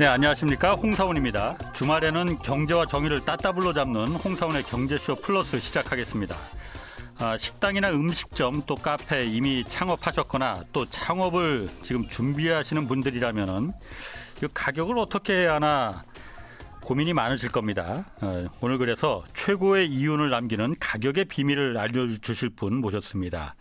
네, 0.00 0.06
안녕하십니까. 0.06 0.76
홍사훈입니다. 0.76 1.58
주말에는 1.74 2.38
경제와 2.38 2.86
정의를 2.86 3.20
따따블로 3.20 3.74
잡는 3.74 4.06
홍사훈의 4.06 4.62
경제쇼 4.62 5.16
플러스 5.16 5.60
시작하겠습니다. 5.60 6.34
아, 7.18 7.36
식당이나 7.36 7.90
음식점 7.90 8.62
또 8.66 8.76
카페 8.76 9.26
이미 9.26 9.62
창업하셨거나 9.62 10.62
또 10.72 10.86
창업을 10.86 11.68
지금 11.82 12.08
준비하시는 12.08 12.88
분들이라면은 12.88 13.72
이 14.42 14.46
가격을 14.54 14.96
어떻게 14.96 15.34
해야 15.34 15.56
하나 15.56 16.02
고민이 16.80 17.12
많으실 17.12 17.50
겁니다. 17.50 18.06
어, 18.22 18.46
오늘 18.62 18.78
그래서 18.78 19.22
최고의 19.34 19.88
이윤을 19.88 20.30
남기는 20.30 20.76
가격의 20.80 21.26
비밀을 21.26 21.76
알려주실 21.76 22.48
분 22.56 22.76
모셨습니다. 22.76 23.54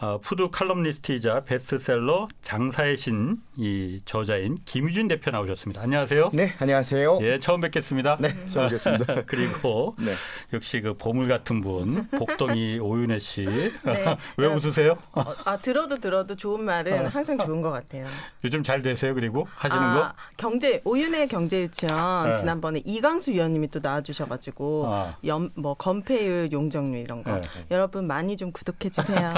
어, 0.00 0.18
푸드 0.18 0.50
칼럼니스트이자 0.50 1.44
베스트셀러 1.44 2.28
장사의 2.42 2.96
신의 2.96 4.00
저자인 4.04 4.58
김유진 4.64 5.06
대표 5.06 5.30
나오셨습니다. 5.30 5.80
안녕하세요. 5.80 6.30
네, 6.32 6.54
안녕하세요. 6.58 7.20
예, 7.22 7.38
처음 7.38 7.60
뵙겠습니다. 7.60 8.16
네, 8.18 8.30
처음 8.48 8.66
뵙겠습니다. 8.66 9.22
그리고 9.26 9.94
네. 9.96 10.12
역시 10.52 10.80
그 10.80 10.94
보물 10.94 11.28
같은 11.28 11.60
분 11.60 12.08
복동이 12.08 12.80
오윤혜 12.82 13.20
씨. 13.20 13.44
네. 13.44 13.72
왜 14.38 14.48
웃으세요? 14.48 14.96
어, 15.12 15.22
아 15.44 15.56
들어도 15.58 15.98
들어도 15.98 16.34
좋은 16.34 16.64
말은 16.64 17.06
항상 17.06 17.38
좋은 17.38 17.60
것 17.62 17.70
같아요. 17.70 18.08
요즘 18.42 18.64
잘 18.64 18.82
되세요? 18.82 19.14
그리고 19.14 19.46
하시는 19.54 19.80
아, 19.80 19.94
거? 19.94 20.14
경제 20.36 20.82
오윤의 20.84 21.28
경제 21.28 21.60
유치원 21.62 22.30
네. 22.30 22.34
지난번에 22.34 22.82
이광수 22.84 23.30
위원님이 23.30 23.68
또 23.68 23.78
나와주셔가지고 23.80 24.86
아. 24.88 25.16
연, 25.26 25.50
뭐 25.54 25.74
건폐율 25.74 26.50
용적률 26.50 26.98
이런 27.00 27.22
거 27.22 27.36
네. 27.36 27.42
여러분 27.70 28.08
많이 28.08 28.36
좀 28.36 28.50
구독해 28.50 28.90
주세요. 28.90 29.32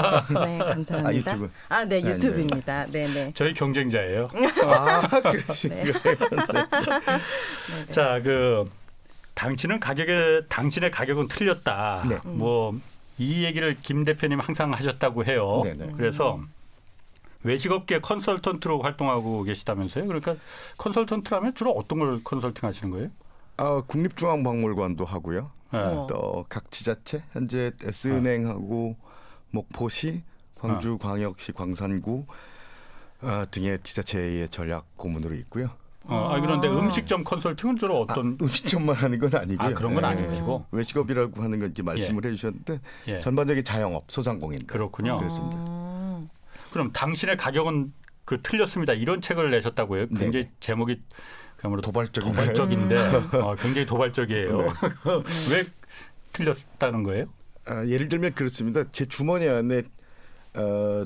네 0.47 0.57
감사합니다. 0.63 1.09
아, 1.09 1.13
유튜브. 1.13 1.51
아, 1.69 1.85
네 1.85 2.01
네, 2.01 2.11
유튜브입니다. 2.11 2.85
네 2.87 3.07
네. 3.07 3.31
저희 3.35 3.53
경쟁자예요. 3.53 4.29
아, 4.65 5.07
그러시군요. 5.07 5.83
네. 5.83 5.91
자, 7.91 8.19
그 8.23 8.69
당신은 9.33 9.79
가격에 9.79 10.41
당신의 10.49 10.91
가격은 10.91 11.27
틀렸다. 11.27 12.03
네. 12.09 12.19
뭐이 12.23 13.43
얘기를 13.43 13.75
김 13.81 14.03
대표님 14.03 14.39
항상 14.39 14.73
하셨다고 14.73 15.25
해요. 15.25 15.61
네, 15.63 15.73
네. 15.73 15.91
그래서 15.95 16.39
외식업계 17.43 17.99
컨설턴트로 18.01 18.81
활동하고 18.81 19.43
계시다면서요? 19.43 20.07
그러니까 20.07 20.35
컨설턴트라면 20.77 21.53
주로 21.53 21.71
어떤 21.71 21.99
걸 21.99 22.23
컨설팅 22.23 22.67
하시는 22.67 22.91
거예요? 22.91 23.09
아, 23.57 23.81
국립중앙박물관도 23.87 25.05
하고요. 25.05 25.51
네. 25.71 25.79
어. 25.79 26.07
또각 26.09 26.71
지자체 26.71 27.23
현재 27.31 27.71
S은행하고 27.83 28.95
목포시, 29.51 30.23
광주광역시 30.59 31.51
광산구 31.53 32.25
어, 33.21 33.43
등의 33.49 33.79
지자체의 33.83 34.49
전략 34.49 34.85
고문으로 34.95 35.35
있고요. 35.35 35.69
어, 36.03 36.29
아, 36.33 36.39
그런데 36.39 36.67
아. 36.67 36.71
음식점 36.71 37.23
컨설팅은 37.23 37.77
주로 37.77 38.01
어떤 38.01 38.37
아, 38.39 38.43
음식점만 38.43 38.95
하는 38.95 39.19
건 39.19 39.35
아니고요. 39.35 39.67
아, 39.67 39.73
그런 39.73 39.93
건 39.93 40.03
예. 40.03 40.07
아니시고? 40.07 40.67
외식업이라고 40.71 41.43
하는 41.43 41.59
건 41.59 41.71
이제 41.71 41.83
말씀을 41.83 42.25
해주셨는데 42.25 42.79
예. 43.07 43.19
전반적인 43.19 43.63
자영업, 43.63 44.05
소상공인 44.09 44.65
그렇군요. 44.67 45.17
그렇습니다. 45.17 45.57
아, 45.59 46.23
그럼 46.71 46.91
당신의 46.93 47.37
가격은 47.37 47.93
그 48.23 48.41
틀렸습니다. 48.41 48.93
이런 48.93 49.21
책을 49.21 49.51
내셨다고요. 49.51 50.07
네. 50.09 50.19
굉장히 50.19 50.49
제목이 50.59 51.01
그야말로 51.57 51.81
도발적인 51.81 52.31
도발적인데 52.31 52.97
어, 53.41 53.55
굉장히 53.55 53.85
도발적이에요. 53.85 54.57
네. 54.57 54.67
왜 55.51 55.63
틀렸다는 56.33 57.03
거예요? 57.03 57.25
아, 57.65 57.85
예를 57.85 58.07
들면 58.07 58.33
그렇습니다. 58.33 58.83
제 58.91 59.05
주머니 59.05 59.47
안에 59.47 59.83
어, 60.57 61.03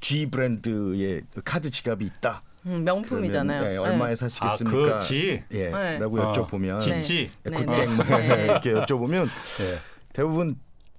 G 0.00 0.26
브랜드의 0.26 1.22
카드 1.44 1.70
지갑이 1.70 2.04
있다. 2.04 2.42
음, 2.66 2.82
명품이잖아요. 2.84 3.60
그러면, 3.60 3.72
네, 3.72 3.76
얼마에 3.92 4.16
사시겠습니까? 4.16 4.94
아, 4.94 4.98
그지. 4.98 5.44
예, 5.52 5.68
네. 5.68 5.98
라고 5.98 6.18
어, 6.20 6.32
여쭤보면 6.32 6.80
지지. 6.80 7.28
네. 7.42 7.50
굿땡 7.50 7.96
뭐 7.96 8.04
네. 8.04 8.44
이렇게 8.44 8.72
여쭤보면 8.72 9.26
예. 9.26 9.78
대부분 10.12 10.56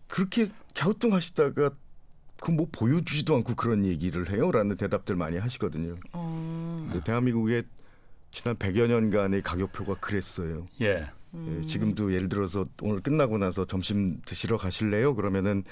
그렇게 0.08 0.46
갸우뚱하시다가 0.76 1.72
그 2.40 2.52
뭐 2.52 2.68
보여주지도 2.72 3.36
않고 3.38 3.56
그런 3.56 3.86
얘기를 3.86 4.30
해요라는 4.30 4.78
대답들 4.78 5.16
많이 5.16 5.38
하시거든요. 5.38 5.96
어, 6.14 6.86
근데 6.92 7.04
대한민국의 7.04 7.64
지난 8.30 8.56
100여 8.58 8.88
년간의 8.88 9.42
가격표가 9.42 9.96
그랬어요. 9.96 10.68
예. 10.82 11.08
음. 11.34 11.62
예, 11.64 11.66
지금도 11.66 12.14
예를 12.14 12.30
들어서 12.30 12.68
오늘 12.82 13.00
끝나고 13.02 13.38
나서 13.38 13.66
점심 13.66 14.22
드시러 14.26 14.58
가실래요? 14.58 15.16
그러면은 15.16 15.64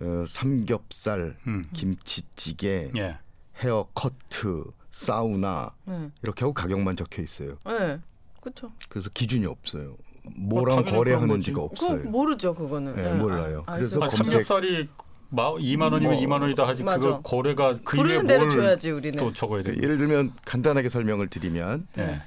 어, 0.00 0.24
삼겹살, 0.26 1.36
음. 1.46 1.66
김치찌개, 1.72 2.90
예. 2.96 3.18
헤어 3.62 3.88
커트, 3.94 4.64
사우나 4.90 5.74
네. 5.84 6.10
이렇게 6.22 6.44
하고 6.44 6.52
가격만 6.54 6.96
적혀 6.96 7.22
있어요. 7.22 7.56
네. 7.66 7.98
그렇죠. 8.40 8.70
그래서 8.88 9.10
기준이 9.12 9.46
없어요. 9.46 9.96
뭐랑 10.36 10.76
당연히 10.84 10.96
거래하는지가 10.96 11.60
없어요. 11.62 11.98
그거 11.98 12.10
모르죠 12.10 12.54
그거는. 12.54 12.94
네, 12.96 13.12
몰라요. 13.14 13.64
아, 13.66 13.76
그래서 13.76 13.96
아, 14.02 14.08
검색- 14.08 14.28
삼겹살이 14.28 14.88
마 15.30 15.52
2만 15.54 15.92
원이면 15.92 16.14
뭐, 16.14 16.22
2만 16.22 16.40
원이다 16.42 16.66
하지 16.66 16.82
맞아. 16.84 16.98
그거 17.00 17.20
거래가 17.22 17.78
그 17.84 17.96
이외에 17.96 18.18
부르는 18.18 18.26
대로 18.26 18.46
뭘 18.46 18.50
줘야지 18.50 18.90
우리는. 18.92 19.18
또 19.18 19.32
적어야 19.32 19.62
돼. 19.62 19.74
그 19.74 19.82
예를 19.82 19.98
들면 19.98 20.32
간단하게 20.44 20.88
설명을 20.88 21.28
드리면 21.28 21.86
예. 21.98 22.22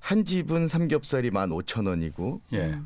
한 0.00 0.24
집은 0.24 0.68
삼겹살이 0.68 1.30
15,000원이고 1.30 2.40
예. 2.54 2.78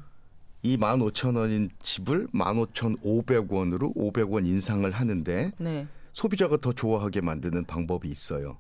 음. 0.65 0.69
이 0.69 0.77
15,000원인 0.77 1.71
집을 1.81 2.29
15,500원으로 2.29 3.95
500원 3.95 4.47
인상을 4.47 4.91
하는데 4.91 5.53
네. 5.59 5.87
소비자가 6.13 6.57
더 6.59 6.73
좋아하게 6.73 7.21
만드는 7.21 7.65
방법이 7.65 8.09
있어요. 8.09 8.59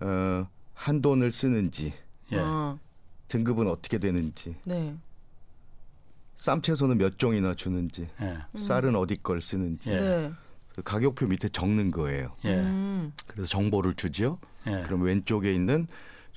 어, 0.00 0.46
한 0.74 1.02
돈을 1.02 1.32
쓰는지 1.32 1.92
예. 2.32 2.38
아, 2.38 2.78
등급은 3.28 3.66
어떻게 3.66 3.98
되는지 3.98 4.56
네. 4.64 4.96
쌈 6.36 6.62
채소는 6.62 6.98
몇 6.98 7.18
종이나 7.18 7.54
주는지 7.54 8.08
예. 8.20 8.38
쌀은 8.56 8.94
어디 8.94 9.16
걸 9.16 9.40
쓰는지 9.40 9.90
예. 9.90 10.00
네. 10.00 10.32
그 10.76 10.82
가격표 10.82 11.26
밑에 11.26 11.48
적는 11.48 11.90
거예요. 11.90 12.36
예. 12.44 12.54
음. 12.54 13.12
그래서 13.26 13.48
정보를 13.48 13.94
주지요. 13.94 14.38
예. 14.68 14.82
그럼 14.84 15.02
왼쪽에 15.02 15.52
있는 15.52 15.88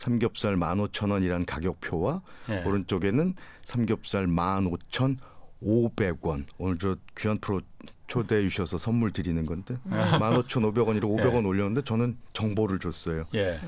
삼겹살 0.02 0.56
15,000원이란 0.56 1.46
가격표와 1.46 2.24
예. 2.50 2.64
오른쪽에는 2.64 3.36
삼겹살 3.64 4.26
15,500원. 4.26 6.46
오늘 6.58 6.80
저 6.80 6.96
귀한 7.16 7.38
프로 7.38 7.62
초대해 8.08 8.42
주셔서 8.42 8.80
선물 8.80 9.12
드리는 9.12 9.46
건데 9.46 9.76
네. 9.84 9.98
15,500원이라 9.98 11.04
500원 11.04 11.46
올렸는데 11.46 11.84
저는 11.84 12.18
정보를 12.34 12.80
줬어요. 12.80 13.26
예. 13.36 13.60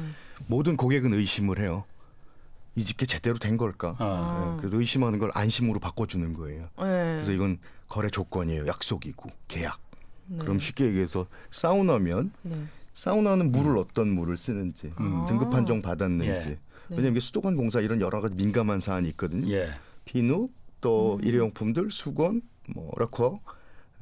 모든 0.48 0.76
고객은 0.76 1.14
의심을 1.14 1.60
해요. 1.60 1.84
이 2.76 2.84
집게 2.84 3.06
제대로 3.06 3.38
된 3.38 3.56
걸까? 3.56 3.96
어. 4.00 4.56
예, 4.56 4.60
그래서 4.60 4.78
의심하는 4.78 5.20
걸 5.20 5.30
안심으로 5.36 5.80
바꿔주는 5.80 6.34
거예요. 6.34 6.64
네. 6.80 6.86
그래서 6.86 7.32
이건 7.32 7.60
거래 7.88 8.10
조건이에요. 8.10 8.66
약속이고 8.66 9.30
계약. 9.48 9.80
네. 10.26 10.40
그럼 10.40 10.58
쉽게 10.58 10.86
얘기해서 10.86 11.28
사우나면 11.52 12.32
네. 12.42 12.56
사우나는 12.94 13.52
물을 13.52 13.78
어떤 13.78 14.10
물을 14.10 14.38
쓰는지 14.38 14.94
음. 15.00 15.26
등급 15.28 15.50
판정 15.50 15.82
받았는지 15.82 16.50
예. 16.50 16.54
네. 16.54 16.60
왜냐면 16.90 17.12
이게 17.14 17.20
수도관 17.20 17.56
공사 17.56 17.80
이런 17.80 18.02
여러 18.02 18.22
가지 18.22 18.36
민감한 18.36 18.80
사안이 18.80 19.08
있거든요. 19.10 19.50
예. 19.52 19.72
비누 20.06 20.50
또 20.82 21.20
일회용품들 21.24 21.92
수건 21.92 22.42
뭐 22.74 22.92
락커 22.98 23.40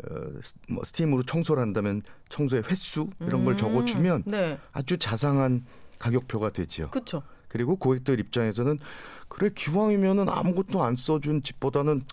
어, 0.03 0.41
스, 0.41 0.59
뭐 0.69 0.84
스팀으로 0.84 1.24
청소를 1.24 1.62
한다면 1.62 2.01
청소의 2.30 2.63
횟수 2.63 3.07
이런 3.19 3.46
걸 3.46 3.53
음. 3.53 3.57
적어주면 3.57 4.24
네. 4.25 4.57
아주 4.72 4.97
자상한 4.97 5.66
가격표가 6.00 6.51
되지요. 6.51 6.90
그렇죠. 6.90 7.21
그리고 7.48 7.75
고객들 7.75 8.19
입장에서는 8.19 8.80
그래 9.27 9.50
기왕이면은 9.54 10.30
아무것도 10.30 10.83
안 10.83 10.95
써준 10.95 11.44
집보다는 11.44 12.04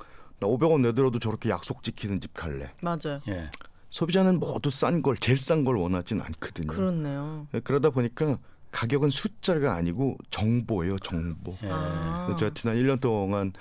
나 0.41 0.47
500원 0.47 0.83
내더라도 0.83 1.19
저렇게 1.19 1.49
약속 1.49 1.83
지키는 1.83 2.21
집 2.21 2.35
갈래. 2.35 2.73
맞아요. 2.83 3.21
예. 3.29 3.51
소비자는 3.91 4.39
모두 4.39 4.71
싼 4.71 5.03
걸 5.03 5.17
제일 5.17 5.39
싼 5.39 5.65
걸 5.65 5.77
원하진 5.77 6.21
않거든요. 6.21 6.69
그렇네요. 6.69 7.47
예, 7.55 7.61
그러다 7.61 7.91
보니까 7.91 8.39
가격은 8.71 9.11
숫자가 9.11 9.75
아니고 9.75 10.19
정보예요, 10.31 10.99
정보. 10.99 11.57
예. 11.63 11.69
아. 11.71 12.35
제가 12.39 12.53
지난 12.55 12.77
1년 12.77 13.01
동안 13.01 13.53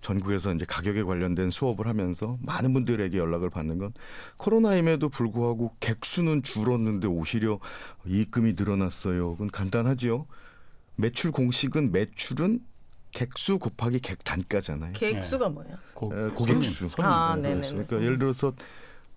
전국에서 0.00 0.52
이제 0.52 0.66
가격에 0.66 1.02
관련된 1.02 1.50
수업을 1.50 1.86
하면서 1.86 2.36
많은 2.42 2.74
분들에게 2.74 3.16
연락을 3.16 3.48
받는 3.50 3.78
건 3.78 3.92
코로나임에도 4.36 5.08
불구하고 5.08 5.74
객수는 5.80 6.42
줄었는데 6.42 7.08
오히려 7.08 7.58
이익금이 8.06 8.54
늘어났어요. 8.56 9.32
그건 9.32 9.50
간단하지요. 9.50 10.26
매출 10.96 11.32
공식은 11.32 11.92
매출은 11.92 12.60
객수 13.12 13.58
곱하기 13.58 14.00
객 14.00 14.24
단가잖아요. 14.24 14.92
계획수가 14.92 15.48
뭐예요? 15.48 15.76
고. 15.94 16.12
손님, 16.36 16.60
아, 16.98 17.36
네. 17.36 17.52
그렇습니다. 17.52 17.88
그러니까 17.88 18.04
예를 18.04 18.18
들어서 18.18 18.52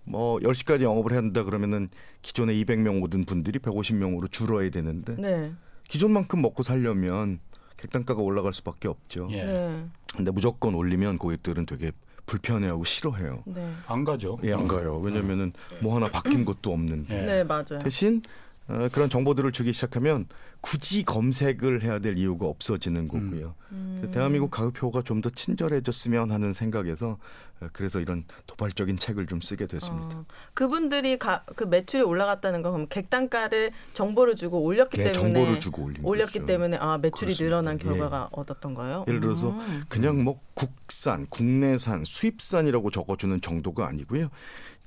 뭐 0.08 0.40
10시까지 0.40 0.82
영업을 0.82 1.12
해야 1.12 1.20
한다 1.20 1.44
그러면은 1.44 1.90
기존에 2.22 2.54
200명 2.54 3.04
오던 3.04 3.26
분들이 3.26 3.60
150명으로 3.60 4.32
줄어야 4.32 4.70
되는데 4.70 5.16
네. 5.18 5.52
기존만큼 5.90 6.42
먹고 6.42 6.64
살려면 6.64 7.40
객단가가 7.78 8.22
올라갈 8.22 8.54
수밖에 8.54 8.88
없죠. 8.88 9.28
예. 9.32 9.44
네. 9.44 9.86
근데 10.16 10.32
무조건 10.32 10.74
올리면 10.76 11.18
고객들은 11.18 11.66
되게 11.66 11.92
불편해하고 12.26 12.84
싫어해요. 12.84 13.44
네. 13.46 13.72
안 13.86 14.04
가죠. 14.04 14.38
예, 14.44 14.54
안 14.54 14.68
가요. 14.68 14.98
왜냐면은 14.98 15.54
뭐 15.82 15.96
하나 15.96 16.10
바뀐 16.10 16.44
것도 16.46 16.74
없는데. 16.74 17.22
예. 17.22 17.26
네, 17.26 17.44
맞아요. 17.44 17.80
대신 17.82 18.22
어, 18.70 18.90
그런 18.92 19.10
정보들을 19.10 19.52
주기 19.54 19.72
시작하면 19.72 20.28
굳이 20.60 21.04
검색을 21.04 21.84
해야 21.84 22.00
될 22.00 22.18
이유가 22.18 22.48
없어지는 22.48 23.08
거고요. 23.08 23.54
음. 23.72 24.10
대한민국 24.14 24.50
가격표가 24.52 25.04
좀 25.04 25.22
더 25.22 25.30
친절해졌으면 25.30 26.32
하는 26.32 26.54
생각에서 26.54 27.18
어, 27.60 27.68
그래서 27.74 28.00
이런 28.00 28.24
도발적인 28.46 28.98
책을 28.98 29.26
좀 29.28 29.42
쓰게 29.42 29.66
됐습니다. 29.68 30.18
어, 30.20 30.26
그분들이 30.54 31.18
가, 31.18 31.44
그 31.56 31.64
매출이 31.64 32.04
올라갔다는 32.04 32.62
건 32.62 32.72
그럼 32.74 32.88
객단가를 32.88 33.72
정보를 33.94 34.36
주고 34.36 34.62
올렸기 34.62 34.98
네, 34.98 35.12
때문에 35.12 35.34
정보를 35.34 35.60
주고 35.60 35.84
올린 35.86 36.06
올렸기 36.06 36.40
거죠. 36.40 36.46
때문에 36.46 36.78
아 36.78 36.98
매출이 36.98 37.28
그렇습니다. 37.34 37.44
늘어난 37.46 37.80
예. 37.80 37.84
결과가 37.84 38.30
얻었던 38.32 38.74
거예요. 38.76 39.06
예를 39.08 39.22
들어서 39.22 39.50
음. 39.52 39.84
그냥 39.90 40.24
뭐 40.24 40.40
국산, 40.54 41.26
국내산, 41.28 42.04
수입산이라고 42.04 42.92
적어주는 42.92 43.42
정도가 43.42 43.88
아니고요. 43.88 44.30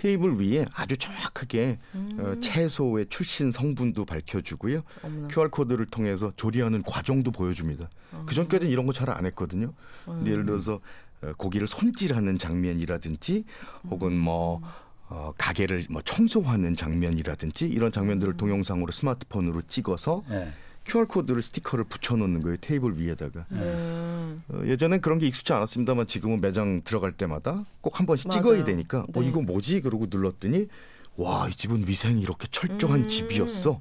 테이블 0.00 0.40
위에 0.40 0.64
아주 0.74 0.96
정확하게 0.96 1.78
어, 2.18 2.34
채소의 2.40 3.06
출신 3.10 3.52
성분도 3.52 4.06
밝혀주고요. 4.06 4.76
음. 4.78 4.82
어머나. 5.04 5.28
QR 5.28 5.50
코드를 5.50 5.84
통해서 5.84 6.32
조리하는 6.36 6.82
과정도 6.84 7.30
보여줍니다. 7.30 7.90
아. 8.12 8.24
그 8.26 8.34
전까지는 8.34 8.72
이런 8.72 8.86
거 8.86 8.92
잘 8.92 9.10
안 9.10 9.26
했거든요. 9.26 9.74
음. 10.08 10.14
근데 10.16 10.32
예를 10.32 10.46
들어서 10.46 10.80
어, 11.20 11.32
고기를 11.36 11.66
손질하는 11.66 12.38
장면이라든지 12.38 13.44
혹은 13.90 14.16
뭐 14.16 14.62
어, 15.10 15.34
가게를 15.36 15.84
뭐 15.90 16.00
청소하는 16.00 16.76
장면이라든지 16.76 17.68
이런 17.68 17.88
음. 17.88 17.92
장면들을 17.92 18.38
동영상으로 18.38 18.90
스마트폰으로 18.92 19.60
찍어서 19.68 20.22
예. 20.30 20.50
QR 20.84 21.06
코드를 21.06 21.42
스티커를 21.42 21.84
붙여놓는 21.84 22.42
거예요 22.42 22.56
테이블 22.60 22.98
위에다가. 22.98 23.44
네. 23.50 23.60
어, 24.48 24.62
예전엔 24.64 25.00
그런 25.00 25.18
게 25.18 25.26
익숙치 25.26 25.52
않았습니다만 25.52 26.06
지금은 26.06 26.40
매장 26.40 26.80
들어갈 26.84 27.12
때마다 27.12 27.62
꼭 27.80 27.98
한 28.00 28.06
번씩 28.06 28.28
맞아요. 28.28 28.42
찍어야 28.42 28.64
되니까 28.64 29.00
어 29.14 29.20
네. 29.20 29.28
이거 29.28 29.40
뭐지 29.42 29.82
그러고 29.82 30.06
눌렀더니 30.08 30.66
와 31.16 31.46
이 31.48 31.52
집은 31.52 31.84
위생이 31.86 32.22
이렇게 32.22 32.46
철저한 32.50 33.00
음. 33.00 33.08
집이었어 33.08 33.80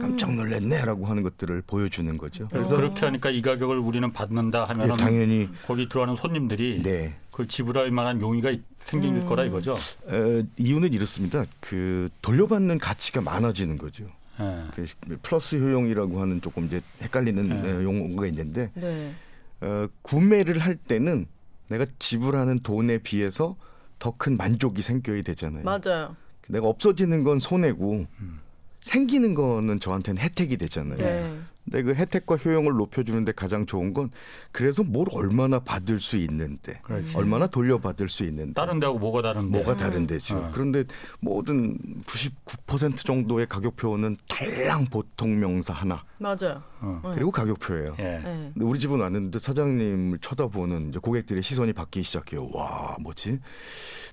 깜짝 0.00 0.34
놀랐네라고 0.34 1.06
하는 1.06 1.22
것들을 1.22 1.62
보여주는 1.66 2.18
거죠. 2.18 2.46
그래서 2.50 2.76
그렇게 2.76 3.06
하니까 3.06 3.30
이 3.30 3.40
가격을 3.40 3.78
우리는 3.78 4.12
받는다 4.12 4.62
예, 4.68 4.72
하면 4.80 4.96
당연히 4.98 5.48
거기 5.66 5.88
들어가는 5.88 6.16
손님들이 6.16 6.82
네 6.82 7.14
그걸 7.30 7.48
지불할 7.48 7.90
만한 7.90 8.20
용의가 8.20 8.52
생길 8.80 9.10
음. 9.10 9.26
거라 9.26 9.44
이거죠. 9.44 9.72
어, 10.06 10.42
이유는 10.58 10.92
이렇습니다. 10.92 11.44
그 11.60 12.08
돌려받는 12.20 12.78
가치가 12.80 13.22
많아지는 13.22 13.78
거죠. 13.78 14.04
예. 14.40 14.64
그 14.74 14.86
플러스 15.22 15.56
효용이라고 15.56 16.20
하는 16.20 16.40
조금 16.40 16.66
이제 16.66 16.80
헷갈리는 17.02 17.48
네. 17.48 17.72
어, 17.72 17.82
용어가 17.82 18.26
있는데 18.26 18.70
네. 18.74 19.12
어, 19.60 19.86
구매를 20.02 20.58
할 20.58 20.76
때는 20.76 21.26
내가 21.68 21.86
지불하는 21.98 22.60
돈에 22.60 22.98
비해서 22.98 23.56
더 23.98 24.12
큰 24.18 24.36
만족이 24.36 24.82
생겨야 24.82 25.22
되잖아요. 25.22 25.62
맞아요. 25.64 26.14
내가 26.48 26.68
없어지는 26.68 27.24
건 27.24 27.40
손해고 27.40 28.06
음. 28.20 28.40
생기는 28.82 29.34
거는 29.34 29.80
저한테는 29.80 30.20
혜택이 30.20 30.58
되잖아요. 30.58 30.98
네. 30.98 31.38
근데 31.64 31.82
그 31.82 31.94
혜택과 31.94 32.36
효용을 32.36 32.74
높여주는데 32.74 33.32
가장 33.32 33.64
좋은 33.64 33.92
건 33.92 34.10
그래서 34.52 34.82
뭘 34.82 35.06
얼마나 35.12 35.58
받을 35.58 35.98
수 35.98 36.16
있는데 36.18 36.80
그렇지. 36.82 37.16
얼마나 37.16 37.46
돌려받을 37.46 38.08
수 38.08 38.24
있는데 38.24 38.52
다른 38.52 38.78
데하고 38.80 38.98
뭐가 38.98 39.22
다른데? 39.22 39.58
뭐가 39.58 39.76
다른데죠. 39.76 40.36
어. 40.36 40.50
그런데 40.52 40.84
모든 41.20 41.78
99% 42.02 42.96
정도의 42.96 43.46
가격표는 43.46 44.18
달랑 44.28 44.86
보통 44.86 45.40
명사 45.40 45.72
하나 45.72 46.04
맞아요. 46.18 46.62
어. 46.80 47.00
네. 47.04 47.10
그리고 47.14 47.30
가격표예요. 47.30 47.96
예. 47.98 48.02
네. 48.02 48.50
근데 48.52 48.64
우리 48.64 48.78
집은 48.78 49.00
왔는데 49.00 49.38
사장님을 49.38 50.18
쳐다보는 50.18 50.90
이제 50.90 50.98
고객들의 50.98 51.42
시선이 51.42 51.72
바뀌기 51.72 52.04
시작해요. 52.04 52.48
와, 52.52 52.96
뭐지? 53.00 53.40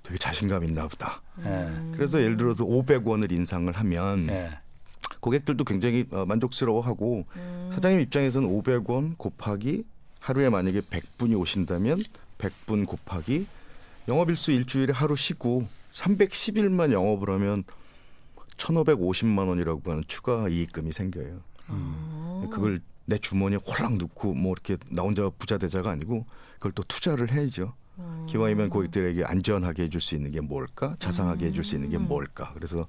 되게 0.04 0.18
자신감 0.18 0.64
있나 0.64 0.88
보다. 0.88 1.22
예. 1.46 1.70
그래서 1.94 2.22
예를 2.22 2.38
들어서 2.38 2.64
500원을 2.66 3.32
인상을 3.32 3.72
하면 3.72 4.28
예. 4.30 4.52
고객들도 5.20 5.64
굉장히 5.64 6.06
어, 6.12 6.26
만족스러워하고 6.26 7.26
사장님 7.70 8.00
입장에서는 8.02 8.48
500원 8.48 9.18
곱하기 9.18 9.84
하루에 10.20 10.50
만약에 10.50 10.80
100분이 10.82 11.40
오신다면 11.40 12.02
100분 12.38 12.86
곱하기 12.86 13.48
영업일수 14.08 14.52
일주일에 14.52 14.94
하루 14.94 15.16
쉬고 15.16 15.68
310일만 15.92 16.92
영업을 16.92 17.30
하면 17.36 17.64
1,550만 18.58 19.48
원이라고 19.48 19.92
하는 19.92 20.04
추가 20.08 20.48
이익금이 20.48 20.92
생겨요. 20.92 21.40
어. 21.68 22.50
그걸 22.52 22.82
내 23.06 23.18
주머니에 23.18 23.58
홀랑 23.58 23.98
넣고 23.98 24.34
뭐 24.34 24.54
이렇게 24.54 24.78
나 24.90 25.04
혼자 25.04 25.30
부자 25.30 25.58
되자가 25.58 25.90
아니고 25.92 26.26
그걸 26.54 26.72
또 26.74 26.84
투자를 26.84 27.32
해야죠. 27.32 27.74
기왕이면 28.28 28.70
고객들에게 28.70 29.26
안전하게 29.26 29.84
해줄 29.84 30.02
수 30.02 30.16
있는 30.16 30.32
게 30.32 30.42
뭘까? 30.42 30.96
자상하게 31.00 31.48
해줄 31.48 31.64
수 31.64 31.76
있는 31.76 31.90
게 31.90 31.98
뭘까? 31.98 32.52
그래서 32.54 32.88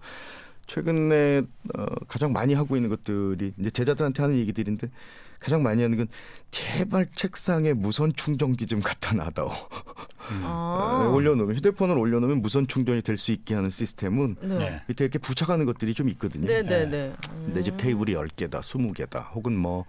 최근에 0.67 1.43
어, 1.76 1.87
가장 2.09 2.32
많이 2.32 2.55
하고 2.55 2.76
있는 2.76 2.88
것들이 2.88 3.53
이제 3.59 3.70
제자들한테 3.70 4.23
하는 4.23 4.37
얘기들인데 4.37 4.91
가장 5.38 5.62
많이 5.62 5.82
하는 5.82 5.97
건 5.97 6.06
제발 6.53 7.06
책상에 7.14 7.73
무선 7.73 8.12
충전기 8.14 8.67
좀 8.67 8.81
갖다 8.81 9.12
놔다오. 9.14 9.50
아. 10.44 11.06
어, 11.09 11.12
올려놓으면 11.12 11.56
휴대폰을 11.56 11.99
올려놓으면 11.99 12.43
무선 12.43 12.69
충전이 12.69 13.03
될 13.03 13.17
수 13.17 13.32
있게 13.32 13.55
하는 13.55 13.69
시스템은 13.69 14.37
네. 14.41 14.61
예. 14.61 14.82
밑에 14.87 15.05
이렇게 15.05 15.19
부착하는 15.19 15.67
것들이 15.67 15.94
좀 15.94 16.09
있거든요. 16.11 16.47
네, 16.47 16.62
네, 16.62 16.87
네. 16.87 17.12
내집 17.53 17.76
테이블이 17.76 18.15
10개다, 18.15 18.61
20개다. 18.61 19.35
혹은 19.35 19.56
뭐 19.56 19.85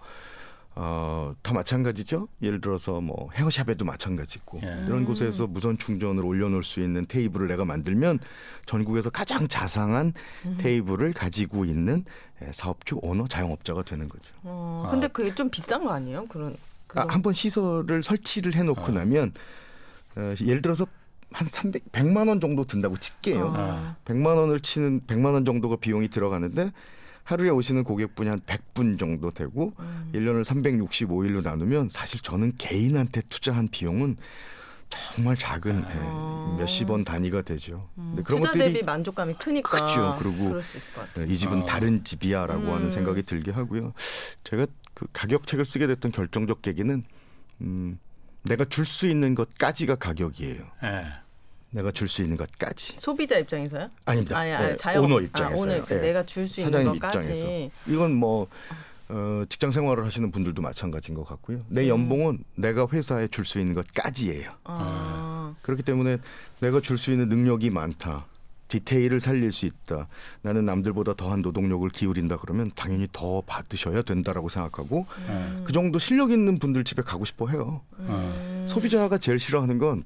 어, 0.76 1.34
다 1.42 1.54
마찬가지죠. 1.54 2.28
예를 2.42 2.60
들어서 2.60 3.00
뭐 3.00 3.30
헤어샵에도 3.32 3.84
마찬가지고 3.84 4.60
예. 4.64 4.84
이런 4.86 5.04
곳에서 5.04 5.46
무선 5.46 5.78
충전을 5.78 6.24
올려놓을 6.24 6.64
수 6.64 6.80
있는 6.80 7.06
테이블을 7.06 7.46
내가 7.46 7.64
만들면 7.64 8.18
전국에서 8.66 9.10
가장 9.10 9.46
자상한 9.46 10.12
테이블을 10.58 11.12
가지고 11.12 11.64
있는 11.64 12.04
예, 12.42 12.50
사업주 12.52 12.98
오너 13.02 13.28
자영업자가 13.28 13.84
되는 13.84 14.08
거죠. 14.08 14.34
어, 14.42 14.88
근데 14.90 15.06
그게 15.06 15.32
좀 15.34 15.48
비싼 15.48 15.84
거 15.84 15.92
아니에요? 15.92 16.26
그런 16.26 16.56
아, 16.96 17.06
한번 17.08 17.32
시설을 17.32 18.02
설치를 18.02 18.54
해놓고 18.54 18.90
나면 18.92 19.32
어, 20.16 20.34
예를 20.40 20.60
들어서 20.60 20.86
한 21.30 21.46
300, 21.46 21.90
100만 21.92 22.28
원 22.28 22.40
정도 22.40 22.64
든다고 22.64 22.96
칠게요. 22.96 23.52
아. 23.56 23.96
100만 24.04 24.36
원을 24.36 24.60
치는 24.60 25.02
100만 25.06 25.34
원 25.34 25.44
정도가 25.44 25.76
비용이 25.76 26.08
들어가는데 26.08 26.72
하루에 27.24 27.50
오시는 27.50 27.84
고객분이 27.84 28.28
한 28.28 28.40
100분 28.40 28.98
정도 28.98 29.30
되고 29.30 29.72
음. 29.78 30.10
일 30.12 30.24
1년을 30.26 30.44
365일로 30.44 31.42
나누면 31.42 31.88
사실 31.90 32.20
저는 32.20 32.54
개인한테 32.58 33.22
투자한 33.28 33.68
비용은 33.68 34.16
정말 34.90 35.34
작은 35.34 35.84
예, 35.90 36.58
몇십 36.60 36.88
원 36.90 37.02
단위가 37.02 37.42
되죠. 37.42 37.88
근데 37.96 38.22
그런 38.22 38.38
아. 38.38 38.40
음, 38.40 38.42
투자 38.42 38.52
것들이 38.52 38.72
대비 38.74 38.84
만족감이 38.84 39.34
크니까 39.34 39.70
크죠. 39.86 40.16
그리고. 40.20 40.60
예, 41.18 41.24
이 41.26 41.36
집은 41.36 41.60
어. 41.60 41.62
다른 41.64 42.04
집이야라고 42.04 42.62
음. 42.62 42.74
하는 42.74 42.90
생각이 42.90 43.22
들게 43.24 43.50
하고요. 43.50 43.92
제가 44.44 44.66
그 44.92 45.06
가격책을 45.12 45.64
쓰게 45.64 45.86
됐던 45.88 46.12
결정적 46.12 46.62
계기는 46.62 47.02
음, 47.62 47.98
내가 48.44 48.64
줄 48.66 48.84
수 48.84 49.08
있는 49.08 49.34
것까지가 49.34 49.96
가격이에요. 49.96 50.62
예. 50.84 51.04
내가 51.74 51.90
줄 51.90 52.08
수 52.08 52.22
있는 52.22 52.36
것까지. 52.36 52.94
소비자 52.98 53.36
입장에서요? 53.36 53.90
아닙니다. 54.06 54.38
아니, 54.38 54.52
아니, 54.52 54.70
예, 54.72 54.76
자영 54.76 55.04
오너 55.04 55.18
아, 55.18 55.22
입장에서 55.22 55.62
오너 55.64 55.76
입장. 55.78 56.00
내가 56.00 56.24
줄 56.24 56.46
수 56.46 56.60
있는 56.60 56.84
것까지. 56.84 57.28
입장에서 57.30 57.70
이건 57.86 58.14
뭐 58.14 58.46
어, 59.08 59.44
직장 59.48 59.70
생활을 59.72 60.04
하시는 60.06 60.30
분들도 60.30 60.62
마찬가지인 60.62 61.16
것 61.16 61.24
같고요. 61.24 61.60
내 61.68 61.88
연봉은 61.88 62.44
내가 62.54 62.86
회사에 62.92 63.26
줄 63.28 63.44
수 63.44 63.58
있는 63.58 63.74
것까지예요. 63.74 64.44
아, 64.64 65.54
그렇기 65.62 65.82
때문에 65.82 66.18
내가 66.60 66.80
줄 66.80 66.96
수 66.96 67.10
있는 67.12 67.28
능력이 67.28 67.70
많다. 67.70 68.26
디테일을 68.68 69.20
살릴 69.20 69.52
수 69.52 69.66
있다. 69.66 70.08
나는 70.42 70.64
남들보다 70.64 71.14
더한 71.14 71.42
노동력을 71.42 71.88
기울인다 71.90 72.38
그러면 72.38 72.70
당연히 72.74 73.06
더 73.12 73.42
받으셔야 73.46 74.02
된다라고 74.02 74.48
생각하고 74.48 75.06
예. 75.28 75.62
그 75.64 75.72
정도 75.72 75.98
실력 75.98 76.30
있는 76.32 76.58
분들 76.58 76.82
집에 76.84 77.02
가고 77.02 77.24
싶어 77.24 77.46
해요. 77.48 77.82
어. 77.98 78.64
소비자가 78.66 79.18
제일 79.18 79.38
싫어하는 79.38 79.78
건 79.78 80.02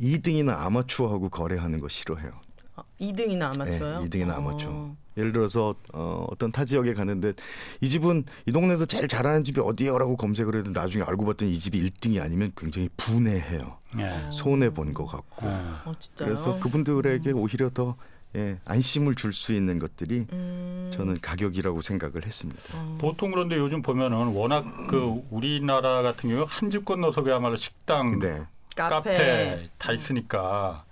2등이나 0.00 0.50
아마추어하고 0.58 1.28
거래하는 1.28 1.80
거 1.80 1.88
싫어해요. 1.88 2.32
아, 2.76 2.82
2등이나 3.00 3.54
아마추어요? 3.54 3.96
네, 3.96 4.08
2등이나 4.08 4.30
어. 4.30 4.36
아마추어. 4.38 4.94
예를 5.16 5.32
들어서 5.32 5.76
어, 5.92 6.26
어떤 6.28 6.50
타 6.50 6.64
지역에 6.64 6.92
가는데 6.92 7.34
이 7.80 7.88
집은 7.88 8.24
이 8.46 8.50
동네에서 8.50 8.84
제일 8.86 9.06
잘하는 9.06 9.44
집이 9.44 9.60
어디요라고 9.60 10.16
검색을 10.16 10.56
해도 10.56 10.70
나중에 10.72 11.04
알고 11.04 11.24
봤더니 11.24 11.52
이 11.52 11.58
집이 11.58 11.80
1등이 11.88 12.20
아니면 12.20 12.50
굉장히 12.56 12.88
분해해요. 12.96 13.78
예. 14.00 14.28
손해 14.32 14.70
본 14.70 14.92
것 14.92 15.06
같고. 15.06 15.46
예. 15.46 15.50
어, 15.52 15.92
진짜요? 16.00 16.26
그래서 16.28 16.58
그분들에게 16.58 17.30
오히려 17.30 17.70
더 17.70 17.94
예, 18.34 18.58
안심을 18.64 19.14
줄 19.14 19.32
수 19.32 19.52
있는 19.52 19.78
것들이 19.78 20.26
음, 20.32 20.90
저는 20.92 21.20
가격이라고 21.20 21.80
생각을 21.80 22.26
했습니다. 22.26 22.60
보통 22.98 23.30
그런데 23.30 23.56
요즘 23.56 23.80
보면은 23.82 24.34
워낙 24.34 24.64
그 24.90 25.22
우리나라 25.30 26.02
같은 26.02 26.28
경우 26.30 26.44
한 26.48 26.68
집 26.70 26.84
건너서 26.84 27.22
그야말로 27.22 27.54
식당, 27.54 28.18
네. 28.18 28.42
카페, 28.74 29.10
카페. 29.12 29.68
다 29.78 29.92
있으니까 29.92 30.84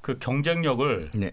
그 0.00 0.18
경쟁력을 0.18 1.10
네. 1.14 1.30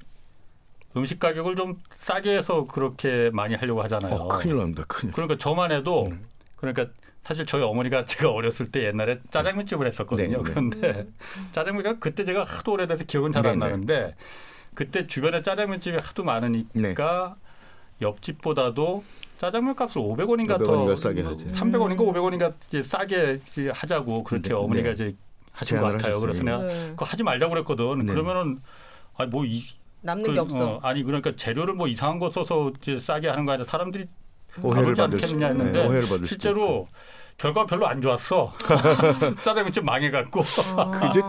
음식 0.95 1.19
가격을 1.19 1.55
좀 1.55 1.79
싸게 1.97 2.35
해서 2.37 2.65
그렇게 2.65 3.29
많이 3.31 3.55
하려고 3.55 3.81
하잖아요. 3.83 4.13
어, 4.13 4.27
큰일 4.29 4.57
납니다. 4.57 4.83
큰일. 4.87 5.13
그러니까 5.13 5.37
저만 5.37 5.71
해도 5.71 6.07
음. 6.07 6.25
그러니까 6.55 6.87
사실 7.23 7.45
저희 7.45 7.61
어머니가 7.61 8.05
제가 8.05 8.31
어렸을 8.31 8.71
때 8.71 8.83
옛날에 8.85 9.19
짜장면집을 9.31 9.85
했었거든요. 9.87 10.37
네, 10.37 10.43
네. 10.43 10.43
그런데 10.43 11.07
짜장면가 11.51 11.99
그때 11.99 12.23
제가 12.23 12.43
하도 12.43 12.73
오래돼서 12.73 13.03
기억은 13.05 13.31
잘안 13.31 13.59
네, 13.59 13.65
네. 13.65 13.71
나는데 13.71 14.15
그때 14.73 15.07
주변에 15.07 15.41
짜장면집이 15.41 15.97
하도 15.97 16.23
많으니까 16.23 17.35
옆집보다도 18.01 19.03
짜장면 19.37 19.75
값을 19.75 20.01
500원인가 20.01 20.57
500원인가 20.57 20.65
더 20.65 20.95
싸게 20.95 21.21
하지. 21.21 21.45
300원인가 21.47 21.97
500원인가 21.97 22.53
이제 22.67 22.81
싸게 22.81 23.39
하자고 23.71 24.23
그렇게 24.23 24.49
네, 24.49 24.55
어머니가 24.55 24.89
네. 24.89 24.93
이제 24.93 25.15
하신 25.57 25.79
것 25.79 25.85
같아요. 25.85 26.13
그래서 26.19 26.27
하셨어요. 26.27 26.43
내가 26.43 26.57
네. 26.59 26.89
그거 26.91 27.05
하지 27.05 27.23
말자고 27.23 27.53
그랬거든. 27.53 28.05
네. 28.05 28.13
그러면은 28.13 28.61
아니 29.15 29.29
뭐 29.29 29.43
이, 29.43 29.63
남는 30.01 30.25
그, 30.25 30.33
게 30.33 30.39
없어. 30.39 30.75
어, 30.75 30.79
아니 30.83 31.03
그러니까 31.03 31.35
재료를 31.35 31.73
뭐 31.73 31.87
이상한 31.87 32.19
거 32.19 32.29
써서 32.29 32.71
이제 32.81 32.99
싸게 32.99 33.27
하는 33.27 33.45
거 33.45 33.53
아니라 33.53 33.65
사람들이 33.65 34.07
오해를 34.61 34.93
받을 34.93 35.19
수 35.19 35.25
않겠느냐 35.35 35.53
네, 35.53 35.59
했는데 35.59 35.87
오해를 35.87 36.07
받을 36.07 36.27
실제로 36.27 36.87
결과가 37.37 37.65
별로 37.65 37.87
안 37.87 37.99
좋았어. 38.01 38.53
짜장면 39.43 39.71
좀 39.71 39.85
망해갖고. 39.85 40.41
아. 40.77 41.09
이제 41.09 41.21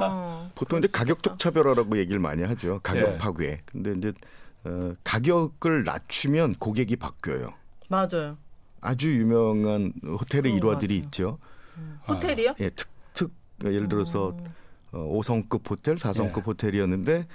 보통 0.54 0.78
이제 0.78 0.88
가격적 0.90 1.38
차별화라고 1.38 1.98
얘기를 1.98 2.18
많이 2.18 2.42
하죠. 2.42 2.80
가격 2.82 3.14
예. 3.14 3.18
파괴. 3.18 3.60
근데 3.64 3.92
이제 3.96 4.12
어, 4.64 4.92
가격을 5.04 5.84
낮추면 5.84 6.54
고객이 6.54 6.96
바뀌어요. 6.96 7.54
맞아요. 7.88 8.36
아주 8.80 9.14
유명한 9.14 9.92
호텔의 10.04 10.54
일화들이 10.54 10.96
것 10.98 11.04
있죠. 11.06 11.38
호텔이요? 12.06 12.54
예, 12.60 12.70
특 12.70 12.88
특 13.58 13.72
예를 13.72 13.88
들어서 13.88 14.30
음. 14.30 14.44
어, 14.92 15.20
5성급 15.20 15.68
호텔, 15.68 15.96
4성급 15.96 16.38
예. 16.38 16.42
호텔이었는데 16.42 17.26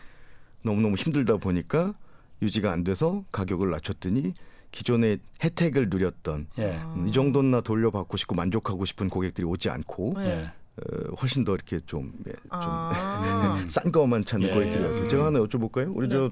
너무너무 0.63 0.95
힘들다 0.95 1.37
보니까 1.37 1.93
유지가 2.41 2.71
안 2.71 2.83
돼서 2.83 3.23
가격을 3.31 3.69
낮췄더니 3.69 4.33
기존의 4.71 5.19
혜택을 5.43 5.89
누렸던 5.89 6.47
예. 6.57 6.81
음, 6.95 7.07
이 7.07 7.11
정도나 7.11 7.61
돌려받고 7.61 8.17
싶고 8.17 8.35
만족하고 8.35 8.85
싶은 8.85 9.09
고객들이 9.09 9.45
오지 9.45 9.69
않고 9.69 10.13
네. 10.17 10.25
예. 10.25 10.53
어, 10.81 11.13
훨씬 11.21 11.43
더 11.43 11.53
이렇게 11.53 11.79
좀, 11.85 12.11
예, 12.27 12.33
아. 12.49 13.55
좀 13.59 13.67
싼 13.69 13.91
거만 13.91 14.25
찾는 14.25 14.49
예. 14.49 14.53
고객들이 14.53 14.83
왔어요. 14.83 15.07
제가 15.07 15.25
하나 15.25 15.39
여쭤볼까요? 15.39 15.95
우리 15.95 16.07
네. 16.09 16.15
저 16.15 16.31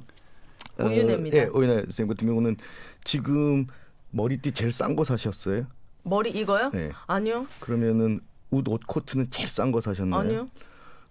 오윤혜입니다. 0.83 1.37
예, 1.37 1.43
오윤혜 1.45 1.75
선생님 1.83 2.15
같은 2.15 2.27
경우는 2.27 2.57
지금 3.03 3.67
머리띠 4.09 4.51
제일 4.53 4.71
싼 4.71 4.95
거 4.95 5.03
사셨어요? 5.03 5.67
머리 6.03 6.31
이거요? 6.31 6.71
네. 6.71 6.91
아니요. 7.05 7.45
그러면은 7.59 8.19
옷, 8.51 8.67
옷 8.67 8.81
코트는 8.85 9.29
제일 9.29 9.47
싼 9.49 9.71
거 9.71 9.81
사셨나요? 9.81 10.21
아니요. 10.21 10.47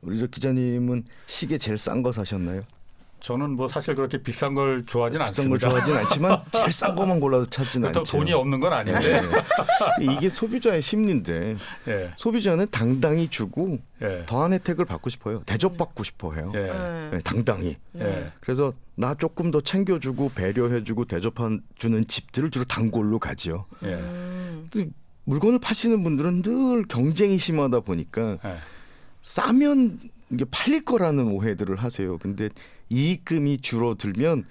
우리 0.03 0.19
저 0.19 0.27
기자님은 0.27 1.05
시계 1.27 1.59
제일 1.59 1.77
싼 1.79 2.03
거 2.03 2.13
사셨나요? 2.13 2.63
저는 3.21 3.51
뭐 3.51 3.69
사실 3.69 3.95
그렇게 3.95 4.17
비싼 4.23 4.55
걸 4.55 4.85
좋아하진 4.87 5.21
비싼 5.21 5.45
걸 5.49 5.57
않습니다. 5.57 5.69
좋아하진 5.69 5.97
않지만 5.97 6.43
제일 6.53 6.73
싼 6.73 6.95
거만 6.95 7.21
골라서 7.21 7.45
찾진 7.51 7.85
않죠. 7.85 8.03
돈이 8.03 8.33
없는 8.33 8.61
건 8.61 8.73
아닌데. 8.73 9.21
네. 9.21 9.29
이게 10.01 10.31
소비자의 10.31 10.81
심리인데 10.81 11.57
예. 11.89 12.11
소비자는 12.17 12.69
당당히 12.71 13.29
주고 13.29 13.79
예. 14.01 14.25
더한 14.25 14.55
혜택을 14.55 14.87
받고 14.87 15.11
싶어요. 15.11 15.43
대접받고 15.45 16.03
싶어해요. 16.03 16.51
예. 16.55 16.59
네. 16.61 17.11
네, 17.13 17.19
당당히. 17.23 17.77
예. 17.99 18.33
그래서 18.41 18.73
나 18.95 19.15
조금 19.15 19.51
더 19.51 19.61
챙겨주고 19.61 20.31
배려해주고 20.35 21.05
대접해주는 21.05 22.07
집들을 22.07 22.51
주로 22.51 22.65
단골로 22.65 23.19
가지요. 23.19 23.67
예. 23.83 23.89
음. 23.89 24.67
근데 24.73 24.91
물건을 25.25 25.59
파시는 25.59 26.03
분들은 26.03 26.43
늘 26.43 26.85
경쟁이 26.87 27.39
심하다 27.39 27.81
보니까 27.81 28.39
예. 28.45 28.57
싸면 29.23 30.01
이게 30.31 30.45
팔릴 30.51 30.85
거라는 30.85 31.29
오해들을 31.29 31.77
하세요. 31.77 32.19
근데 32.19 32.49
이익금이 32.89 33.59
줄어들면 33.61 34.45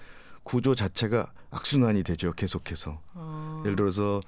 구조 0.43 0.75
자체가 0.75 1.31
악순환이 1.51 2.03
되죠. 2.03 2.31
계속해서. 2.33 2.99
아. 3.13 3.61
예를 3.65 3.75
들어서 3.75 4.21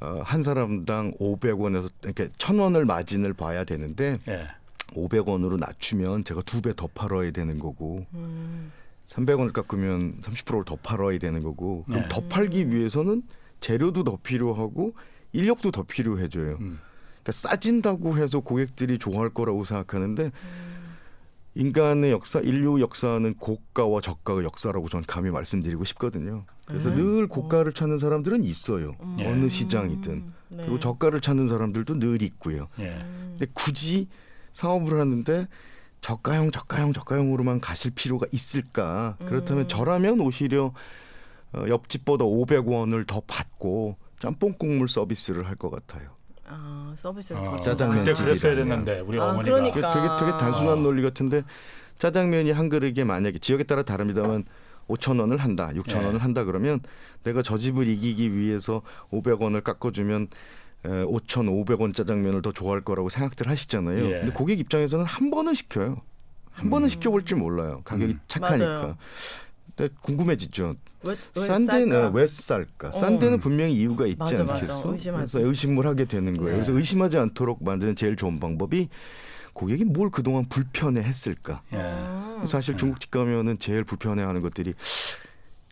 어, 0.00 0.20
한 0.24 0.42
사람당 0.42 1.12
500원에서 1.20 1.88
이렇게 2.04 2.28
1,000원을 2.28 2.84
마진을 2.84 3.34
봐야 3.34 3.64
되는데 3.64 4.18
예. 4.28 4.48
500원으로 4.94 5.58
낮추면 5.58 6.24
제가 6.24 6.42
두 6.42 6.60
배 6.60 6.72
더 6.74 6.86
팔아야 6.88 7.30
되는 7.30 7.58
거고 7.58 8.04
음. 8.14 8.72
300원을 9.06 9.52
깎으면 9.52 10.20
30%를 10.22 10.64
더 10.64 10.76
팔아야 10.76 11.18
되는 11.18 11.42
거고 11.42 11.84
그럼 11.84 12.02
네. 12.02 12.08
더 12.08 12.20
팔기 12.28 12.72
위해서는 12.72 13.22
재료도 13.60 14.04
더 14.04 14.18
필요하고 14.22 14.94
인력도 15.32 15.70
더 15.70 15.82
필요해져요. 15.82 16.58
음. 16.60 16.78
그러니까 17.22 17.32
싸진다고 17.32 18.18
해서 18.18 18.40
고객들이 18.40 18.98
좋아할 18.98 19.30
거라고 19.30 19.64
생각하는데 19.64 20.24
음. 20.24 20.72
인간의 21.54 22.10
역사, 22.10 22.40
인류 22.40 22.80
역사는 22.80 23.34
고가와 23.34 24.00
저가의 24.00 24.44
역사라고 24.44 24.88
저는 24.88 25.04
감히 25.06 25.30
말씀드리고 25.30 25.84
싶거든요. 25.84 26.44
그래서 26.66 26.88
네. 26.90 26.96
늘 26.96 27.26
고가를 27.26 27.72
찾는 27.72 27.98
사람들은 27.98 28.42
있어요. 28.44 28.94
음. 29.00 29.16
어느 29.20 29.48
시장이든. 29.48 30.32
네. 30.48 30.56
그리고 30.62 30.78
저가를 30.78 31.20
찾는 31.20 31.48
사람들도 31.48 31.98
늘 31.98 32.22
있고요. 32.22 32.68
예. 32.78 32.88
음. 32.88 33.36
근데 33.38 33.52
굳이 33.52 34.08
사업을 34.52 34.98
하는데 34.98 35.46
저가형, 36.00 36.50
저가형, 36.50 36.92
저가형으로만 36.94 37.60
가실 37.60 37.92
필요가 37.94 38.26
있을까? 38.32 39.16
그렇다면 39.26 39.64
음. 39.64 39.68
저라면 39.68 40.20
오히려 40.20 40.72
어, 41.52 41.64
옆집보다 41.68 42.24
500원을 42.24 43.06
더 43.06 43.20
받고 43.26 43.96
짬뽕 44.22 44.52
국물 44.56 44.86
서비스를 44.86 45.48
할 45.48 45.56
것 45.56 45.68
같아요. 45.70 46.10
아, 46.46 46.94
서비스를 46.96 47.40
어, 47.40 47.44
더 47.44 47.56
짜장면 47.56 48.04
그때. 48.04 48.22
그랬어야 48.22 48.54
됐는데 48.54 49.00
우리 49.00 49.18
아, 49.18 49.30
어머니가 49.30 49.56
그러니까. 49.56 49.90
되게 49.90 50.06
되게 50.18 50.38
단순한 50.38 50.74
어. 50.74 50.76
논리 50.76 51.02
같은데 51.02 51.42
짜장면이 51.98 52.52
한 52.52 52.68
그릇에 52.68 53.02
만약에 53.04 53.38
지역에 53.40 53.64
따라 53.64 53.82
다릅니다만 53.82 54.44
5천 54.88 55.18
원을 55.18 55.38
한다, 55.38 55.70
6천 55.74 56.00
예. 56.02 56.04
원을 56.06 56.22
한다 56.22 56.44
그러면 56.44 56.80
내가 57.24 57.42
저 57.42 57.58
집을 57.58 57.88
이기기 57.88 58.36
위해서 58.36 58.82
500원을 59.10 59.64
깎아주면 59.64 60.28
5,500원 60.84 61.94
짜장면을 61.94 62.42
더 62.42 62.52
좋아할 62.52 62.80
거라고 62.82 63.08
생각들 63.08 63.48
하시잖아요. 63.48 64.04
예. 64.06 64.10
근데 64.20 64.32
고객 64.32 64.58
입장에서는 64.60 65.04
한 65.04 65.30
번은 65.30 65.54
시켜요. 65.54 66.00
한 66.52 66.70
번은 66.70 66.88
시켜볼 66.88 67.24
줄 67.24 67.38
몰라요. 67.38 67.82
가격이 67.84 68.12
음. 68.14 68.20
착하니까. 68.28 68.66
맞아요. 68.66 68.96
근데 69.76 69.94
궁금해지죠. 70.02 70.74
왜, 71.04 71.10
왜 71.10 71.40
싼 71.40 71.66
데는 71.66 71.90
쌀까? 71.90 72.08
왜 72.10 72.26
쌀까? 72.26 72.92
싼 72.92 73.14
어. 73.16 73.18
데는 73.18 73.40
분명히 73.40 73.74
이유가 73.74 74.06
있지 74.06 74.18
맞아, 74.18 74.44
맞아. 74.44 74.54
않겠어? 74.54 74.92
의심하지. 74.92 75.32
그래서 75.32 75.48
의심을 75.48 75.86
하게 75.86 76.04
되는 76.04 76.36
거예요. 76.36 76.50
네. 76.50 76.56
그래서 76.56 76.72
의심하지 76.72 77.18
않도록 77.18 77.62
만드는 77.64 77.96
제일 77.96 78.16
좋은 78.16 78.38
방법이 78.40 78.88
고객이 79.52 79.84
뭘 79.84 80.10
그동안 80.10 80.48
불편해했을까? 80.48 81.62
예. 81.74 81.78
아. 81.80 82.44
사실 82.46 82.76
중국집 82.76 83.10
가면은 83.10 83.58
제일 83.58 83.84
불편해하는 83.84 84.40
것들이 84.42 84.74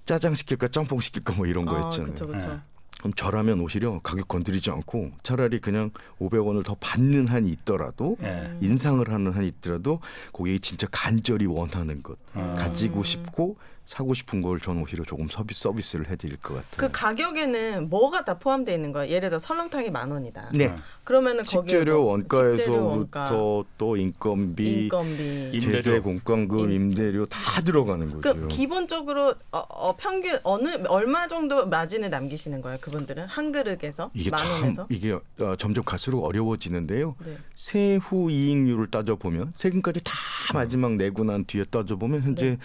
짜장 0.05 0.35
시킬까 0.35 0.69
짬뽕 0.69 1.01
시킬까 1.01 1.35
뭐 1.35 1.47
이런 1.47 1.69
아, 1.69 1.73
거였잖아요. 1.73 2.13
그쵸, 2.13 2.27
그쵸. 2.27 2.47
네. 2.49 2.59
그럼 2.99 3.15
저라면 3.15 3.61
오히려 3.61 3.99
가격 4.03 4.29
건드리지 4.29 4.71
않고 4.71 5.13
차라리 5.23 5.59
그냥 5.59 5.91
500원을 6.21 6.63
더 6.63 6.77
받는 6.79 7.29
한이 7.29 7.49
있더라도 7.53 8.19
예. 8.23 8.55
인상을 8.61 9.09
하는 9.11 9.33
한이 9.33 9.49
있더라도 9.49 10.01
고객이 10.33 10.61
진짜 10.61 10.87
간절히 10.91 11.47
원하는 11.47 12.03
것 12.03 12.19
음. 12.37 12.55
가지고 12.59 13.03
싶고 13.03 13.57
사고 13.87 14.15
싶은 14.15 14.41
걸 14.41 14.61
저는 14.61 14.83
오히려 14.83 15.03
조금 15.05 15.27
서비스 15.29 15.63
서비스를 15.63 16.09
해드릴 16.09 16.37
것 16.37 16.55
같아요. 16.55 16.71
그 16.77 16.91
가격에는 16.93 17.89
뭐가 17.91 18.25
다 18.25 18.39
포함되어 18.39 18.73
있는 18.73 18.93
거야? 18.93 19.09
예를 19.09 19.31
들어 19.31 19.41
설렁탕이 19.41 19.91
만 19.91 20.13
원이다. 20.13 20.51
네. 20.55 20.67
어. 20.67 20.77
그러면은 21.03 21.43
식재료 21.43 22.01
뭐 22.05 22.19
식재료 22.19 22.87
원가, 22.87 23.21
원가에서부터 23.23 23.65
또 23.77 23.97
인건비, 23.97 24.85
인건비. 24.85 25.51
임- 25.55 25.61
제세. 25.61 25.99
공과금, 25.99 26.71
임- 26.71 26.91
임대료 26.91 27.27
다 27.27 27.61
들어가는 27.63 28.21
거죠. 28.21 28.21
그 28.41 28.47
기본적으로 28.47 29.35
어, 29.51 29.59
어, 29.59 29.97
평균 29.97 30.39
어느 30.45 30.69
얼마 30.87 31.27
정도 31.27 31.67
마진을 31.67 32.11
남기시는 32.11 32.61
거예요? 32.61 32.79
그분들은 32.81 33.27
한 33.27 33.51
그릇에서 33.51 34.13
이게 34.15 34.31
만참 34.31 34.63
원에서? 34.63 34.87
이게 34.89 35.13
어, 35.41 35.57
점점 35.59 35.83
갈수록 35.83 36.25
어려워지는데요. 36.25 37.17
네. 37.27 37.39
세후 37.57 38.31
이익률을 38.31 38.87
따져 38.93 39.17
보면 39.17 39.51
세금까지 39.53 40.05
다 40.05 40.13
마지막 40.55 40.93
내고 40.95 41.25
난 41.25 41.45
뒤에 41.45 41.65
따져 41.65 41.97
보면 41.97 42.23
현재 42.23 42.57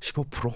15%. 0.00 0.52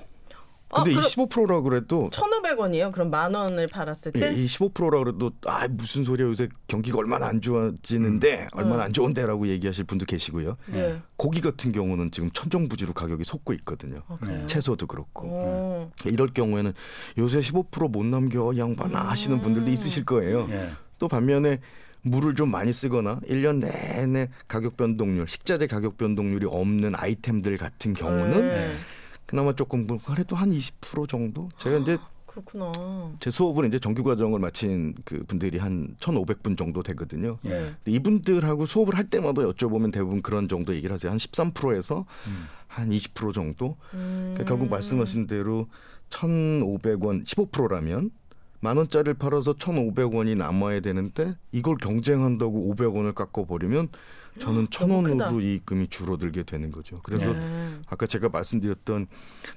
어, 0.75 0.77
근데 0.85 0.93
이 0.93 0.95
그럼- 0.95 1.05
15%라 1.05 1.61
그래도 1.61 2.09
1,500원이에요. 2.11 2.93
그럼 2.93 3.11
만 3.11 3.35
원을 3.35 3.67
팔았을 3.69 4.13
때? 4.13 4.23
예, 4.23 4.33
이 4.35 4.47
15%라 4.47 5.01
그래도 5.05 5.31
아 5.45 5.69
무슨 5.69 6.03
소리야 6.03 6.27
요새 6.27 6.49
경기가 6.67 6.97
얼마나 6.97 7.27
안 7.27 7.43
좋아지는데 7.43 8.49
얼마나 8.55 8.85
안 8.85 8.93
좋은데라고 8.95 9.49
얘기하실 9.49 9.85
분도 9.85 10.07
계시고요. 10.07 10.57
네. 10.69 10.99
고기 11.19 11.43
같은 11.43 11.73
경우는 11.73 12.11
지금 12.11 12.31
천정부지로 12.31 12.95
가격이 12.95 13.23
솟고 13.23 13.53
있거든요. 13.53 14.01
아, 14.09 14.17
그래요? 14.19 14.47
채소도 14.47 14.87
그렇고 14.87 15.27
오. 15.27 15.91
이럴 16.07 16.29
경우에는 16.29 16.73
요새 17.19 17.41
15%못 17.41 18.07
남겨 18.07 18.51
이 18.55 18.59
양반아 18.59 18.99
하시는 19.11 19.43
분들도 19.43 19.71
있으실 19.71 20.07
거예요. 20.07 20.47
예. 20.53 20.71
또 20.99 21.07
반면에 21.07 21.59
물을 22.01 22.35
좀 22.35 22.51
많이 22.51 22.73
쓰거나 22.73 23.21
1년 23.29 23.59
내내 23.61 24.31
가격 24.49 24.79
변동률, 24.79 25.29
식자재 25.29 25.67
가격 25.67 25.99
변동률이 25.99 26.47
없는 26.49 26.95
아이템들 26.97 27.59
같은 27.59 27.93
경우는 27.93 28.41
네. 28.41 28.75
그나마 29.33 29.55
조금 29.55 29.87
뭐 29.87 29.99
그래도 30.05 30.37
한 30.37 30.51
20% 30.51 31.09
정도. 31.09 31.49
제가 31.57 31.79
이제 31.79 31.97
그렇구나. 32.27 32.71
제 33.19 33.31
수업을 33.31 33.65
이제 33.65 33.79
정규 33.79 34.03
과정을 34.03 34.39
마친 34.39 34.95
그 35.07 35.25
분들이 35.25 35.57
한 35.57 35.97
1,500분 36.01 36.59
정도 36.59 36.83
되거든요. 36.83 37.39
예. 37.47 37.49
네. 37.49 37.75
근데 37.83 37.93
이분들하고 37.93 38.67
수업을 38.67 38.95
할 38.95 39.09
때마다 39.09 39.41
여쭤보면 39.41 39.91
대부분 39.91 40.21
그런 40.21 40.49
정도 40.49 40.75
얘기를 40.75 40.93
하세요. 40.93 41.11
한 41.11 41.17
13%에서 41.17 42.05
음. 42.27 42.47
한20% 42.69 43.33
정도. 43.33 43.79
음. 43.95 44.33
그러니까 44.35 44.45
결국 44.45 44.69
말씀하신 44.69 45.27
대로 45.27 45.67
1,500원 46.11 47.25
15%라면 47.25 48.11
만 48.61 48.77
원짜리를 48.77 49.15
팔아서 49.15 49.55
1,500원이 49.55 50.37
남아야 50.37 50.81
되는데 50.81 51.37
이걸 51.53 51.77
경쟁한다고 51.79 52.75
500원을 52.75 53.15
깎아 53.15 53.45
버리면 53.47 53.89
저는 54.39 54.69
천. 54.71 54.91
원으로 54.91 55.41
이익금이 55.41 55.89
줄어들게 55.89 56.43
되는 56.43 56.71
거죠. 56.73 57.01
그래서 57.03 57.33
네. 57.33 57.79
아까 57.87 58.07
제가 58.07 58.29
말씀드렸던 58.29 59.07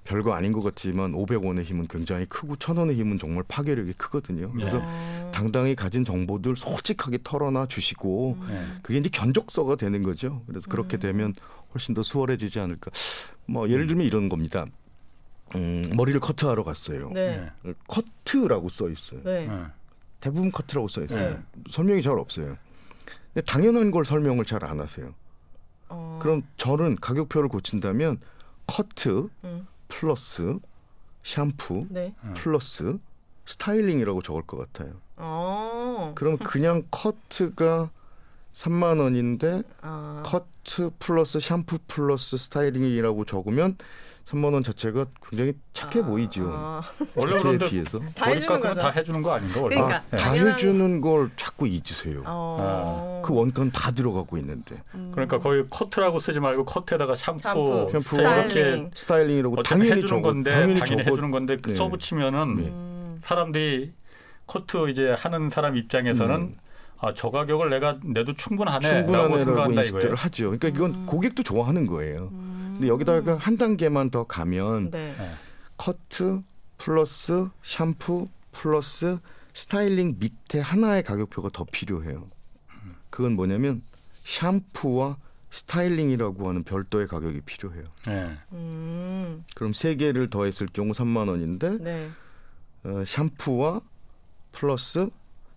별거 0.04 0.34
아닌 0.34 0.52
것 0.52 0.62
같지만 0.64 1.14
500원의 1.14 1.64
힘은 1.64 1.88
굉장히 1.88 2.26
크고 2.26 2.56
1000원의 2.56 2.96
힘은 2.96 3.18
정말 3.20 3.44
파괴력이 3.48 3.94
크거든요. 3.94 4.52
그래서 4.52 4.80
어. 4.82 5.32
당당히 5.34 5.76
가진 5.76 6.06
정보들 6.06 6.56
솔직하게 6.56 7.20
털어놔 7.24 7.68
주시고 7.68 8.38
음. 8.40 8.48
예. 8.52 8.80
그게 8.82 9.00
이제 9.00 9.10
견적서가 9.10 9.76
되는 9.76 10.04
거죠. 10.04 10.44
그래서 10.48 10.70
그렇게 10.70 10.98
되면 10.98 11.34
훨씬 11.74 11.94
더 11.94 12.04
수월해지지 12.04 12.60
않을까. 12.60 12.92
뭐 13.46 13.70
예를 13.70 13.88
들면 13.88 14.06
이런 14.06 14.30
겁니다. 14.30 14.66
음, 15.56 15.84
머리를 15.96 16.20
커트하러 16.20 16.64
갔어요. 16.64 17.12
네. 17.14 17.50
예. 17.66 17.74
커트라고 17.88 18.70
써 18.70 18.90
있어요. 18.90 19.22
네. 19.24 19.48
예. 19.50 19.62
대부분 20.20 20.52
커트라고 20.52 20.88
써 20.88 21.04
있어요. 21.04 21.30
네. 21.36 21.40
설명이 21.70 22.02
잘 22.02 22.18
없어요. 22.18 22.58
근데 23.34 23.46
당연한 23.46 23.92
걸 23.92 24.06
설명을 24.06 24.46
잘 24.46 24.64
안 24.64 24.80
하세요. 24.80 25.14
어. 25.90 26.20
그럼 26.22 26.44
저는 26.58 26.96
가격표를 26.98 27.50
고친다면 27.50 28.20
커트 28.68 29.30
음. 29.44 29.68
플러스 29.88 30.58
샴푸 31.24 31.86
네. 31.90 32.14
플러스 32.36 32.98
스타일링이라고 33.46 34.22
적을 34.22 34.42
것 34.44 34.58
같아요. 34.58 34.94
어. 35.18 36.14
그럼 36.16 36.38
그냥 36.38 36.84
커트가 36.92 37.92
3만 38.54 39.00
원인데 39.02 39.62
아. 39.82 40.24
커트 40.26 40.92
플러스 41.00 41.40
샴푸 41.40 41.78
플러스 41.88 42.38
스타일링이라고 42.38 43.26
적으면 43.26 43.78
3만 44.26 44.54
원 44.54 44.64
자체가 44.64 45.06
굉장히 45.30 45.54
착해 45.74 46.04
보이죠. 46.04 46.50
아. 46.52 46.82
원래 47.16 47.38
그런데 47.38 47.68
비해서. 47.68 48.00
다 48.16 48.26
해주는 48.32 48.60
거죠. 48.60 48.74
다 48.82 48.90
해주는 48.90 49.22
거 49.22 49.34
아닌가 49.34 49.62
원래? 49.62 49.76
그러니까. 49.76 50.04
아, 50.12 50.16
다 50.16 50.32
해주는 50.32 51.02
걸 51.02 51.30
자꾸 51.36 51.68
잊으세요. 51.68 52.24
어. 52.26 53.22
그 53.24 53.36
원가는 53.36 53.72
다 53.72 53.92
들어가고 53.92 54.38
있는데 54.38 54.82
음. 54.96 55.12
그러니까 55.14 55.38
거의 55.38 55.66
커트라고 55.70 56.20
쓰지 56.20 56.40
말고 56.40 56.66
커트에다가 56.66 57.14
샴푸, 57.14 57.40
샴푸, 57.40 58.00
샴푸, 58.02 58.22
이렇게 58.22 58.50
스타일링. 58.50 58.92
스타일링이라고 58.96 59.64
당연히 59.64 59.92
해주는 59.92 60.08
적어 60.08 60.22
건데 60.22 60.52
당연히 60.52 60.80
당연히, 60.80 61.02
해주는 61.04 61.32
건데 61.32 61.58
그 61.62 61.70
네. 61.70 61.76
써붙이면은 61.76 62.56
네. 62.56 62.64
음. 62.64 63.20
사람들이 63.24 63.94
커트 64.48 64.90
이제 64.90 65.14
하는 65.18 65.50
사람 65.50 65.78
입장에서는 65.78 66.36
음. 66.36 66.58
아, 66.98 67.14
저 67.14 67.30
가격을 67.30 67.70
내가 67.70 67.98
내도 68.04 68.34
충분하네라고 68.34 69.06
충분하네라고 69.06 69.38
생각한다 69.46 69.82
인식들을 69.82 70.04
이거예요. 70.08 70.16
하죠. 70.16 70.46
그러니까 70.46 70.68
이건 70.70 70.94
음. 70.94 71.06
고객도 71.06 71.44
좋아하는 71.44 71.86
거예요. 71.86 72.32
음. 72.76 72.80
근데 72.80 72.88
여기다가 72.88 73.36
한 73.36 73.58
단계만 73.58 74.10
더 74.10 74.26
가면 74.26 74.92
네. 74.92 75.16
커트 75.78 76.42
플러스 76.78 77.48
샴푸 77.64 78.28
플러스 78.52 79.18
스타일링 79.54 80.18
밑에 80.20 80.60
하나의 80.60 81.04
가격표가 81.04 81.50
더 81.54 81.66
필요해요. 81.66 82.30
그건 83.10 83.34
뭐냐면 83.34 83.82
샴푸와 84.24 85.18
스타일링이라고 85.50 86.50
하는 86.50 86.64
별도의 86.64 87.08
가격이 87.08 87.42
필요해요. 87.42 87.86
예. 88.08 88.38
음. 88.52 89.46
그럼 89.56 89.72
세 89.72 89.96
개를 89.96 90.30
더했을 90.30 90.68
경우 90.68 90.92
3만 90.92 91.30
원인데 91.30 91.78
네. 91.78 92.10
어, 92.84 93.04
샴푸와 93.06 93.80
플러스 94.52 95.10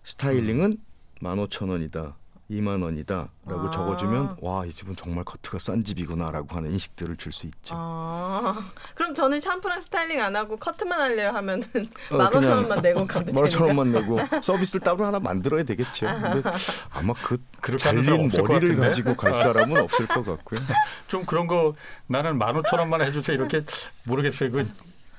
스타일링은 0.03 0.71
음. 0.71 0.77
15,000원이다. 1.21 2.13
2만 2.49 2.83
원이다라고 2.83 3.67
아. 3.67 3.71
적어주면 3.71 4.37
와 4.41 4.65
이 4.65 4.71
집은 4.71 4.95
정말 4.95 5.23
커트가 5.23 5.59
싼 5.59 5.83
집이구나라고 5.83 6.57
하는 6.57 6.71
인식들을 6.71 7.15
줄 7.17 7.31
수 7.31 7.45
있죠. 7.47 7.75
아. 7.77 8.55
그럼 8.95 9.13
저는 9.13 9.39
샴푸랑 9.39 9.79
스타일링 9.79 10.19
안 10.21 10.35
하고 10.35 10.57
커트만 10.57 10.99
할래요 10.99 11.29
하면은 11.31 11.63
어, 12.11 12.17
만 12.17 12.27
오천 12.35 12.51
원만 12.51 12.81
내고 12.81 13.05
가도 13.07 13.25
되니까. 13.25 13.39
만 13.39 13.47
오천 13.47 13.67
원만 13.67 13.91
내고 13.91 14.17
서비스를 14.41 14.81
따로 14.81 15.05
하나 15.05 15.19
만들어야 15.19 15.63
되겠죠. 15.63 16.07
근데 16.07 16.49
아마 16.89 17.13
그 17.21 17.37
잘린 17.77 18.29
머리를? 18.35 18.77
가지고 18.77 19.15
갈 19.15 19.33
사람은 19.33 19.77
없을 19.81 20.07
것 20.07 20.25
같고요. 20.25 20.59
좀 21.07 21.25
그런 21.25 21.45
거 21.47 21.75
나는 22.07 22.37
만 22.37 22.55
오천 22.57 22.79
원만 22.79 23.01
해주세요 23.01 23.35
이렇게 23.35 23.63
모르겠어요. 24.05 24.51
그 24.51 24.67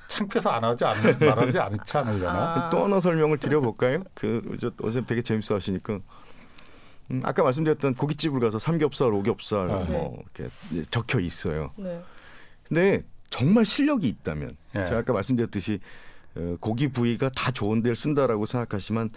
창피해서 0.09 0.49
안 0.49 0.65
하지 0.65 0.83
않 0.83 0.95
말하지 1.19 1.57
않지 1.57 1.97
않으려나? 1.97 2.33
아. 2.65 2.69
또 2.69 2.83
하나 2.83 2.99
설명을 2.99 3.37
드려볼까요? 3.37 4.03
그저 4.13 4.71
원쌤 4.79 5.05
되게 5.05 5.21
재밌어 5.21 5.55
하시니까. 5.55 5.99
음, 7.09 7.21
아까 7.23 7.43
말씀드렸던 7.43 7.95
고깃집을 7.95 8.39
가서 8.39 8.59
삼겹살, 8.59 9.13
오겹살 9.13 9.71
아. 9.71 9.79
뭐 9.79 10.23
이렇게 10.35 10.53
적혀 10.89 11.19
있어요. 11.19 11.71
네. 11.77 12.01
근데 12.63 13.03
정말 13.29 13.65
실력이 13.65 14.07
있다면 14.07 14.49
예. 14.75 14.85
제가 14.85 14.99
아까 14.99 15.13
말씀드렸듯이 15.13 15.79
어, 16.35 16.55
고기 16.61 16.87
부위가 16.87 17.29
다 17.29 17.51
좋은 17.51 17.81
데를 17.81 17.95
쓴다라고 17.95 18.45
생각하시면 18.45 19.09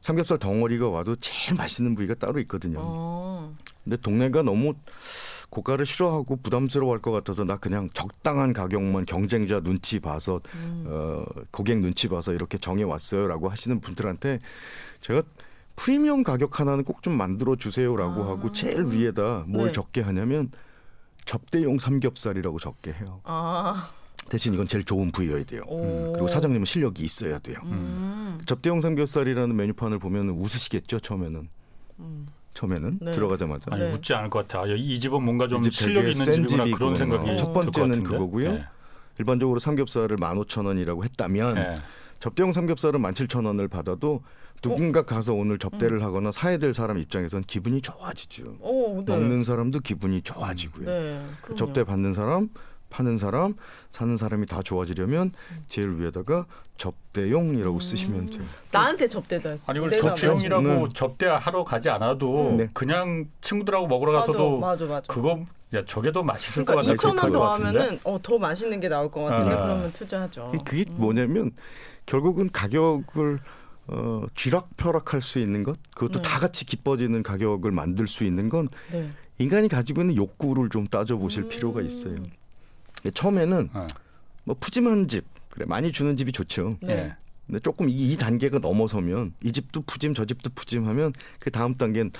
삼겹살 0.00 0.38
덩어리가 0.38 0.88
와도 0.88 1.16
제일 1.16 1.56
맛있는 1.56 1.94
부위가 1.94 2.14
따로 2.14 2.38
있거든요. 2.40 2.78
어. 2.80 3.56
근데 3.82 3.96
동네가 3.96 4.42
너무 4.42 4.74
고가를 5.50 5.86
싫어하고 5.86 6.36
부담스러워할 6.36 7.00
것 7.00 7.12
같아서 7.12 7.44
나 7.44 7.56
그냥 7.56 7.88
적당한 7.94 8.52
가격만 8.52 9.06
경쟁자 9.06 9.60
눈치 9.60 10.00
봐서 10.00 10.40
음. 10.54 10.84
어, 10.86 11.24
고객 11.50 11.78
눈치 11.78 12.08
봐서 12.08 12.32
이렇게 12.32 12.58
정해 12.58 12.82
왔어요라고 12.82 13.48
하시는 13.48 13.80
분들한테 13.80 14.38
제가 15.00 15.22
프리미엄 15.76 16.22
가격 16.22 16.58
하나는 16.60 16.84
꼭 16.84 17.02
좀 17.02 17.16
만들어 17.16 17.54
주세요라고 17.56 18.24
아. 18.24 18.28
하고 18.30 18.50
제일 18.52 18.84
위에다 18.86 19.44
뭘 19.46 19.66
네. 19.66 19.72
적게 19.72 20.00
하냐면 20.00 20.50
접대용 21.24 21.78
삼겹살이라고 21.78 22.58
적게 22.58 22.92
해요. 22.92 23.20
아. 23.24 23.90
대신 24.28 24.54
이건 24.54 24.66
제일 24.66 24.82
좋은 24.84 25.12
부위여야 25.12 25.44
돼요. 25.44 25.62
오. 25.68 26.12
그리고 26.12 26.26
사장님은 26.26 26.64
실력이 26.64 27.02
있어야 27.04 27.38
돼요. 27.38 27.58
음. 27.64 28.40
접대용 28.46 28.80
삼겹살이라는 28.80 29.54
메뉴판을 29.54 29.98
보면 30.00 30.30
웃으시겠죠 30.30 30.98
처음에는. 31.00 31.48
음. 32.00 32.26
처음에는 32.54 32.98
네. 33.02 33.10
들어가자마자. 33.12 33.66
아니 33.70 33.82
네. 33.82 33.92
웃지 33.92 34.14
않을 34.14 34.30
것 34.30 34.48
같아. 34.48 34.62
아, 34.62 34.66
이 34.66 34.98
집은 34.98 35.22
뭔가 35.22 35.46
좀 35.46 35.60
되게 35.60 36.00
있는 36.00 36.14
집이구나 36.14 36.64
집이구나. 36.64 36.76
그런 36.76 36.96
생각이 36.96 37.36
첫 37.36 37.52
번째는. 37.52 38.02
그거고요. 38.02 38.50
예. 38.50 38.64
일반적으로 39.18 39.58
삼겹살을 39.58 40.16
15,000원이라고 40.16 41.04
했다면 41.04 41.56
예. 41.58 41.72
접대용 42.18 42.52
삼겹살은 42.52 43.00
17,000원을 43.00 43.70
받아도 43.70 44.22
누군가 44.62 45.02
가서 45.02 45.34
오늘 45.34 45.58
접대를 45.58 46.02
하거나 46.02 46.32
사야 46.32 46.58
될 46.58 46.72
사람 46.72 46.98
입장에선 46.98 47.44
기분이 47.44 47.80
좋아지죠. 47.80 48.56
오, 48.60 49.02
네. 49.04 49.16
먹는 49.16 49.42
사람도 49.42 49.80
기분이 49.80 50.22
좋아지고요. 50.22 50.86
네. 50.86 51.26
그럼요. 51.42 51.56
접대 51.56 51.84
받는 51.84 52.14
사람, 52.14 52.48
파는 52.90 53.18
사람, 53.18 53.54
사는 53.90 54.16
사람이 54.16 54.46
다 54.46 54.62
좋아지려면 54.62 55.32
제일 55.68 55.98
위에다가 55.98 56.46
접대용이라고 56.76 57.80
쓰시면 57.80 58.30
돼요. 58.30 58.44
나한테 58.70 59.08
수. 59.08 59.58
아니 59.66 59.80
내가 59.80 60.14
접대용이라고 60.14 60.62
네. 60.62 60.84
접대하러 60.94 61.64
가지 61.64 61.88
않아도 61.90 62.50
음. 62.50 62.56
네. 62.58 62.70
그냥 62.72 63.26
친구들하고 63.40 63.86
먹으러 63.86 64.12
가서도 64.12 64.58
맞아, 64.58 64.84
맞아. 64.84 65.12
그거 65.12 65.40
야 65.74 65.84
저게 65.84 66.12
더 66.12 66.22
맛있을 66.22 66.64
것 66.64 66.74
그러니까 66.76 66.92
같아. 66.92 67.08
2천 67.08 67.08
원 67.08 67.16
있을 67.18 67.32
더것 67.32 67.60
하면은 67.60 67.98
어, 68.04 68.18
더 68.22 68.38
맛있는 68.38 68.78
게 68.80 68.88
나올 68.88 69.10
것 69.10 69.24
같은데 69.24 69.54
아. 69.54 69.62
그러면 69.62 69.92
투자하죠. 69.92 70.52
그게 70.64 70.84
뭐냐면 70.94 71.50
결국은 72.06 72.48
가격을 72.52 73.40
어, 73.88 74.24
쥐락펴락할 74.34 75.20
수 75.20 75.38
있는 75.38 75.62
것, 75.62 75.78
그것도 75.94 76.20
네. 76.20 76.28
다 76.28 76.40
같이 76.40 76.64
기뻐지는 76.64 77.22
가격을 77.22 77.70
만들 77.70 78.06
수 78.06 78.24
있는 78.24 78.48
건 78.48 78.68
네. 78.90 79.10
인간이 79.38 79.68
가지고 79.68 80.00
있는 80.00 80.16
욕구를 80.16 80.70
좀 80.70 80.86
따져보실 80.86 81.44
음. 81.44 81.48
필요가 81.48 81.80
있어요. 81.82 82.16
처음에는 83.14 83.70
어. 83.72 83.86
뭐 84.44 84.56
푸짐한 84.58 85.08
집, 85.08 85.24
그래 85.50 85.66
많이 85.68 85.92
주는 85.92 86.16
집이 86.16 86.32
좋죠. 86.32 86.78
네. 86.82 86.92
예. 86.92 87.16
근데 87.46 87.60
조금 87.60 87.88
이, 87.88 87.92
이 88.12 88.16
단계가 88.16 88.58
넘어서면 88.58 89.32
이 89.44 89.52
집도 89.52 89.80
푸짐, 89.82 90.14
저 90.14 90.24
집도 90.24 90.50
푸짐하면 90.54 91.12
그 91.38 91.50
다음 91.52 91.74
단계는 91.74 92.10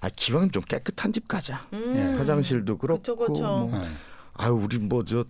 아, 0.00 0.08
기왕 0.14 0.52
좀 0.52 0.62
깨끗한 0.62 1.12
집 1.12 1.26
가자. 1.26 1.66
음. 1.72 1.94
예. 1.96 2.18
화장실도 2.18 2.78
그렇고, 2.78 3.00
그쵸, 3.00 3.16
그쵸. 3.16 3.42
뭐, 3.42 3.80
예. 3.82 3.88
아유 4.34 4.52
우리 4.52 4.78
뭐 4.78 5.02
저 5.02 5.24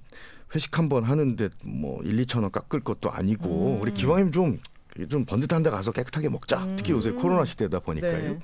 회식 0.54 0.78
한 0.78 0.88
번 0.88 1.04
하는데 1.04 1.48
뭐 1.62 2.02
1, 2.02 2.16
2천 2.24 2.42
원 2.42 2.50
깎을 2.50 2.80
것도 2.80 3.10
아니고 3.10 3.76
음. 3.76 3.82
우리 3.82 3.92
기왕이면 3.92 4.32
좀 4.32 4.58
좀 5.06 5.24
번듯한 5.24 5.62
데 5.62 5.70
가서 5.70 5.92
깨끗하게 5.92 6.28
먹자. 6.28 6.64
음. 6.64 6.76
특히 6.76 6.92
요새 6.92 7.12
코로나 7.12 7.44
시대다 7.44 7.80
보니까요. 7.80 8.32
네. 8.32 8.38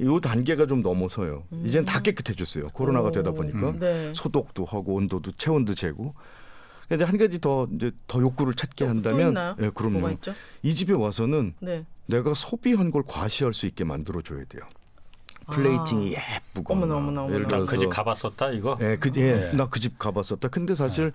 이 0.00 0.18
단계가 0.20 0.66
좀 0.66 0.82
넘어서요. 0.82 1.44
이제는 1.64 1.86
다 1.86 2.00
깨끗해졌어요. 2.00 2.68
코로나가 2.70 3.12
되다 3.12 3.30
오. 3.30 3.34
보니까 3.34 3.70
음. 3.70 3.78
네. 3.78 4.12
소독도 4.14 4.64
하고 4.64 4.94
온도도 4.94 5.30
체온도 5.32 5.74
재고. 5.74 6.14
이제 6.92 7.04
한 7.04 7.16
가지 7.16 7.40
더 7.40 7.66
이제 7.74 7.92
더 8.06 8.20
욕구를 8.20 8.54
찾게 8.54 8.84
또 8.84 8.88
한다면? 8.90 9.34
예, 9.58 9.62
뭐가 9.66 9.70
그럼요. 9.74 10.10
있죠? 10.10 10.34
이 10.62 10.74
집에 10.74 10.92
와서는 10.92 11.54
네. 11.60 11.84
내가 12.06 12.34
소비한 12.34 12.90
걸 12.90 13.02
과시할 13.06 13.54
수 13.54 13.66
있게 13.66 13.84
만들어 13.84 14.20
줘야 14.20 14.44
돼요. 14.44 14.62
플레이팅이. 15.50 16.16
어머나, 16.64 16.96
어머나, 16.96 17.22
어머나. 17.22 17.34
예를 17.34 17.42
나 17.44 17.48
들어서 17.48 17.72
그 17.72 17.78
집 17.78 17.88
가봤었다 17.90 18.50
이거. 18.50 18.78
예, 18.80 18.96
그, 18.98 19.10
예, 19.16 19.50
예. 19.52 19.56
나그 19.56 19.78
집 19.80 19.98
가봤었다. 19.98 20.48
근데 20.48 20.74
사실 20.74 21.12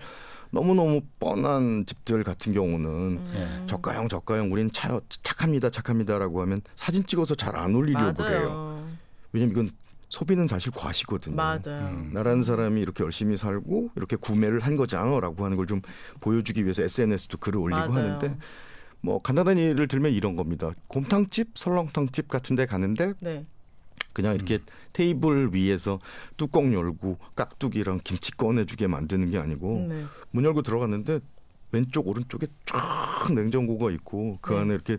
너무너무 0.50 1.00
뻔한 1.18 1.84
집들 1.86 2.24
같은 2.24 2.52
경우는 2.52 2.88
음. 2.90 3.64
저가형, 3.66 4.08
저가형, 4.08 4.52
우린 4.52 4.70
차, 4.72 5.00
착합니다, 5.22 5.70
착합니다라고 5.70 6.40
하면 6.42 6.60
사진 6.74 7.06
찍어서 7.06 7.34
잘 7.34 7.56
안 7.56 7.74
올리려고 7.74 8.14
그래요. 8.14 8.88
왜냐면 9.32 9.52
이건 9.52 9.70
소비는 10.08 10.48
사실 10.48 10.72
과시거든요. 10.72 11.36
맞아요. 11.36 11.60
음. 11.68 12.10
나라는 12.12 12.42
사람이 12.42 12.80
이렇게 12.80 13.04
열심히 13.04 13.36
살고 13.36 13.90
이렇게 13.96 14.16
구매를 14.16 14.60
한 14.60 14.76
거잖아라고 14.76 15.44
하는 15.44 15.56
걸 15.56 15.66
좀 15.66 15.80
보여주기 16.20 16.64
위해서 16.64 16.82
SNS도 16.82 17.38
글을 17.38 17.58
올리고 17.60 17.78
맞아요. 17.78 17.92
하는데 17.92 18.36
뭐 19.02 19.22
간단한 19.22 19.56
예를 19.58 19.86
들면 19.86 20.10
이런 20.12 20.34
겁니다. 20.36 20.72
곰탕집, 20.88 21.50
설렁탕집 21.54 22.26
같은 22.28 22.56
데 22.56 22.66
가는데 22.66 23.12
네. 23.20 23.46
그냥 24.12 24.34
이렇게 24.34 24.58
테이블 24.92 25.50
위에서 25.54 25.98
뚜껑 26.36 26.72
열고 26.74 27.18
깍두기랑 27.36 28.00
김치 28.04 28.32
꺼내주게 28.32 28.86
만드는 28.86 29.30
게 29.30 29.38
아니고 29.38 29.86
네. 29.88 30.04
문 30.30 30.44
열고 30.44 30.62
들어갔는데 30.62 31.20
왼쪽 31.72 32.08
오른쪽에 32.08 32.46
쫙 32.66 33.32
냉장고가 33.32 33.90
있고 33.92 34.38
그 34.40 34.52
네. 34.52 34.60
안에 34.60 34.74
이렇게 34.74 34.98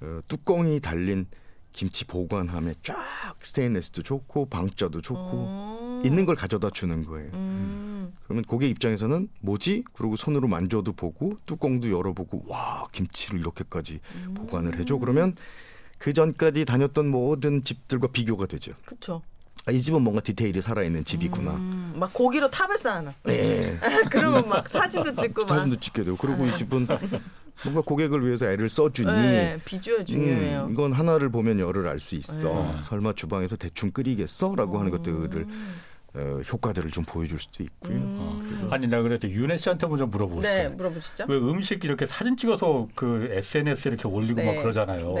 어, 0.00 0.20
뚜껑이 0.28 0.80
달린 0.80 1.26
김치 1.72 2.06
보관함에 2.06 2.74
쫙 2.82 2.96
스테인레스도 3.40 4.02
좋고 4.02 4.46
방자도 4.46 5.00
좋고 5.00 5.20
어. 5.22 6.02
있는 6.04 6.26
걸 6.26 6.36
가져다 6.36 6.70
주는 6.70 7.04
거예요. 7.04 7.30
음. 7.34 8.12
그러면 8.24 8.44
고객 8.44 8.68
입장에서는 8.70 9.28
뭐지? 9.40 9.84
그리고 9.94 10.16
손으로 10.16 10.48
만져도 10.48 10.92
보고 10.92 11.38
뚜껑도 11.46 11.90
열어보고 11.90 12.44
와 12.48 12.86
김치를 12.92 13.40
이렇게까지 13.40 14.00
음. 14.16 14.34
보관을 14.34 14.78
해줘. 14.78 14.98
그러면 14.98 15.34
그 16.02 16.12
전까지 16.12 16.64
다녔던 16.64 17.06
모든 17.06 17.62
집들과 17.62 18.08
비교가 18.08 18.46
되죠. 18.46 18.72
그쵸. 18.84 19.22
아, 19.66 19.70
이 19.70 19.80
집은 19.80 20.02
뭔가 20.02 20.20
디테일이 20.20 20.60
살아있는 20.60 21.04
집이구나. 21.04 21.52
음, 21.52 21.94
막 21.94 22.12
고기로 22.12 22.50
탑을 22.50 22.76
쌓아놨어요. 22.76 23.32
네. 23.32 23.78
그러면 24.10 24.48
막 24.48 24.68
사진도 24.68 25.14
찍고 25.14 25.42
막. 25.42 25.48
사진도 25.48 25.78
찍게 25.78 26.02
되고 26.02 26.16
그리고 26.16 26.44
이 26.44 26.56
집은 26.56 26.88
뭔가 27.62 27.82
고객을 27.82 28.26
위해서 28.26 28.46
애를 28.50 28.68
써주니 28.68 29.12
네, 29.12 29.60
비주얼 29.64 30.04
중요해요. 30.04 30.64
음, 30.64 30.72
이건 30.72 30.92
하나를 30.92 31.28
보면 31.28 31.60
열을 31.60 31.86
알 31.86 32.00
수 32.00 32.16
있어. 32.16 32.52
네. 32.52 32.82
설마 32.82 33.12
주방에서 33.12 33.54
대충 33.54 33.92
끓이겠어?라고 33.92 34.80
하는 34.80 34.92
어. 34.92 34.96
것들을 34.96 35.46
어, 36.14 36.40
효과들을 36.52 36.90
좀 36.90 37.04
보여줄 37.04 37.38
수도 37.38 37.62
있고요. 37.62 37.98
어, 38.02 38.42
그래서 38.44 38.68
아니 38.70 38.88
내가 38.88 39.02
그래도 39.02 39.30
윤혜 39.30 39.56
씨한테 39.56 39.86
먼저 39.86 40.04
물어보고 40.06 40.40
음. 40.40 40.42
네, 40.42 40.62
싶어요. 40.64 40.76
물어보시죠. 40.76 41.26
왜 41.28 41.36
음식 41.36 41.84
이렇게 41.84 42.06
사진 42.06 42.36
찍어서 42.36 42.88
그 42.96 43.28
SNS에 43.30 43.92
이렇게 43.92 44.08
올리고 44.08 44.40
네. 44.40 44.52
막 44.56 44.62
그러잖아요. 44.62 45.14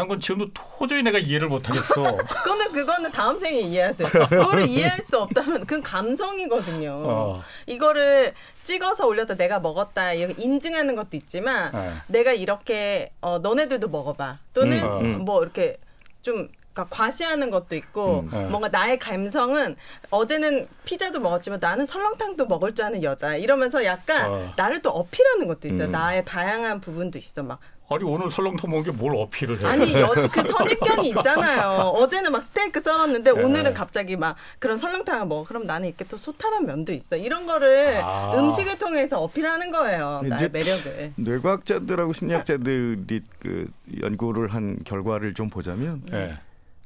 난 0.00 0.08
그건 0.08 0.20
지금도 0.20 0.50
도저히 0.54 1.02
내가 1.02 1.18
이해를 1.18 1.48
못 1.48 1.68
하겠어. 1.68 2.16
그거는 2.16 2.72
그거는 2.72 3.12
다음 3.12 3.38
생에 3.38 3.60
이해하세요. 3.60 4.08
그거를 4.08 4.66
이해할 4.66 5.02
수 5.02 5.18
없다면 5.18 5.60
그건 5.60 5.82
감성이거든요. 5.82 6.90
어. 6.90 7.42
이거를 7.66 8.34
찍어서 8.64 9.06
올렸다 9.06 9.34
내가 9.34 9.60
먹었다 9.60 10.12
이렇게 10.12 10.40
인증하는 10.42 10.96
것도 10.96 11.16
있지만 11.16 11.72
네. 11.72 11.92
내가 12.08 12.32
이렇게 12.32 13.12
어, 13.20 13.38
너네들도 13.38 13.88
먹어봐 13.88 14.38
또는 14.54 14.82
음, 14.82 15.04
음. 15.04 15.24
뭐 15.24 15.42
이렇게 15.42 15.76
좀 16.22 16.48
그러니까 16.72 16.86
과시하는 16.96 17.50
것도 17.50 17.74
있고 17.76 18.20
음. 18.20 18.28
네. 18.30 18.44
뭔가 18.46 18.68
나의 18.68 18.98
감성은 18.98 19.76
어제는 20.10 20.68
피자도 20.84 21.20
먹었지만 21.20 21.58
나는 21.60 21.84
설렁탕도 21.84 22.46
먹을 22.46 22.74
줄 22.74 22.84
아는 22.84 23.02
여자 23.02 23.36
이러면서 23.36 23.84
약간 23.84 24.32
어. 24.32 24.52
나를 24.56 24.80
또 24.82 24.90
어필하는 24.90 25.46
것도 25.48 25.68
있어요. 25.68 25.84
음. 25.84 25.92
나의 25.92 26.24
다양한 26.24 26.80
부분도 26.80 27.18
있어 27.18 27.42
막 27.42 27.58
아니 27.92 28.04
오늘 28.04 28.30
설렁탕 28.30 28.70
먹은 28.70 28.84
게 28.84 28.90
뭘 28.92 29.16
어필을 29.16 29.60
해? 29.60 29.66
아니 29.66 29.92
여, 29.94 30.06
그 30.30 30.42
선입견이 30.46 31.08
있잖아요. 31.08 31.70
어제는 31.88 32.30
막 32.30 32.42
스테이크 32.44 32.78
썰었는데 32.78 33.32
네. 33.32 33.42
오늘은 33.42 33.74
갑자기 33.74 34.16
막 34.16 34.36
그런 34.60 34.78
설렁탕을 34.78 35.26
먹어. 35.26 35.44
그럼 35.44 35.66
나는 35.66 35.88
이렇게 35.88 36.04
또 36.04 36.16
소탈한 36.16 36.66
면도 36.66 36.92
있어. 36.92 37.16
이런 37.16 37.46
거를 37.46 38.00
아. 38.02 38.32
음식을 38.36 38.78
통해서 38.78 39.20
어필하는 39.20 39.72
거예요. 39.72 40.22
나의 40.24 40.50
매력을. 40.50 41.12
뇌과학자들하고 41.16 42.12
심리학자들이 42.12 43.22
그 43.40 43.68
연구를 44.00 44.48
한 44.54 44.78
결과를 44.84 45.34
좀 45.34 45.50
보자면 45.50 46.02
네. 46.12 46.38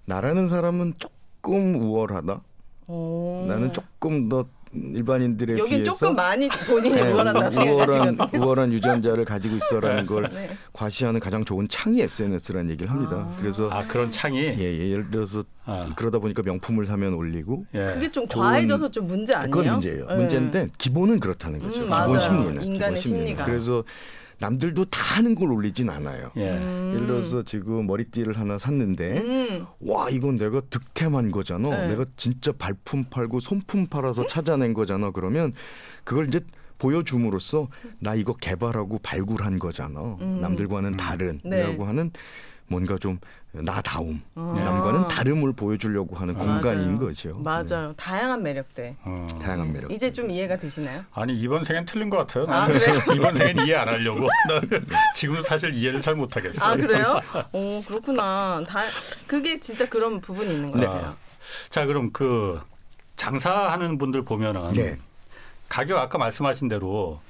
나라는 0.06 0.48
사람은 0.48 0.94
조금 0.98 1.82
우월하다. 1.82 2.40
오. 2.86 3.44
나는 3.46 3.72
조금 3.74 4.30
더 4.30 4.46
일반인들에 4.74 5.58
여긴 5.58 5.82
비해서 5.82 5.92
조금 5.92 6.16
많이 6.16 6.48
본인이 6.48 6.94
네, 6.96 7.12
우월하다 7.12 7.50
우월한, 8.34 8.72
유전자를 8.72 9.24
가지고 9.24 9.56
있어라는 9.56 10.06
걸 10.06 10.28
네. 10.32 10.56
과시하는 10.72 11.20
가장 11.20 11.44
좋은 11.44 11.68
창이 11.68 12.00
SNS라는 12.00 12.70
얘기를 12.70 12.90
합니다. 12.90 13.16
아. 13.16 13.36
그래서 13.38 13.70
아 13.70 13.86
그런 13.86 14.10
창이. 14.10 14.38
예, 14.38 14.58
예, 14.58 14.90
예를 14.90 15.10
들어서 15.10 15.44
아. 15.64 15.92
그러다 15.94 16.18
보니까 16.18 16.42
명품을 16.42 16.86
사면 16.86 17.14
올리고 17.14 17.64
예. 17.74 17.86
그게 17.94 18.10
좀 18.10 18.26
과해져서 18.26 18.90
좀 18.90 19.06
문제 19.06 19.32
아니에요? 19.34 19.50
그건 19.50 19.70
문제예요. 19.72 20.06
네. 20.06 20.14
문제인데 20.16 20.68
기본은 20.78 21.20
그렇다는 21.20 21.60
거죠. 21.60 21.82
음, 21.82 21.84
기본 21.84 21.90
맞아요. 21.90 22.18
심리는 22.18 22.52
인간의 22.62 22.74
기본 22.76 22.96
심리는. 22.96 23.26
심리가. 23.26 23.44
그래서 23.44 23.84
남들도 24.38 24.84
다 24.86 25.02
하는 25.16 25.34
걸 25.34 25.52
올리진 25.52 25.88
않아요. 25.90 26.30
예. 26.36 26.50
음. 26.50 26.92
예를 26.94 27.06
들어서 27.06 27.42
지금 27.42 27.86
머리띠를 27.86 28.38
하나 28.38 28.58
샀는데 28.58 29.18
음. 29.18 29.66
와 29.80 30.10
이건 30.10 30.36
내가 30.36 30.60
득템한 30.70 31.30
거잖아. 31.30 31.70
네. 31.70 31.88
내가 31.88 32.04
진짜 32.16 32.52
발품 32.52 33.04
팔고 33.04 33.40
손품 33.40 33.86
팔아서 33.86 34.26
찾아낸 34.26 34.74
거잖아. 34.74 35.10
그러면 35.10 35.52
그걸 36.04 36.28
이제 36.28 36.40
보여줌으로써 36.78 37.68
나 38.00 38.14
이거 38.14 38.34
개발하고 38.34 38.98
발굴한 39.02 39.58
거잖아. 39.58 40.00
음. 40.20 40.40
남들과는 40.40 40.96
다른이라고 40.96 41.48
네. 41.48 41.84
하는 41.84 42.10
뭔가 42.66 42.98
좀 42.98 43.18
나다움, 43.62 44.20
어. 44.34 44.52
남과는 44.56 45.06
다름을 45.06 45.52
보여주려고 45.52 46.16
하는 46.16 46.34
공간인 46.34 46.94
맞아요. 46.94 46.98
거죠. 46.98 47.36
맞아요. 47.38 47.94
다양한 47.96 48.42
매력대. 48.42 48.96
어. 49.04 49.26
네. 49.30 49.38
다양한 49.38 49.72
매력. 49.72 49.92
이제 49.92 50.10
좀 50.10 50.28
이해가 50.28 50.56
되시나요? 50.56 51.04
아니 51.12 51.38
이번 51.38 51.64
생엔 51.64 51.84
틀린 51.86 52.10
것 52.10 52.16
같아요. 52.18 52.46
아, 52.48 52.66
그래요? 52.66 53.00
이번 53.14 53.36
생엔 53.36 53.58
이해 53.60 53.76
안 53.76 53.86
하려고. 53.88 54.28
지금은 55.14 55.44
사실 55.44 55.72
이해를 55.72 56.02
잘 56.02 56.16
못하겠어요. 56.16 56.68
아 56.68 56.74
그래요? 56.74 57.20
오 57.52 57.80
그렇구나. 57.82 58.64
다 58.68 58.80
그게 59.28 59.60
진짜 59.60 59.88
그런 59.88 60.20
부분이 60.20 60.52
있는 60.52 60.72
것 60.72 60.80
네. 60.80 60.86
같아요. 60.86 61.14
자 61.68 61.86
그럼 61.86 62.10
그 62.12 62.60
장사하는 63.16 63.98
분들 63.98 64.24
보면은 64.24 64.72
네. 64.72 64.98
가격 65.68 65.98
아까 65.98 66.18
말씀하신 66.18 66.66
대로 66.68 67.20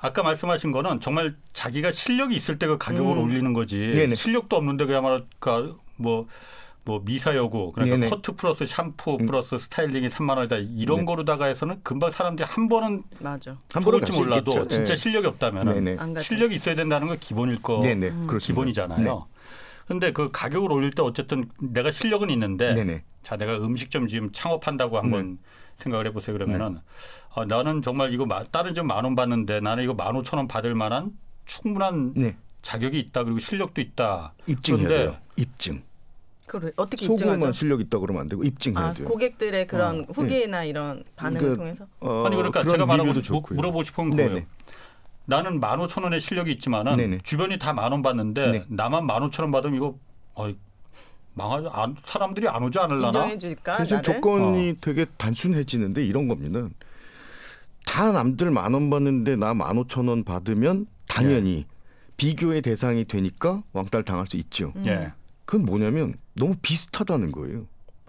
아까 0.00 0.22
말씀하신 0.22 0.70
거는 0.72 1.00
정말 1.00 1.34
자기가 1.52 1.90
실력이 1.90 2.34
있을 2.36 2.58
때 2.58 2.66
그 2.68 2.78
가격을 2.78 3.16
음. 3.16 3.22
올리는 3.22 3.52
거지 3.52 3.92
네네. 3.94 4.14
실력도 4.14 4.56
없는데 4.56 4.86
그야말로 4.86 5.22
뭐, 5.96 6.26
뭐 6.84 7.00
미사여구 7.04 7.72
그러니까 7.72 7.96
네네. 7.96 8.10
커트 8.10 8.32
플러스 8.36 8.66
샴푸 8.66 9.16
음. 9.20 9.26
플러스 9.26 9.58
스타일링이 9.58 10.08
3만 10.08 10.36
원이다 10.36 10.56
이런 10.76 10.98
네. 10.98 11.04
거로다가 11.04 11.46
해서는 11.46 11.80
금방 11.82 12.10
사람들이 12.10 12.46
한 12.48 12.68
번은 12.68 13.02
맞아. 13.20 13.56
한 13.72 13.82
번은 13.82 14.00
몰라도 14.16 14.38
있겠죠. 14.50 14.68
진짜 14.68 14.94
네. 14.94 14.96
실력이 14.96 15.26
없다면. 15.26 15.96
실력이 16.20 16.54
있어야 16.56 16.74
된다는 16.74 17.08
건 17.08 17.18
기본일 17.18 17.60
거 17.62 17.80
네네. 17.82 18.08
음. 18.08 18.38
기본이잖아요. 18.38 19.26
그런데 19.86 20.12
그 20.12 20.28
가격을 20.30 20.70
올릴 20.70 20.90
때 20.92 21.02
어쨌든 21.02 21.48
내가 21.60 21.90
실력은 21.90 22.28
있는데 22.30 22.68
네. 22.74 22.84
네네. 22.84 23.02
자 23.22 23.36
내가 23.36 23.56
음식점 23.56 24.06
지금 24.06 24.30
창업한다고 24.32 24.98
한번 24.98 25.38
생각을 25.78 26.06
해보세요 26.06 26.34
그러면은 26.36 26.78
아, 27.38 27.44
나는 27.44 27.82
정말 27.82 28.12
이거 28.12 28.26
마- 28.26 28.44
다른 28.44 28.74
집 28.74 28.82
만 28.82 29.04
원 29.04 29.14
받는데 29.14 29.60
나는 29.60 29.84
이거 29.84 29.94
만 29.94 30.14
오천 30.16 30.38
원 30.38 30.48
받을 30.48 30.74
만한 30.74 31.12
충분한 31.46 32.14
네. 32.16 32.36
자격이 32.62 32.98
있다 32.98 33.24
그리고 33.24 33.38
실력도 33.38 33.80
있다 33.80 34.34
입증해야 34.46 34.88
그런데 34.88 35.04
돼요. 35.10 35.16
입증. 35.36 35.82
그래 36.46 36.72
어떻게 36.76 37.04
입증하죠? 37.04 37.52
실력 37.52 37.80
있다 37.80 37.98
그러면 37.98 38.22
안 38.22 38.26
되고 38.26 38.42
입증해야 38.42 38.86
아 38.86 38.92
돼요. 38.92 39.06
고객들의 39.06 39.66
그런 39.66 40.00
어. 40.00 40.06
후기나 40.12 40.64
이런 40.64 41.04
반응을 41.16 41.40
그러니까 41.40 41.62
통해서 41.62 41.86
어, 42.00 42.24
아니 42.26 42.36
그러니까 42.36 42.64
제가 42.64 42.86
말하고 42.86 43.12
좋고요. 43.20 43.56
물어보고 43.56 43.82
싶은 43.84 44.10
네네. 44.10 44.28
거예요. 44.30 44.46
나는 45.26 45.60
만 45.60 45.78
오천 45.80 46.02
원의 46.04 46.20
실력이 46.20 46.50
있지만은 46.52 46.94
네네. 46.94 47.18
주변이 47.22 47.58
다 47.58 47.72
만 47.74 47.92
원 47.92 48.02
받는데 48.02 48.50
네. 48.50 48.64
나만 48.68 49.04
만 49.06 49.22
오천 49.24 49.44
원 49.44 49.50
받으면 49.52 49.76
이거 49.76 49.98
어이, 50.34 50.56
망하지 51.34 51.68
안, 51.70 51.94
사람들이 52.06 52.48
안 52.48 52.62
오지 52.64 52.78
않을라나? 52.78 53.06
인정해 53.08 53.38
줄까? 53.38 53.72
나를? 53.78 54.02
조건이 54.02 54.74
되게 54.80 55.04
단순해지는데 55.18 56.02
이런 56.04 56.28
겁니다. 56.28 56.66
다 57.88 58.12
남들 58.12 58.50
만 58.50 58.74
원 58.74 58.90
받는데 58.90 59.36
나 59.36 59.54
만 59.54 59.78
오천 59.78 60.08
원 60.08 60.22
받으면 60.24 60.86
당연히 61.08 61.66
비교의 62.18 62.62
대상이 62.62 63.04
되니까 63.06 63.62
왕따를 63.72 64.04
당할 64.04 64.26
수 64.26 64.36
있죠. 64.36 64.72
음. 64.76 64.86
예. 64.86 65.12
그건 65.46 65.64
뭐냐면 65.64 66.14
너무 66.34 66.54
비슷하다는 66.60 67.32
거예요. 67.32 67.66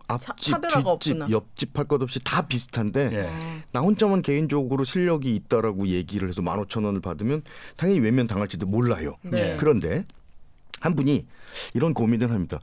앞집, 0.07 0.37
차별화가 0.39 0.97
뒷집, 0.97 1.13
없구나. 1.21 1.29
옆집 1.29 1.77
할 1.77 1.85
것 1.87 2.01
없이 2.01 2.19
다 2.23 2.41
비슷한데 2.47 3.09
예. 3.13 3.21
어. 3.27 3.61
나 3.71 3.79
혼자만 3.81 4.21
개인적으로 4.23 4.83
실력이 4.83 5.33
있다라고 5.35 5.87
얘기를 5.87 6.27
해서 6.27 6.41
만 6.41 6.59
오천 6.59 6.83
원을 6.83 6.99
받으면 6.99 7.43
당연히 7.77 7.99
외면 8.01 8.27
당할지도 8.27 8.65
몰라요. 8.67 9.15
네. 9.21 9.55
그런데 9.59 10.05
한 10.81 10.95
분이 10.95 11.25
이런 11.75 11.93
고민을 11.93 12.31
합니다. 12.31 12.59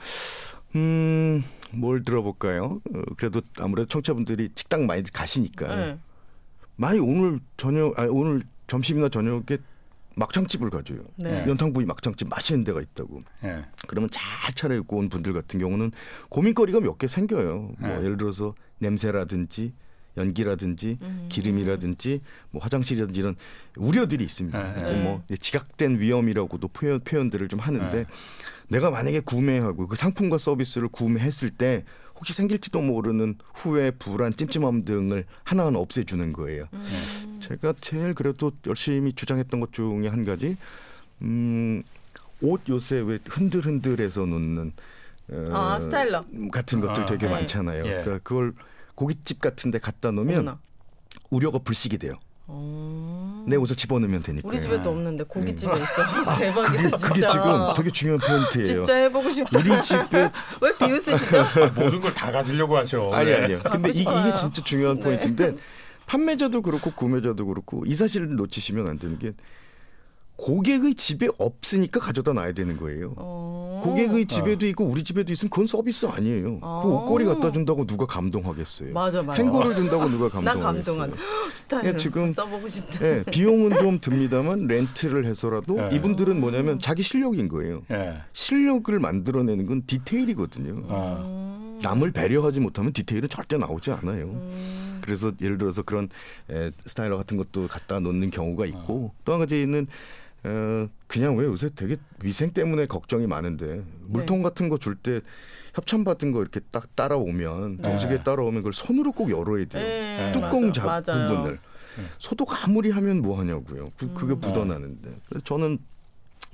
음, 0.74 1.42
뭘 1.72 2.02
들어볼까요? 2.02 2.80
어, 2.92 3.02
그래도 3.16 3.40
아무래도 3.60 3.88
청취자분들이 3.88 4.50
식당 4.56 4.86
많이 4.86 5.02
가시니까 5.04 5.74
네. 5.74 5.98
많이 6.76 6.98
오늘 6.98 7.40
저녁, 7.56 7.98
아니 7.98 8.08
오늘 8.10 8.40
점심이나 8.66 9.08
저녁에 9.08 9.42
막창집을 10.14 10.70
가줘요. 10.70 11.00
네. 11.16 11.44
연탕부위 11.46 11.84
막창집 11.84 12.28
맛있는 12.28 12.64
데가 12.64 12.80
있다고. 12.80 13.22
예. 13.44 13.64
그러면 13.86 14.08
잘 14.10 14.54
차려입고 14.54 14.96
온 14.96 15.08
분들 15.10 15.32
같은 15.34 15.60
경우는 15.60 15.92
고민거리가 16.30 16.80
몇 16.80 16.98
개 16.98 17.06
생겨요. 17.06 17.72
뭐 17.78 17.88
네. 17.88 17.96
예를 18.02 18.16
들어서 18.16 18.54
냄새라든지 18.78 19.72
연기라든지 20.16 20.96
음. 21.02 21.26
기름이라든지 21.28 22.22
뭐 22.50 22.62
화장실이라든지 22.62 23.20
이런 23.20 23.36
우려들이 23.76 24.24
있습니다. 24.24 24.72
네, 24.72 24.82
이제 24.82 24.94
네. 24.94 25.02
뭐 25.02 25.22
지각된 25.38 26.00
위험이라고도 26.00 26.68
표현 26.68 27.00
표현들을 27.00 27.48
좀 27.48 27.60
하는데 27.60 27.94
네. 27.94 28.06
내가 28.68 28.90
만약에 28.90 29.20
구매하고 29.20 29.86
그 29.86 29.96
상품과 29.96 30.38
서비스를 30.38 30.88
구매했을 30.88 31.50
때 31.50 31.84
혹시 32.16 32.32
생길지도 32.32 32.80
모르는 32.80 33.36
후회, 33.54 33.90
불안, 33.90 34.34
찜찜함 34.34 34.84
등을 34.84 35.24
하나하나 35.44 35.78
없애주는 35.78 36.32
거예요. 36.32 36.66
음. 36.72 37.38
제가 37.40 37.74
제일 37.80 38.14
그래도 38.14 38.52
열심히 38.66 39.12
주장했던 39.12 39.60
것 39.60 39.72
중에 39.72 40.08
한 40.08 40.24
가지 40.24 40.56
음, 41.22 41.82
옷 42.40 42.62
요새 42.68 43.00
왜 43.00 43.18
흔들흔들해서 43.28 44.26
놓는 44.26 44.72
어, 45.28 45.52
아, 45.52 45.78
스타일러. 45.78 46.24
같은 46.52 46.80
것들 46.80 47.02
아, 47.02 47.06
되게 47.06 47.26
네. 47.26 47.32
많잖아요. 47.32 47.84
예. 47.84 47.90
그러니까 48.02 48.18
그걸 48.22 48.52
고깃집 48.94 49.40
같은데 49.40 49.78
갖다 49.78 50.10
놓으면 50.10 50.34
어머나. 50.40 50.60
우려가 51.30 51.58
불식이 51.58 51.98
돼요. 51.98 52.14
어. 52.48 53.44
내 53.48 53.56
옷을 53.56 53.76
집어넣으면 53.76 54.22
되니까. 54.22 54.48
우리 54.48 54.60
집에도 54.60 54.90
아. 54.90 54.92
없는데 54.92 55.24
고깃집에 55.24 55.72
있어. 55.72 56.02
대박이다 56.38 56.82
그게, 56.82 56.96
진짜. 56.96 57.08
그게 57.08 57.26
지금 57.26 57.74
되게 57.76 57.90
중요한 57.90 58.20
포인트예요. 58.20 58.64
진짜 58.84 58.96
해보고 58.96 59.30
싶다. 59.30 59.58
우리 59.58 59.82
집에 59.82 60.30
왜 60.62 60.76
비웃으시죠? 60.78 61.44
모든 61.74 62.00
걸 62.00 62.14
다 62.14 62.30
가지려고 62.30 62.76
하셔. 62.76 63.08
아니 63.12 63.32
아니요. 63.32 63.60
근데 63.70 63.88
이게, 63.90 63.98
싶어요. 64.00 64.26
이게 64.28 64.34
진짜 64.36 64.62
중요한 64.62 64.96
네. 64.96 65.02
포인트인데 65.02 65.56
판매자도 66.06 66.62
그렇고 66.62 66.92
구매자도 66.92 67.46
그렇고 67.46 67.84
이 67.86 67.94
사실을 67.94 68.34
놓치시면 68.36 68.88
안 68.88 68.98
되는 68.98 69.18
게 69.18 69.32
고객의 70.36 70.94
집에 70.94 71.28
없으니까 71.38 71.98
가져다 72.00 72.32
놔야 72.32 72.52
되는 72.52 72.76
거예요. 72.76 73.14
어. 73.16 73.65
고객의 73.86 74.26
집에도 74.26 74.66
있고 74.68 74.84
우리 74.84 75.02
집에도 75.02 75.32
있으면 75.32 75.50
그건 75.50 75.66
서비스 75.66 76.06
아니에요. 76.06 76.58
어. 76.62 76.80
그 76.82 76.88
옷걸이 76.90 77.24
갖다 77.24 77.52
준다고 77.52 77.86
누가 77.86 78.06
감동하겠어요. 78.06 78.92
맞아 78.92 79.22
맞아. 79.22 79.42
행거를 79.42 79.74
준다고 79.74 80.08
누가 80.08 80.28
난 80.40 80.60
감동하겠어요. 80.60 81.20
스타일 81.52 81.86
예, 81.86 81.96
지금- 81.96 82.32
써보고 82.32 82.68
싶다. 82.68 83.04
예, 83.06 83.22
비용은 83.24 83.78
좀 83.78 83.98
듭니다만 84.00 84.66
렌트를 84.66 85.24
해서라도 85.26 85.78
예. 85.90 85.96
이분들은 85.96 86.38
뭐냐면 86.40 86.78
자기 86.78 87.02
실력인 87.02 87.48
거예요. 87.48 87.82
예. 87.90 88.18
실력을 88.32 88.98
만들어내는 88.98 89.66
건 89.66 89.82
디테일이거든요. 89.86 90.84
아. 90.88 91.16
음. 91.20 91.78
남을 91.82 92.10
배려하지 92.12 92.60
못하면 92.60 92.92
디테일은 92.94 93.28
절대 93.28 93.58
나오지 93.58 93.90
않아요. 93.92 94.24
음. 94.24 94.98
그래서 95.02 95.30
예를 95.42 95.58
들어서 95.58 95.82
그런 95.82 96.08
에, 96.50 96.70
스타일러 96.86 97.16
같은 97.18 97.36
것도 97.36 97.68
갖다 97.68 98.00
놓는 98.00 98.30
경우가 98.30 98.64
있고 98.66 99.12
또한 99.24 99.40
가지는 99.40 99.86
어, 100.46 100.88
그냥 101.08 101.36
왜 101.36 101.44
요새 101.46 101.68
되게 101.74 101.96
위생 102.22 102.50
때문에 102.50 102.86
걱정이 102.86 103.26
많은데 103.26 103.82
물통 104.06 104.42
같은 104.42 104.68
거 104.68 104.76
줄 104.78 104.94
때 104.96 105.20
협찬 105.74 106.04
받은 106.04 106.32
거 106.32 106.40
이렇게 106.40 106.60
딱 106.72 106.94
따라오면 106.96 107.76
네. 107.78 107.82
정수기에 107.82 108.22
따라오면 108.22 108.56
그걸 108.62 108.72
손으로 108.72 109.12
꼭 109.12 109.30
열어야 109.30 109.64
돼요. 109.66 109.82
예, 109.84 110.32
뚜껑 110.32 110.68
맞아, 110.68 110.72
잡 110.72 110.86
맞아요. 111.12 111.28
부분을 111.28 111.58
소독 112.18 112.64
아무리 112.64 112.90
하면 112.90 113.20
뭐 113.22 113.38
하냐고요. 113.38 113.90
그, 113.96 114.12
그게 114.14 114.32
음. 114.34 114.40
묻어나는데 114.40 115.14
그래서 115.28 115.44
저는 115.44 115.78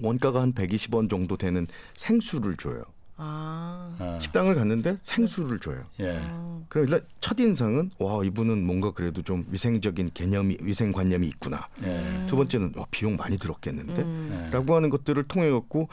원가가 0.01 0.41
한 0.41 0.53
120원 0.55 1.09
정도 1.11 1.37
되는 1.37 1.67
생수를 1.95 2.57
줘요. 2.57 2.83
아. 3.17 3.95
아. 3.99 4.19
식당을 4.21 4.55
갔는데 4.55 4.97
생수를 5.01 5.59
줘요. 5.59 5.85
예. 6.01 6.19
아. 6.23 6.61
그럼 6.69 6.87
일단 6.87 7.01
첫 7.21 7.39
인상은 7.39 7.91
와 7.99 8.25
이분은 8.25 8.65
뭔가 8.65 8.93
그래도 8.93 9.23
좀 9.23 9.47
위생적인 9.51 10.11
개념이 10.15 10.59
위생관념이 10.61 11.27
있구나. 11.29 11.69
예. 11.83 12.27
두 12.27 12.37
번째는 12.37 12.73
와, 12.77 12.87
비용 12.91 13.17
많이 13.17 13.39
들었겠는데? 13.39 14.03
음. 14.03 14.47
예. 14.47 14.51
라고 14.51 14.75
하는 14.75 14.91
것들을 14.91 15.23
통해 15.25 15.51
갖고 15.51 15.89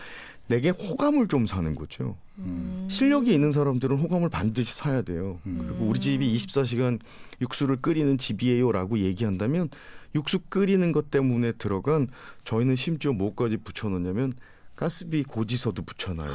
내게 0.47 0.69
호감을 0.69 1.27
좀 1.27 1.45
사는 1.45 1.75
거죠. 1.75 2.15
음. 2.39 2.87
실력이 2.89 3.33
있는 3.33 3.51
사람들은 3.51 3.97
호감을 3.97 4.29
반드시 4.29 4.73
사야 4.75 5.01
돼요. 5.01 5.39
음. 5.45 5.59
그리고 5.61 5.85
우리 5.85 5.99
집이 5.99 6.35
24시간 6.35 6.99
육수를 7.41 7.77
끓이는 7.81 8.17
집이에요라고 8.17 8.99
얘기한다면 8.99 9.69
육수 10.15 10.39
끓이는 10.49 10.91
것 10.91 11.11
때문에 11.11 11.51
들어간 11.53 12.07
저희는 12.43 12.75
심지어 12.75 13.13
뭐까지 13.13 13.57
붙여놓냐면 13.57 14.33
가스비 14.79 15.23
고지서도 15.23 15.81
붙여놔요. 15.83 16.33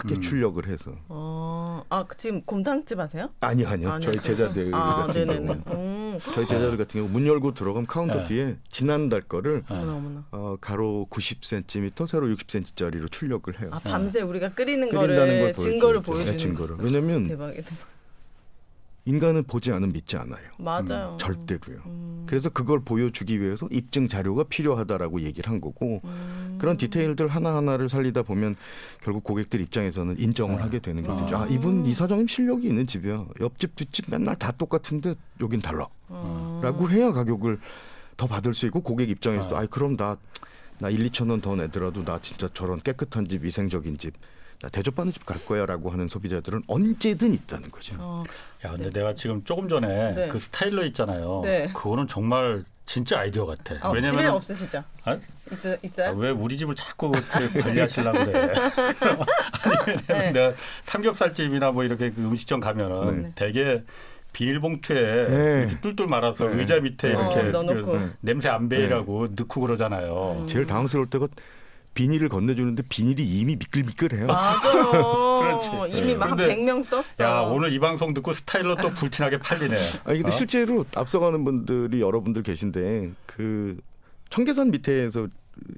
크게 0.00 0.14
음. 0.14 0.20
출력을 0.22 0.66
해서. 0.68 0.96
어. 1.06 1.84
아 1.90 2.02
지금 2.16 2.40
곰탕집 2.40 2.98
하세요? 2.98 3.28
아니요, 3.40 3.68
아니요. 3.68 3.90
아니요, 3.90 4.10
저희. 4.10 4.22
제자들 4.22 4.74
아, 4.74 5.04
같은 5.04 5.26
네네네. 5.26 5.46
경우는 5.46 5.62
음. 5.66 6.20
저희 6.32 6.48
제자들 6.48 6.78
같은 6.78 7.00
경우 7.00 7.12
문 7.12 7.26
열고 7.26 7.52
들어가면 7.52 7.86
카운터 7.86 8.20
네. 8.20 8.24
뒤에 8.24 8.56
지난달 8.70 9.20
거를 9.20 9.64
아. 9.68 9.74
어머나. 9.74 10.24
어, 10.30 10.56
가로 10.62 11.06
90cm, 11.10 12.06
세로 12.06 12.26
60cm짜리로 12.28 13.12
출력을 13.12 13.60
해요. 13.60 13.68
아 13.70 13.80
밤새 13.80 14.22
우리가 14.22 14.52
끓이는 14.54 14.88
거를 14.88 15.16
걸 15.42 15.54
증거를 15.54 16.00
보여주죠. 16.00 16.10
보여주는 16.24 16.32
네, 16.32 16.36
증거를. 16.38 16.76
왜냐면 16.78 17.24
대박이다. 17.24 17.76
인간은 19.06 19.44
보지 19.44 19.70
않으면 19.72 19.92
믿지 19.92 20.16
않아요. 20.16 20.42
맞아요. 20.58 21.16
절대로요. 21.20 21.80
음. 21.86 22.24
그래서 22.26 22.48
그걸 22.48 22.80
보여주기 22.80 23.40
위해서 23.40 23.68
입증 23.70 24.08
자료가 24.08 24.44
필요하다라고 24.44 25.20
얘기를 25.22 25.50
한 25.50 25.60
거고 25.60 26.00
음. 26.04 26.56
그런 26.58 26.76
디테일들 26.76 27.28
하나하나를 27.28 27.88
살리다 27.88 28.22
보면 28.22 28.56
결국 29.02 29.22
고객들 29.24 29.60
입장에서는 29.60 30.18
인정을 30.18 30.62
하게 30.62 30.78
되는 30.78 31.02
거죠. 31.02 31.36
아, 31.36 31.46
이분 31.46 31.84
이사장님 31.84 32.26
실력이 32.26 32.66
있는 32.66 32.86
집이야. 32.86 33.26
옆집 33.40 33.76
뒷집 33.76 34.06
맨날 34.08 34.36
다 34.36 34.52
똑같은데 34.52 35.14
여긴 35.40 35.60
달라. 35.60 35.86
어. 36.08 36.60
라고 36.62 36.88
해야 36.90 37.12
가격을 37.12 37.58
더 38.16 38.26
받을 38.26 38.54
수 38.54 38.64
있고 38.66 38.80
고객 38.80 39.10
입장에서도 39.10 39.56
아. 39.56 39.60
아 39.60 39.66
그럼 39.66 39.96
나 39.96 40.16
나 40.80 40.88
1, 40.90 41.08
2천 41.10 41.30
원 41.30 41.40
더 41.40 41.54
내더라도 41.54 42.04
나 42.04 42.18
진짜 42.20 42.48
저런 42.52 42.80
깨끗한 42.80 43.28
집, 43.28 43.44
위생적인 43.44 43.96
집, 43.98 44.14
나 44.64 44.70
대접받는 44.70 45.12
집 45.12 45.24
갈 45.26 45.38
거야라고 45.44 45.90
하는 45.90 46.08
소비자들은 46.08 46.62
언제든 46.68 47.34
있다는 47.34 47.70
거죠. 47.70 47.96
어. 47.98 48.24
야, 48.64 48.70
근데 48.72 48.90
내가 48.90 49.14
지금 49.14 49.44
조금 49.44 49.68
전에 49.68 50.12
네. 50.14 50.28
그 50.28 50.38
스타일러 50.38 50.84
있잖아요. 50.86 51.42
네. 51.44 51.68
그거는 51.74 52.06
정말 52.06 52.64
진짜 52.86 53.18
아이디어 53.20 53.44
같아. 53.46 53.74
어, 53.86 53.94
집에 53.94 54.08
왜냐면 54.08 54.34
없으시죠? 54.36 54.82
아, 55.04 55.18
있어 55.52 55.76
있어요? 55.82 56.14
왜 56.16 56.30
우리 56.30 56.56
집을 56.56 56.74
자꾸 56.74 57.10
그렇게 57.10 57.60
관리하시려고 57.60 58.24
그래? 58.24 58.52
아니, 59.64 59.96
네. 60.06 60.30
내가 60.32 60.54
삼겹살집이나 60.84 61.72
뭐 61.72 61.84
이렇게 61.84 62.10
그 62.10 62.22
음식점 62.22 62.60
가면은 62.60 63.22
네. 63.22 63.32
되게 63.34 63.82
비닐봉투에 64.32 65.26
네. 65.28 65.60
이렇게 65.68 65.80
뚫뚫 65.80 66.06
말아서 66.08 66.48
네. 66.48 66.58
의자 66.60 66.76
밑에 66.80 67.14
어, 67.14 67.30
이렇게 67.32 67.42
넣어놓고. 67.50 67.90
그 67.90 68.12
냄새 68.20 68.48
안 68.48 68.68
배이라고 68.70 69.28
넣고 69.36 69.60
그러잖아요. 69.60 70.38
음. 70.40 70.46
제일 70.46 70.66
당황스러울 70.66 71.08
때가 71.10 71.28
비닐을 71.94 72.28
건네주는데 72.28 72.82
비닐이 72.88 73.24
이미 73.24 73.56
미끌미끌해요. 73.56 74.26
맞아요. 74.26 75.40
그렇지. 75.40 75.96
이미 75.96 76.14
막 76.14 76.34
그런데 76.34 76.56
100명 76.56 76.84
썼어. 76.84 77.24
야 77.24 77.40
오늘 77.40 77.72
이 77.72 77.78
방송 77.78 78.12
듣고 78.12 78.32
스타일러 78.32 78.76
또 78.76 78.90
불티나게 78.90 79.38
팔리네. 79.38 79.76
아니 80.04 80.18
근데 80.18 80.28
어? 80.28 80.30
실제로 80.30 80.84
앞서가는 80.94 81.44
분들이 81.44 82.00
여러분들 82.00 82.42
계신데 82.42 83.12
그 83.26 83.78
청계산 84.30 84.70
밑에서 84.72 85.28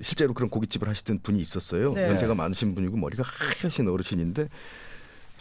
실제로 0.00 0.32
그런 0.32 0.48
고깃집을 0.48 0.88
하시던 0.88 1.20
분이 1.22 1.38
있었어요. 1.38 1.92
네. 1.92 2.08
연세가 2.08 2.34
많으신 2.34 2.74
분이고 2.74 2.96
머리가 2.96 3.22
하얗신 3.24 3.88
어르신인데 3.88 4.48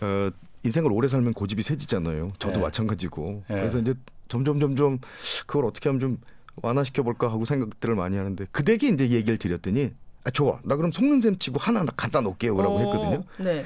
어, 0.01 0.29
인생을 0.63 0.91
오래 0.91 1.07
살면 1.07 1.33
고집이 1.33 1.61
세지잖아요. 1.61 2.33
저도 2.39 2.55
네. 2.55 2.59
마찬가지고. 2.59 3.43
네. 3.47 3.55
그래서 3.55 3.79
이제 3.79 3.93
점점 4.27 4.59
점점 4.59 4.99
그걸 5.45 5.65
어떻게 5.65 5.87
하면 5.89 5.99
좀 5.99 6.17
완화시켜 6.61 7.03
볼까 7.03 7.27
하고 7.27 7.45
생각들을 7.45 7.95
많이 7.95 8.17
하는데 8.17 8.45
그대게 8.51 8.89
이제 8.89 9.09
얘기를 9.09 9.37
드렸더니 9.37 9.91
아 10.25 10.31
좋아 10.31 10.59
나 10.63 10.75
그럼 10.75 10.91
속는 10.91 11.21
셈 11.21 11.37
치고 11.37 11.59
하나 11.59 11.85
갖다 11.85 12.19
놓을게요 12.21 12.57
라고 12.57 12.75
어, 12.75 12.79
했거든요. 12.79 13.23
네. 13.37 13.65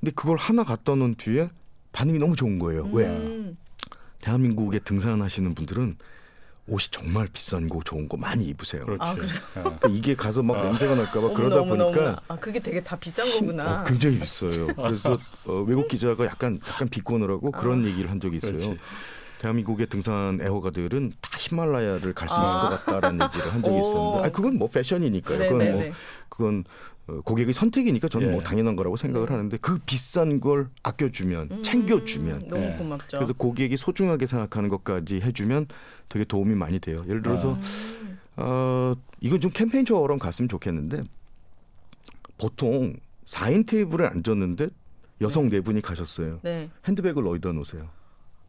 근데 0.00 0.10
그걸 0.14 0.36
하나 0.36 0.64
갖다 0.64 0.94
놓은 0.94 1.14
뒤에 1.16 1.50
반응이 1.92 2.18
너무 2.18 2.34
좋은 2.34 2.58
거예요. 2.58 2.88
왜? 2.92 3.06
음. 3.06 3.56
대한민국에 4.20 4.78
등산하시는 4.80 5.54
분들은 5.54 5.96
옷이 6.66 6.88
정말 6.90 7.28
비싼 7.32 7.68
거 7.68 7.80
좋은 7.84 8.08
거 8.08 8.16
많이 8.16 8.44
입으세요. 8.46 8.84
그렇지. 8.84 9.02
아? 9.02 9.10
어. 9.12 9.14
그러니까 9.62 9.88
이게 9.88 10.14
가서 10.14 10.42
막 10.42 10.58
아. 10.58 10.64
냄새가 10.64 10.94
날까봐 10.94 11.28
그러다 11.34 11.60
어머나, 11.60 11.84
보니까 11.84 12.00
어머나. 12.02 12.20
아 12.28 12.36
그게 12.36 12.58
되게 12.60 12.82
다 12.82 12.96
비싼 12.98 13.26
힘- 13.26 13.46
거구나. 13.46 13.80
어, 13.80 13.84
굉장히 13.84 14.18
비싸요. 14.18 14.66
그래서 14.76 15.18
어, 15.46 15.52
외국 15.66 15.88
기자가 15.88 16.24
약간 16.26 16.58
약간 16.66 16.88
비꼬느라고 16.88 17.50
그런 17.52 17.84
얘기를 17.86 18.10
한 18.10 18.20
적이 18.20 18.36
있어요. 18.38 18.52
그렇지. 18.52 18.78
대한민국의 19.38 19.86
등산 19.86 20.40
애호가들은 20.40 21.12
다 21.20 21.30
히말라야를 21.38 22.12
갈수 22.12 22.34
아. 22.34 22.42
있을 22.42 22.60
것 22.60 22.68
같다라는 22.84 23.24
얘기를 23.26 23.52
한 23.52 23.62
적이 23.62 23.76
오. 23.76 23.80
있었는데, 23.80 24.28
아 24.28 24.32
그건 24.32 24.58
뭐 24.58 24.68
패션이니까요. 24.68 25.38
그건 25.38 25.72
뭐. 25.72 25.92
그건 26.28 26.64
어, 27.08 27.20
고객의 27.22 27.54
선택이니까 27.54 28.08
저는 28.08 28.28
예. 28.28 28.30
뭐 28.32 28.42
당연한 28.42 28.76
거라고 28.76 28.96
생각을 28.96 29.28
네. 29.28 29.34
하는데 29.34 29.56
그 29.58 29.78
비싼 29.86 30.40
걸 30.40 30.68
아껴주면 30.82 31.48
음, 31.50 31.62
챙겨주면 31.62 32.48
너무 32.48 32.62
네. 32.62 32.76
고맙죠. 32.76 33.16
그래서 33.16 33.32
고객이 33.32 33.76
소중하게 33.76 34.26
생각하는 34.26 34.68
것까지 34.68 35.20
해주면 35.20 35.66
되게 36.08 36.24
도움이 36.24 36.54
많이 36.54 36.78
돼요. 36.78 37.02
예를 37.08 37.22
들어서 37.22 37.54
음. 37.54 38.18
어, 38.36 38.94
이건 39.20 39.40
좀 39.40 39.50
캠페인처럼 39.50 40.18
갔으면 40.18 40.48
좋겠는데 40.48 41.00
보통 42.36 42.94
4인 43.24 43.66
테이블에 43.66 44.06
앉았는데 44.06 44.68
여성 45.20 45.48
네 45.48 45.60
분이 45.60 45.80
가셨어요. 45.80 46.40
네. 46.42 46.70
핸드백을 46.86 47.26
어디다 47.26 47.52
놓으세요? 47.52 47.88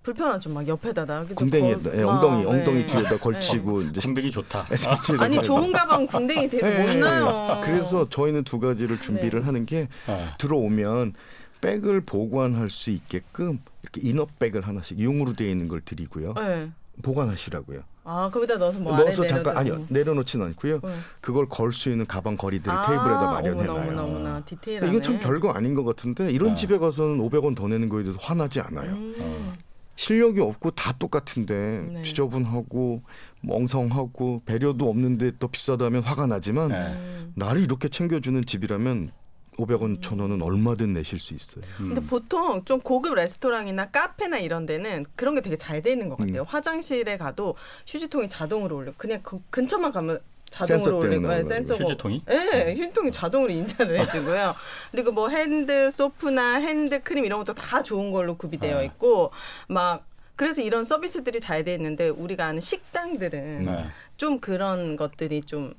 불편하죠. 0.04 0.50
막 0.50 0.68
옆에다 0.68 1.06
놔기도 1.06 1.36
궁뎅이에 1.36 1.76
걸- 1.78 2.00
예, 2.00 2.04
막, 2.04 2.14
엉덩이 2.16 2.44
네. 2.44 2.50
엉덩이 2.50 2.88
뒤에다 2.88 3.18
걸치고 3.20 3.82
이제 3.82 4.02
궁뎅이 4.02 4.32
좋다. 4.32 4.68
색칠을 4.74 5.22
아니. 5.22 5.42
좋은 5.42 5.72
가방 5.72 6.08
궁뎅이 6.08 6.50
예, 6.54 6.60
예, 6.64 6.94
못 6.94 6.98
나요. 6.98 7.58
예. 7.58 7.62
그래서 7.66 8.08
저희는 8.10 8.44
두 8.46 8.60
가지를 8.60 9.00
준비를 9.02 9.42
네. 9.42 9.46
하는 9.46 9.66
게 9.66 9.90
어. 10.08 10.30
들어오면 10.38 11.14
백을 11.62 12.02
보관할 12.02 12.70
수 12.70 12.90
있게끔 12.92 13.60
이렇게 13.84 14.02
이너백을 14.08 14.62
하나씩 14.66 15.00
융으로 15.00 15.34
되어 15.34 15.50
있는 15.50 15.68
걸 15.68 15.82
드리고요. 15.82 16.34
네. 16.36 16.72
보관하시라고요. 17.02 17.82
아 18.06 18.30
거기다 18.34 18.58
넣어서 18.58 18.80
뭐 18.80 18.96
넣어서 18.98 19.22
아래 19.22 19.28
잠깐 19.28 19.58
아니요 19.58 19.86
내려놓지는 19.90 20.48
않고요. 20.48 20.80
네. 20.82 20.90
그걸 21.22 21.48
걸 21.48 21.72
수 21.72 21.90
있는 21.92 22.08
가방 22.08 22.38
거리들을 22.38 22.76
아, 22.76 22.82
테이블에다 22.82 23.32
마련해놔요. 23.32 24.00
어머나 24.02 24.42
디테일하네. 24.46 24.90
이건 24.90 25.02
참 25.04 25.20
별거 25.20 25.52
아닌 25.52 25.76
것 25.76 25.84
같은데 25.84 26.32
이런 26.32 26.52
아. 26.52 26.56
집에 26.56 26.78
가서는 26.80 27.18
500원 27.20 27.56
더 27.56 27.68
내는 27.68 27.88
거에 27.90 28.04
대해서 28.04 28.18
화나지 28.22 28.62
않아요. 28.62 28.92
음. 28.94 29.54
어. 30.00 30.02
실력이 30.02 30.40
없고 30.40 30.72
다 30.72 30.94
똑같은데 30.98 31.86
네. 31.92 32.02
지저분하고 32.02 33.02
멍성하고 33.42 34.44
배려도 34.46 34.90
없는데 34.90 35.34
또 35.40 35.50
비싸다면 35.50 36.04
화가 36.04 36.26
나지만 36.28 36.70
네. 36.70 36.76
음. 36.76 37.34
나를 37.36 37.62
이렇게 37.62 37.90
챙겨주는 37.90 38.46
집이라면 38.46 39.12
500원, 39.58 40.00
1000원은 40.00 40.42
얼마든 40.42 40.94
내실 40.94 41.20
수 41.20 41.34
있어요. 41.34 41.66
음. 41.82 41.90
근데 41.90 42.02
보통 42.02 42.64
좀 42.64 42.80
고급 42.80 43.14
레스토랑이나 43.16 43.90
카페나 43.90 44.38
이런 44.40 44.66
데는 44.66 45.06
그런 45.18 45.36
게 45.36 45.42
되게 45.42 45.58
잘 45.58 45.82
돼 45.82 45.92
있는 45.92 46.08
것 46.08 46.18
같아요. 46.18 46.44
음. 46.44 46.46
화장실에 46.48 47.18
가도 47.18 47.56
휴지통이 47.86 48.30
자동으로 48.30 48.78
열려. 48.78 48.93
그냥 48.96 49.20
그 49.22 49.42
근처만 49.50 49.92
가면 49.92 50.20
센서 50.52 50.84
자동으로 50.86 51.10
때문에 51.10 51.44
센서가 51.44 51.84
휴지통이? 51.84 52.24
네, 52.26 52.74
휴지통이 52.76 53.12
자동으로 53.12 53.52
인지를 53.52 54.00
해주고요. 54.00 54.56
그리고 54.92 55.12
뭐 55.12 55.30
hand 55.30 55.89
soap나 55.91 56.56
핸드 56.56 57.02
크림 57.02 57.26
이런 57.26 57.40
것도 57.40 57.54
다 57.54 57.82
좋은 57.84 58.12
걸로 58.12 58.36
구비되어 58.38 58.80
아. 58.80 58.82
있고 58.84 59.32
막 59.68 60.06
그래서 60.36 60.62
이런 60.62 60.86
서비스들이 60.86 61.40
잘 61.40 61.64
돼 61.64 61.74
있는데 61.74 62.08
우리가 62.10 62.46
아는 62.46 62.62
식당들은 62.62 63.66
네. 63.66 63.86
좀 64.18 64.40
그런 64.40 64.96
것들이 64.96 65.42
좀 65.42 65.74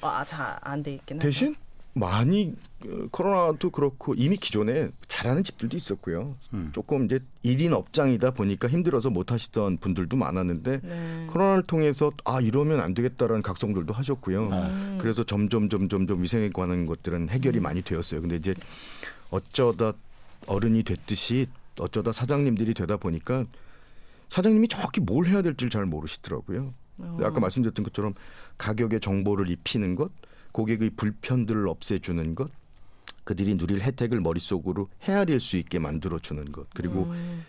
아, 0.00 0.24
잘 0.26 0.58
안 0.62 0.82
돼 0.82 0.94
있긴 0.94 1.18
하죠. 1.18 1.26
대신 1.28 1.54
많이 1.94 2.54
어, 2.86 3.06
코로나도 3.10 3.70
그렇고 3.70 4.14
이미 4.14 4.36
기존에 4.36 4.88
잘하는 5.08 5.44
집들도 5.44 5.76
있었고요. 5.76 6.36
음. 6.54 6.70
조금 6.72 7.04
이제 7.04 7.20
일인 7.42 7.74
업장이다 7.74 8.32
보니까 8.32 8.68
힘들어서 8.68 9.10
못 9.10 9.30
하시던 9.30 9.76
분들도 9.76 10.16
많았는데 10.16 10.80
네. 10.82 11.26
코로나를 11.28 11.64
통해서 11.64 12.10
아 12.24 12.40
이러면 12.40 12.80
안 12.80 12.94
되겠다라는 12.94 13.42
각성들도 13.42 13.92
하셨고요. 13.92 14.48
음. 14.48 14.98
그래서 15.00 15.22
점점 15.22 15.68
점점 15.68 16.06
점 16.06 16.22
위생에 16.22 16.48
관한 16.50 16.86
것들은 16.86 17.28
해결이 17.28 17.60
많이 17.60 17.82
되었어요. 17.82 18.22
근데 18.22 18.36
이제 18.36 18.54
어쩌다 19.30 19.92
어른이 20.46 20.82
됐듯이 20.84 21.46
어쩌다 21.78 22.12
사장님들이 22.12 22.74
되다 22.74 22.96
보니까 22.96 23.44
사장님이 24.28 24.68
정확히 24.68 25.00
뭘 25.00 25.26
해야 25.26 25.42
될지 25.42 25.68
잘 25.68 25.84
모르시더라고요. 25.84 26.72
어. 27.00 27.18
아까 27.22 27.38
말씀드렸던 27.40 27.84
것처럼 27.84 28.14
가격의 28.56 29.00
정보를 29.00 29.50
입히는 29.50 29.94
것, 29.94 30.10
고객의 30.52 30.90
불편들을 30.96 31.66
없애주는 31.68 32.34
것, 32.34 32.50
그들이 33.24 33.56
누릴 33.56 33.80
혜택을 33.80 34.20
머릿속으로 34.20 34.88
헤아릴 35.04 35.40
수 35.40 35.56
있게 35.56 35.78
만들어주는 35.78 36.52
것, 36.52 36.68
그리고 36.74 37.04
음. 37.04 37.44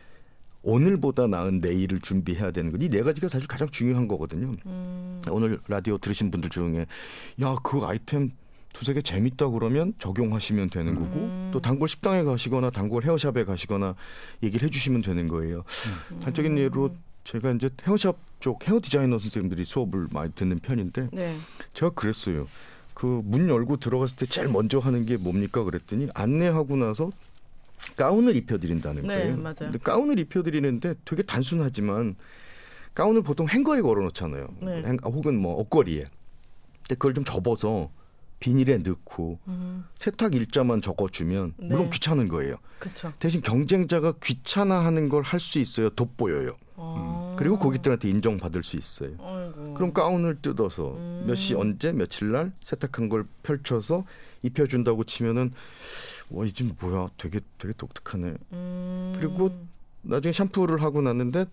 오늘보다 0.61 1.27
나은 1.27 1.59
내일을 1.59 1.99
준비해야 1.99 2.51
되는 2.51 2.71
것. 2.71 2.81
이 2.81 2.89
네 2.89 3.01
가지가 3.03 3.27
사실 3.27 3.47
가장 3.47 3.67
중요한 3.69 4.07
거거든요. 4.07 4.55
음. 4.65 5.21
오늘 5.29 5.59
라디오 5.67 5.97
들으신 5.97 6.31
분들 6.31 6.49
중에 6.49 6.85
야 7.41 7.55
그 7.63 7.79
아이템 7.83 8.31
두세 8.71 8.93
개 8.93 9.01
재밌다 9.01 9.49
그러면 9.49 9.93
적용하시면 9.99 10.69
되는 10.69 10.95
거고 10.95 11.15
음. 11.19 11.49
또 11.53 11.59
단골 11.59 11.87
식당에 11.89 12.23
가시거나 12.23 12.69
단골 12.71 13.03
헤어샵에 13.03 13.43
가시거나 13.43 13.93
얘기를 14.41 14.65
해주시면 14.65 15.01
되는 15.01 15.27
거예요. 15.27 15.63
음. 16.11 16.19
단적인 16.21 16.57
예로 16.57 16.95
제가 17.23 17.51
이제 17.51 17.69
헤어샵 17.85 18.17
쪽 18.39 18.67
헤어 18.67 18.79
디자이너 18.81 19.19
선생님들이 19.19 19.65
수업을 19.65 20.07
많이 20.11 20.31
듣는 20.33 20.59
편인데 20.59 21.09
네. 21.11 21.37
제가 21.73 21.91
그랬어요. 21.91 22.47
그 22.93 23.21
문 23.23 23.49
열고 23.49 23.77
들어갔을 23.77 24.17
때 24.17 24.25
제일 24.25 24.47
먼저 24.49 24.79
하는 24.79 25.06
게 25.06 25.17
뭡니까 25.17 25.63
그랬더니 25.63 26.08
안내하고 26.13 26.75
나서 26.75 27.10
가운을 27.97 28.36
입혀드린다는 28.36 29.03
네, 29.03 29.08
거예요. 29.08 29.38
맞아요. 29.38 29.56
근데 29.60 29.77
가운을 29.79 30.19
입혀드리는데 30.19 30.95
되게 31.06 31.23
단순하지만 31.23 32.15
가운을 32.93 33.23
보통 33.23 33.47
행거에 33.49 33.82
걸어놓잖아요. 33.82 34.47
네. 34.62 34.84
행- 34.86 34.97
혹은 35.03 35.38
뭐 35.39 35.56
옷걸이에. 35.60 36.01
근데 36.84 36.95
그걸 36.95 37.13
좀 37.13 37.23
접어서 37.23 37.89
비닐에 38.39 38.77
넣고 38.77 39.39
음. 39.47 39.86
세탁 39.95 40.36
일자만 40.36 40.82
적어주면 40.82 41.53
물론 41.58 41.84
네. 41.86 41.89
귀찮은 41.89 42.27
거예요. 42.27 42.58
그쵸. 42.79 43.12
대신 43.19 43.41
경쟁자가 43.41 44.13
귀찮아하는 44.23 45.10
걸 45.10 45.21
할 45.23 45.39
수 45.39 45.60
있어요. 45.60 45.89
돋보여요. 45.89 46.51
어. 46.75 47.22
그리고 47.37 47.57
고객들한테 47.59 48.09
인정받을 48.09 48.63
수 48.63 48.77
있어요. 48.77 49.11
아이고. 49.19 49.73
그럼 49.73 49.93
가운을 49.93 50.41
뜯어서 50.41 50.91
음. 50.95 51.25
몇시 51.27 51.55
언제 51.55 51.91
며칠 51.91 52.31
날 52.31 52.51
세탁한 52.63 53.09
걸 53.09 53.25
펼쳐서 53.43 54.05
입혀준다고 54.43 55.03
치면은 55.03 55.51
와이집 56.29 56.75
뭐야 56.79 57.07
되게 57.17 57.39
되게 57.57 57.73
독특하네. 57.77 58.33
음. 58.53 59.13
그리고 59.17 59.51
나중에 60.01 60.31
샴푸를 60.31 60.81
하고 60.81 61.01
났는데 61.01 61.45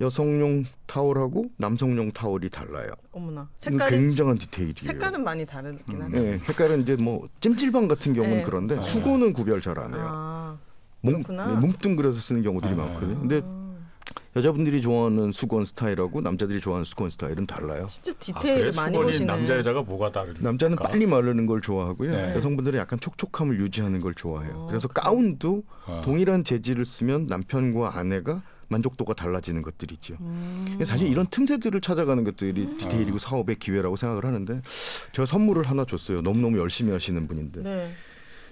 여성용 0.00 0.64
타월하고 0.86 1.46
남성용 1.56 2.12
타월이 2.12 2.50
달라요. 2.50 2.88
어머나 3.12 3.48
색깔이 3.58 3.90
굉장한 3.90 4.38
디테일이에요. 4.38 4.74
색깔은 4.82 5.22
많이 5.22 5.46
다르긴 5.46 6.02
하죠. 6.02 6.20
네, 6.20 6.38
색깔은 6.38 6.82
이제 6.82 6.96
뭐 6.96 7.28
찜질방 7.40 7.86
같은 7.86 8.12
경우는 8.12 8.38
네. 8.38 8.42
그런데 8.42 8.78
아. 8.78 8.82
수건은 8.82 9.32
구별 9.32 9.60
잘 9.60 9.78
안 9.78 9.94
해요. 9.94 10.04
아, 10.04 10.58
뭉, 11.00 11.22
그렇구나. 11.22 11.46
네, 11.46 11.60
뭉뚱그려서 11.60 12.18
쓰는 12.20 12.42
경우들이 12.42 12.72
아. 12.72 12.76
많거든요. 12.76 13.18
근데 13.20 13.40
아, 13.44 13.63
여자분들이 14.36 14.80
좋아하는 14.82 15.32
수건 15.32 15.64
스타일하고 15.64 16.20
남자들이 16.20 16.60
좋아하는 16.60 16.84
수건 16.84 17.08
스타일은 17.08 17.46
달라요. 17.46 17.86
진짜 17.86 18.12
아, 18.12 18.14
디테일을 18.18 18.70
그래? 18.72 18.76
많이 18.76 18.92
수건이 18.94 19.12
보시네. 19.12 19.26
남자 19.26 19.56
여자가 19.56 19.82
뭐가 19.82 20.10
다른가? 20.12 20.40
남자는 20.42 20.76
빨리 20.76 21.06
마르는 21.06 21.46
걸 21.46 21.60
좋아하고요. 21.60 22.10
네. 22.10 22.34
여성분들은 22.34 22.78
약간 22.78 22.98
촉촉함을 23.00 23.60
유지하는 23.60 24.00
걸 24.00 24.14
좋아해요. 24.14 24.52
어, 24.54 24.66
그래서 24.66 24.88
그래요? 24.88 25.02
가운도 25.04 25.62
어. 25.86 26.02
동일한 26.04 26.42
재질을 26.42 26.84
쓰면 26.84 27.26
남편과 27.26 27.96
아내가 27.96 28.42
만족도가 28.68 29.14
달라지는 29.14 29.62
것들이죠. 29.62 30.16
음. 30.20 30.80
사실 30.84 31.08
이런 31.08 31.26
틈새들을 31.26 31.80
찾아가는 31.80 32.24
것들이 32.24 32.76
디테일이고 32.78 33.18
사업의 33.18 33.56
기회라고 33.56 33.94
생각을 33.94 34.24
하는데 34.24 34.60
제가 35.12 35.26
선물을 35.26 35.64
하나 35.64 35.84
줬어요. 35.84 36.22
너무너무 36.22 36.58
열심히 36.58 36.90
하시는 36.92 37.28
분인데 37.28 37.62
네. 37.62 37.92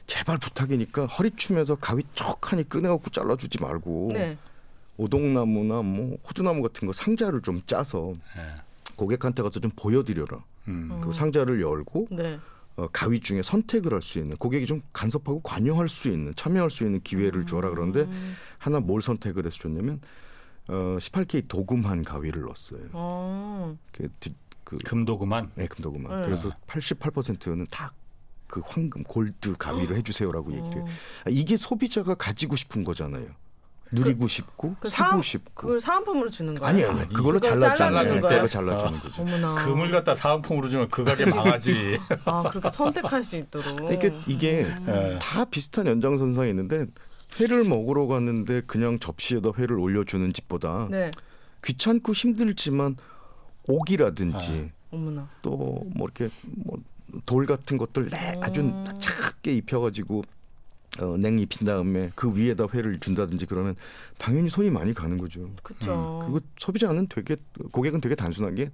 제발 0.07 0.39
부탁이니까 0.39 1.07
허리 1.07 1.31
추면서 1.33 1.75
가위 1.77 2.03
쩍하니 2.15 2.69
꺼내갖고 2.69 3.11
잘라주지 3.11 3.61
말고 3.61 4.11
네. 4.13 4.37
오동나무나 4.97 5.83
뭐 5.83 6.17
호주나무 6.29 6.63
같은 6.63 6.87
거 6.87 6.93
상자를 6.93 7.41
좀 7.43 7.61
짜서 7.67 8.15
예. 8.37 8.61
고객한테 8.97 9.43
가서 9.43 9.59
좀 9.61 9.71
보여드려라. 9.75 10.45
음. 10.69 11.01
그 11.03 11.13
상자를 11.13 11.61
열고 11.61 12.09
네. 12.11 12.39
어, 12.77 12.87
가위 12.93 13.21
중에 13.21 13.43
선택을 13.43 13.93
할 13.93 14.03
수 14.03 14.19
있는 14.19 14.37
고객이 14.37 14.67
좀 14.67 14.81
간섭하고 14.93 15.41
관여할 15.43 15.89
수 15.89 16.09
있는 16.09 16.35
참여할 16.37 16.71
수 16.71 16.85
있는 16.85 17.01
기회를 17.03 17.47
줘라 17.47 17.71
그런데 17.71 18.03
음. 18.03 18.35
하나 18.59 18.81
뭘 18.81 19.03
선택을 19.03 19.45
해서 19.47 19.59
줬냐면 19.59 20.01
어, 20.69 20.97
18K 20.99 21.49
도금한 21.49 22.05
가위를 22.05 22.43
넣었어요. 22.43 22.81
어. 22.93 23.77
그, 23.93 24.09
디- 24.21 24.35
그 24.65 24.79
금도구만. 24.79 25.51
네, 25.57 25.67
금도금한. 25.67 26.21
네. 26.21 26.27
그래서 26.27 26.51
88%는 26.67 27.67
다 27.71 27.93
그 28.49 28.61
황금 28.67 29.03
골드 29.05 29.57
가위로 29.59 29.97
해주세요라고 29.97 30.53
얘기를 30.53 30.77
해요. 30.77 30.85
어. 30.87 30.89
아, 31.25 31.31
이게 31.31 31.57
소비자가 31.57 32.15
가지고 32.15 32.55
싶은 32.55 32.85
거잖아요. 32.85 33.25
누리고 33.93 34.27
싶고 34.27 34.77
그 34.81 34.89
사고 34.89 35.19
사은- 35.19 35.23
싶고. 35.23 35.53
그걸 35.55 35.81
사은품으로 35.81 36.31
주는 36.31 36.55
거예요? 36.55 36.69
아니요, 36.69 36.89
아니요. 36.91 37.09
그걸로 37.09 37.39
그걸 37.39 37.61
잘라주는 37.61 37.77
잘라 37.77 38.03
주는 38.05 38.21
거예요. 38.21 38.29
그걸로 38.29 38.49
잘라 38.49 38.79
주는 38.87 39.01
거죠. 39.01 39.23
어머나. 39.23 39.55
금을 39.65 39.91
갖다 39.91 40.15
사은품으로 40.15 40.69
주면 40.69 40.89
그 40.89 41.05
가게 41.05 41.27
망하지. 41.27 41.99
아 42.25 42.43
그렇게 42.49 42.71
선택할 42.71 43.23
수 43.23 43.37
있도록. 43.37 43.77
그러니까 43.77 44.09
이게 44.27 44.67
예. 44.89 45.19
다 45.21 45.45
비슷한 45.45 45.87
연장선상에 45.87 46.49
있는데 46.51 46.87
회를 47.41 47.65
먹으러 47.65 48.07
갔는데 48.07 48.63
그냥 48.67 48.99
접시에다 48.99 49.51
회를 49.59 49.79
올려주는 49.79 50.33
집보다 50.33 50.89
네. 50.91 51.11
귀찮고 51.65 52.13
힘들지만 52.13 52.97
옥이라든지 53.69 54.71
어머나. 54.91 55.29
또뭐 55.43 55.85
이렇게 56.05 56.29
뭐 56.57 56.79
돌 57.27 57.45
같은 57.45 57.77
것들 57.77 58.09
내 58.09 58.17
아주 58.41 58.63
음. 58.63 58.85
작게 58.99 59.53
입혀가지고 59.53 60.23
어, 61.01 61.17
냉 61.17 61.39
입힌 61.39 61.67
다음에 61.67 62.11
그 62.15 62.37
위에다 62.37 62.67
회를 62.73 62.99
준다든지 62.99 63.47
그러면 63.47 63.77
당연히 64.19 64.49
손이 64.49 64.71
많이 64.71 64.93
가는 64.93 65.17
거죠. 65.17 65.51
그렇죠. 65.63 66.21
그리고 66.25 66.41
소비자는 66.57 67.07
되게 67.09 67.37
고객은 67.71 68.01
되게 68.01 68.15
단순하게 68.15 68.71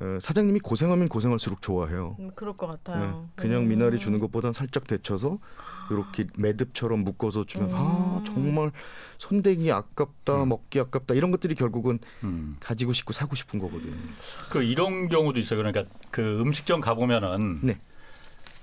어, 0.00 0.18
사장님이 0.18 0.60
고생하면 0.60 1.08
고생할수록 1.08 1.60
좋아해요. 1.60 2.16
음, 2.20 2.30
그럴 2.34 2.56
것 2.56 2.66
네, 2.66 2.72
같아요. 2.72 3.28
그냥 3.36 3.62
음. 3.62 3.68
미나리 3.68 3.98
주는 3.98 4.18
것보단 4.18 4.54
살짝 4.54 4.86
데쳐서 4.86 5.38
이렇게 5.90 6.26
매듭처럼 6.36 7.00
묶어서 7.00 7.44
주면 7.44 7.70
아 7.74 8.18
음. 8.18 8.24
정말 8.24 8.72
손대기 9.18 9.70
아깝다 9.70 10.46
먹기 10.46 10.80
아깝다 10.80 11.14
이런 11.14 11.30
것들이 11.30 11.54
결국은 11.54 11.98
음. 12.24 12.56
가지고 12.60 12.92
싶고 12.92 13.12
사고 13.12 13.34
싶은 13.34 13.58
거거든요. 13.58 13.94
그 14.50 14.62
이런 14.62 15.08
경우도 15.08 15.38
있어요. 15.38 15.58
그러니까 15.58 15.84
그 16.10 16.40
음식점 16.40 16.80
가 16.80 16.94
보면은 16.94 17.60
네. 17.62 17.78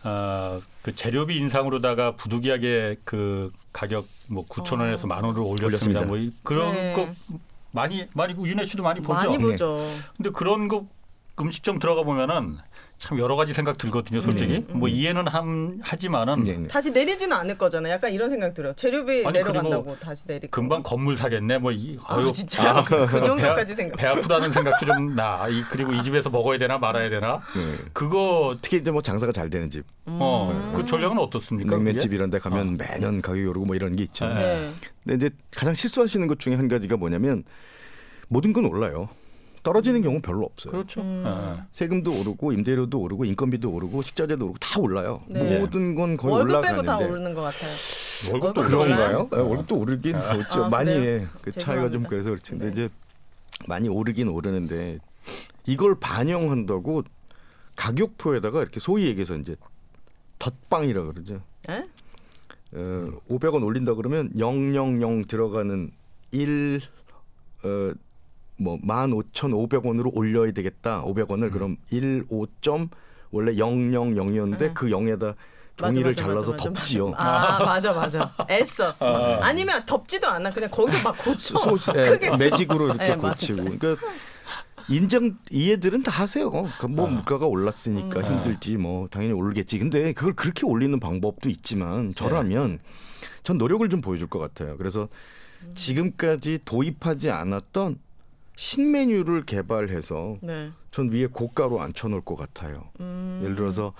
어, 0.03 0.61
그 0.81 0.95
재료비 0.95 1.35
인상으로다가 1.37 2.15
부득이하게 2.15 2.97
그 3.03 3.51
가격 3.73 4.07
뭐 4.27 4.45
9천 4.45 4.79
원에서 4.79 5.05
어. 5.05 5.07
만 5.07 5.23
원을 5.23 5.39
올렸습니다. 5.41 5.65
올렸습니다. 5.67 6.05
뭐 6.05 6.17
이- 6.17 6.31
그런 6.43 6.73
네. 6.73 6.93
거 6.93 7.07
많이 7.71 8.07
많이 8.13 8.33
윤혜 8.45 8.65
씨도 8.65 8.83
많이 8.83 9.01
보죠. 9.01 9.13
많이 9.13 9.37
네. 9.37 9.43
보죠. 9.43 9.81
근데 10.15 10.29
그런 10.31 10.67
거 10.67 10.85
음식점 11.39 11.79
들어가 11.79 12.03
보면은 12.03 12.57
참 12.97 13.19
여러 13.19 13.35
가지 13.35 13.53
생각 13.53 13.77
들거든요, 13.77 14.21
솔직히. 14.21 14.55
음, 14.55 14.67
음. 14.69 14.79
뭐 14.79 14.89
이해는 14.89 15.27
함, 15.27 15.79
하지만은 15.81 16.43
네, 16.43 16.57
네. 16.57 16.67
다시 16.67 16.89
내리지는 16.91 17.35
않을 17.37 17.57
거잖아요. 17.57 17.93
약간 17.93 18.11
이런 18.11 18.29
생각 18.29 18.55
들어요. 18.55 18.73
재료비 18.73 19.23
아니, 19.25 19.33
내려간다고 19.33 19.95
다시 19.99 20.23
내리. 20.25 20.47
금방 20.47 20.81
건물 20.81 21.15
사겠네. 21.15 21.59
뭐 21.59 21.71
이, 21.71 21.97
아 22.05 22.15
어휴, 22.15 22.31
진짜요? 22.31 22.83
그 22.85 23.07
정도까지 23.23 23.75
배, 23.75 23.75
생각. 23.75 23.97
배 23.97 24.07
아프다는 24.07 24.51
생각도 24.51 24.85
좀 24.85 25.15
나. 25.15 25.47
이, 25.47 25.63
그리고 25.69 25.93
이 25.93 26.01
집에서 26.01 26.29
먹어야 26.31 26.57
되나 26.57 26.79
말아야 26.79 27.09
되나? 27.09 27.41
네. 27.55 27.75
그거 27.93 28.57
특히 28.61 28.77
이제 28.77 28.89
뭐 28.89 29.01
장사가 29.01 29.31
잘 29.31 29.49
되는 29.51 29.69
집, 29.69 29.85
어, 30.07 30.73
그 30.75 30.83
전략은 30.85 31.19
어떻습니까? 31.19 31.75
냉면집 31.75 32.09
그게? 32.09 32.15
이런 32.15 32.31
데 32.31 32.39
가면 32.39 32.77
매년 32.77 33.21
가격이 33.21 33.45
오르고 33.45 33.67
뭐 33.67 33.75
이런 33.75 33.95
게 33.95 34.03
있죠. 34.05 34.27
네. 34.27 34.33
네. 34.33 34.71
근데 35.05 35.27
이제 35.27 35.35
가장 35.55 35.75
실수하시는 35.75 36.25
것 36.27 36.39
중에 36.39 36.55
한 36.55 36.67
가지가 36.67 36.97
뭐냐면 36.97 37.43
모든 38.27 38.53
건 38.53 38.65
올라요. 38.65 39.07
떨어지는 39.64 40.01
경우 40.01 40.16
는 40.16 40.22
별로 40.22 40.45
없어요. 40.45 40.72
그렇죠. 40.72 41.01
음. 41.01 41.24
예. 41.26 41.64
세금도 41.72 42.20
오르고 42.20 42.51
임대료도 42.53 42.99
오르고 42.99 43.26
인건비도 43.26 43.70
오르고 43.70 44.01
식자재도 44.01 44.45
오르고 44.45 44.58
다 44.60 44.80
올라요. 44.80 45.22
네. 45.28 45.60
모든 45.60 45.95
건 45.95 46.18
거의 46.18 46.34
월급 46.36 46.62
빼고 46.62 46.82
다 46.84 46.97
올라가는데 46.97 47.12
오르는 47.12 47.34
것 47.34 47.41
같아요. 47.41 47.72
월급도. 48.32 48.62
그런가요? 48.62 49.30
네, 49.32 49.38
월급도 49.38 49.78
오르긴 49.78 50.16
오죠. 50.16 50.66
아, 50.66 50.70
많이? 50.70 50.91
해. 50.91 51.28
그 51.41 51.51
차이가 51.51 51.89
좀. 51.89 52.03
그래서 52.03 52.30
그렇지. 52.30 52.51
근데 52.51 52.66
네. 52.66 52.72
이제 52.72 52.89
많이 53.68 53.89
오르긴 53.89 54.30
오르는데 54.30 54.99
이걸 55.66 55.99
반영한다고 55.99 57.03
가격표에다가 57.76 58.62
이렇게 58.62 58.80
소위 58.80 59.08
얘기해서 59.08 59.36
이제 59.36 59.55
덧빵이라 60.39 61.03
그러죠. 61.05 61.41
에? 61.70 61.84
어, 62.74 63.12
500원 63.30 63.64
올린다 63.64 63.93
그러면 63.93 64.30
000 64.38 65.26
들어가는 65.28 65.91
1 66.32 66.82
어, 67.64 67.93
뭐 68.58 68.78
15,500원으로 68.80 70.16
올려야 70.16 70.51
되겠다. 70.51 71.03
500원을 71.03 71.51
그럼 71.51 71.78
1 71.89 72.26
5점 72.28 72.89
원래 73.32 73.53
000이었는데 73.53 74.62
응. 74.62 74.74
그 74.74 74.88
0에다 74.88 75.36
종이를 75.78 76.12
맞아, 76.12 76.24
맞아, 76.24 76.28
잘라서 76.28 76.51
맞아, 76.51 76.70
맞아. 76.70 76.80
덮지요. 76.82 77.14
아 77.16 77.60
맞아 77.66 77.93
맞아. 77.93 78.36
애써. 78.49 78.95
아니면 79.41 79.86
덮지도 79.86 80.28
않아. 80.28 80.51
그냥 80.51 80.70
거기서 80.72 81.03
막 81.03 81.18
고쳐. 81.18 81.55
소, 81.58 81.78
예, 81.95 82.10
크게 82.10 82.32
써. 82.32 82.38
매직으로 82.38 82.86
이렇게 82.88 83.12
예, 83.12 83.16
맞아. 83.16 83.30
고치고. 83.30 83.64
그러니까 83.64 83.95
인정 84.89 85.38
이해들은 85.51 86.01
다 86.03 86.12
하세요. 86.12 86.49
그러니까 86.49 86.88
뭐 86.88 87.08
아. 87.08 87.12
물가가 87.12 87.45
올랐으니까 87.45 88.20
음. 88.22 88.26
힘들지 88.26 88.78
뭐 88.78 89.08
당연히 89.10 89.34
오르겠지. 89.34 89.78
근데 89.78 90.14
그걸 90.14 90.34
그렇게 90.34 90.66
올리는 90.66 90.99
방법도 90.99 91.49
있지만 91.49 92.16
저라면 92.16 92.80
전 93.43 93.58
노력을 93.58 93.88
좀 93.89 94.01
보여줄 94.01 94.28
것 94.28 94.39
같아요. 94.39 94.78
그래서 94.78 95.10
지금까지 95.76 96.60
도입하지 96.66 97.30
않았던 97.30 97.99
신메뉴를 98.58 99.45
개발해서 99.45 100.38
네. 100.41 100.72
전 100.91 101.12
위에 101.12 101.28
고가로 101.28 101.80
앉혀놓을 101.82 102.22
것 102.22 102.36
같아요. 102.36 102.89
음. 102.99 103.39
예를 103.43 103.55
들어서 103.55 103.93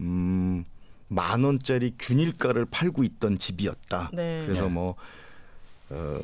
음, 0.00 0.64
만 1.08 1.42
원짜리 1.44 1.94
균일가를 1.98 2.64
팔고 2.66 3.04
있던 3.04 3.38
집이었다. 3.38 4.10
네. 4.14 4.44
그래서 4.46 4.64
네. 4.64 4.70
뭐 4.70 4.94
어, 5.90 6.18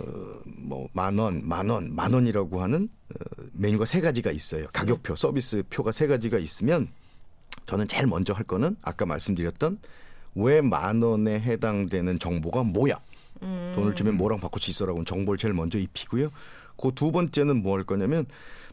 뭐만 0.56 1.18
원, 1.18 1.46
만 1.46 1.68
원, 1.68 1.94
만 1.94 2.14
원이라고 2.14 2.62
하는 2.62 2.88
어, 3.12 3.42
메뉴가 3.52 3.84
세 3.84 4.00
가지가 4.00 4.30
있어요. 4.30 4.66
가격표, 4.72 5.16
서비스 5.16 5.64
표가 5.68 5.92
세 5.92 6.06
가지가 6.06 6.38
있으면 6.38 6.88
저는 7.66 7.88
제일 7.88 8.06
먼저 8.06 8.32
할 8.32 8.44
거는 8.44 8.76
아까 8.82 9.04
말씀드렸던 9.04 9.78
왜 10.36 10.62
만 10.62 11.02
원에 11.02 11.40
해당되는 11.40 12.20
정보가 12.20 12.62
뭐야? 12.62 13.00
음. 13.42 13.72
돈을 13.74 13.96
주면 13.96 14.16
뭐랑 14.16 14.38
바꿀 14.38 14.62
수 14.62 14.70
있어라고 14.70 15.04
정보를 15.04 15.38
제일 15.38 15.54
먼저 15.54 15.76
입히고요. 15.78 16.30
그 16.80 16.90
두 16.92 17.12
번째는 17.12 17.62
뭐 17.62 17.76
할 17.76 17.84
거냐면 17.84 18.26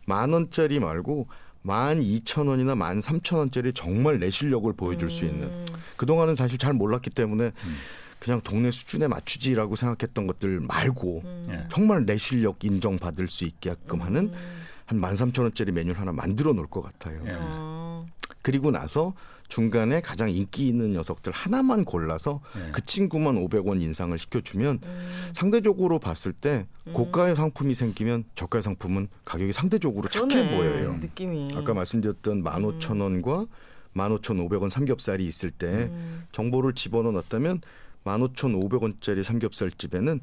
만 0.06 0.32
원짜리 0.34 0.80
말고 0.80 1.28
만 1.62 2.02
이천 2.02 2.48
원이나 2.48 2.76
만 2.76 3.02
삼천 3.02 3.40
원짜리 3.40 3.74
정말 3.74 4.20
내 4.20 4.30
실력을 4.30 4.72
보여줄 4.74 5.10
수 5.10 5.26
있는 5.26 5.48
음. 5.48 5.66
그동안은 5.98 6.36
사실 6.36 6.58
잘 6.58 6.74
몰랐기 6.74 7.10
때문에 7.10 7.52
그냥 8.20 8.40
동네 8.42 8.72
수준에 8.72 9.08
맞추지라고 9.08 9.76
생각했던 9.76 10.28
것들 10.28 10.62
말고 10.62 11.22
음. 11.26 11.48
예. 11.52 11.68
정말 11.70 12.06
내 12.06 12.18
실력 12.18 12.64
인정받을 12.64 13.28
수 13.28 13.44
있게끔 13.46 14.02
하는 14.02 14.32
한 14.86 15.00
만 15.00 15.16
삼천 15.18 15.44
원짜리 15.44 15.74
메뉴를 15.74 16.00
하나 16.00 16.14
만들어 16.14 16.54
놓을 16.54 16.68
것 16.68 16.82
같아요. 16.82 17.22
예. 17.26 17.34
어. 17.38 18.08
그리고 18.42 18.72
나서 18.72 19.14
중간에 19.48 20.02
가장 20.02 20.30
인기 20.30 20.68
있는 20.68 20.94
녀석들 20.94 21.32
하나만 21.32 21.86
골라서 21.86 22.42
예. 22.58 22.72
그 22.72 22.84
친구만 22.84 23.36
500원 23.36 23.82
인상을 23.82 24.18
시켜주면 24.18 24.80
음. 24.84 25.10
상대적으로 25.34 26.00
봤을 26.00 26.34
때 26.34 26.68
고가의 26.94 27.36
상품이 27.36 27.74
생기면 27.74 28.26
저가의 28.36 28.62
상품은 28.62 29.08
가격이 29.26 29.54
상대적으로 29.54 30.10
착해 30.10 30.28
그러네. 30.28 30.56
보여요. 30.58 30.98
느낌이. 31.00 31.50
아까 31.56 31.74
말씀드렸던 31.74 32.44
15,000원과 32.44 33.48
15,500원 33.96 34.70
삼겹살이 34.70 35.26
있을 35.26 35.52
때 35.52 35.68
음. 35.68 36.24
정보를 36.32 36.74
집어넣어 36.74 37.12
놨다면 37.14 37.62
15,500원짜리 38.04 39.24
삼겹살집에는 39.24 40.20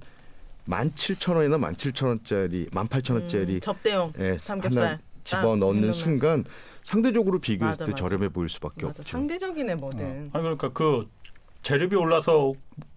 17,000원이나 0.68 1.74
17,000원짜리 1.76 2.70
18,000원짜리 2.70 3.48
음, 3.54 3.60
접대용 3.60 4.12
예, 4.18 4.38
삼겹살 4.40 4.84
하나 4.86 4.98
집어 5.24 5.56
넣는. 5.56 5.92
순간 5.92 6.44
상대적으로 6.84 7.40
비교했을 7.40 7.80
맞아, 7.80 7.84
때 7.86 7.90
맞아. 7.92 8.00
저렴해 8.02 8.28
보일 8.28 8.48
수밖에 8.48 8.86
맞아. 8.86 9.00
없죠. 9.00 9.10
상대적이네 9.10 9.74
뭐든. 9.76 10.30
아니 10.32 10.42
그러니까 10.42 10.68
그 10.72 11.10
재료비 11.62 11.96
올라서 11.96 12.52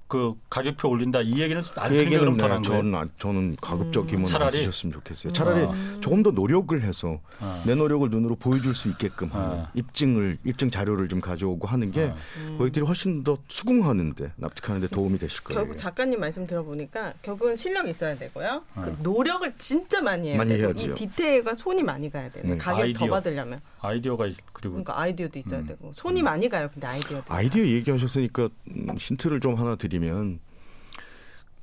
그 0.08 0.36
가격표 0.58 0.90
올린다 0.90 1.22
이 1.22 1.40
얘기는 1.40 1.62
안 1.76 1.90
그 1.92 1.98
얘기는 1.98 2.20
그럼 2.20 2.36
네, 2.38 2.42
더난 2.44 2.62
거예요. 2.62 2.82
저는 2.82 2.96
안- 3.00 3.10
저는 3.20 3.56
가급적이면 3.62 4.26
안 4.26 4.32
차라리? 4.32 4.52
쓰셨으면 4.52 4.94
좋겠어요. 4.94 5.34
차라리 5.34 5.66
아. 5.66 5.98
조금 6.02 6.24
더 6.24 6.32
노력을 6.32 6.80
해서 6.82 7.20
아. 7.40 7.62
내 7.66 7.76
노력을 7.76 8.10
눈으로 8.10 8.36
보여줄 8.36 8.74
수 8.76 8.90
있게끔 8.90 9.30
하는 9.32 9.60
아. 9.60 9.72
입증을 9.74 10.38
입증 10.44 10.70
자료를 10.70 11.08
좀 11.08 11.20
가져오고 11.22 11.68
하는 11.68 11.92
게 11.92 12.12
아. 12.14 12.58
고객들이 12.58 12.86
훨씬 12.86 13.24
더 13.24 13.38
수긍하는데 13.48 14.32
납득하는데 14.36 14.88
도움이 14.88 15.20
되실 15.20 15.44
거예요. 15.44 15.60
결국 15.62 15.78
작가님 15.78 16.20
말씀 16.20 16.48
들어보니까 16.48 17.14
결국은 17.22 17.56
실력이 17.56 17.90
있어야 17.92 18.16
되고요. 18.16 18.64
그 18.74 18.80
어. 18.82 18.98
노력을 19.02 19.52
진짜 19.58 20.02
많이 20.02 20.30
해야 20.30 20.38
많이 20.38 20.52
되고 20.58 20.64
해야지요. 20.70 20.92
이 20.94 20.96
디테일과 20.96 21.54
손이 21.54 21.84
많이 21.84 22.10
가야 22.10 22.30
돼요. 22.32 22.44
음. 22.46 22.58
가격 22.58 22.78
더 22.80 22.84
아이디어. 22.84 23.08
받으려면 23.10 23.62
아이디어가 23.82 24.26
있- 24.28 24.38
그리고 24.54 24.74
그러니까 24.74 25.00
아이디어도 25.00 25.38
있어야 25.40 25.60
음. 25.60 25.68
되고 25.68 25.92
손이 25.96 26.24
많이 26.24 26.50
가요. 26.50 26.70
근데 26.74 26.88
아이디어도. 26.88 27.24
아이디어 27.28 27.64
얘기하셨으니까 27.66 28.50
음, 28.76 28.88
힌트를 28.98 29.40
좀 29.40 29.54
하나 29.56 29.76
드리면 29.76 30.40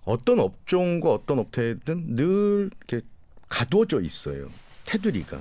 어떤 0.04 0.40
업종과 0.40 1.12
어떤 1.12 1.38
업태든 1.38 2.14
늘 2.14 2.70
이렇게 2.78 3.06
가두어져 3.48 4.00
있어요. 4.00 4.48
테두리가 4.84 5.40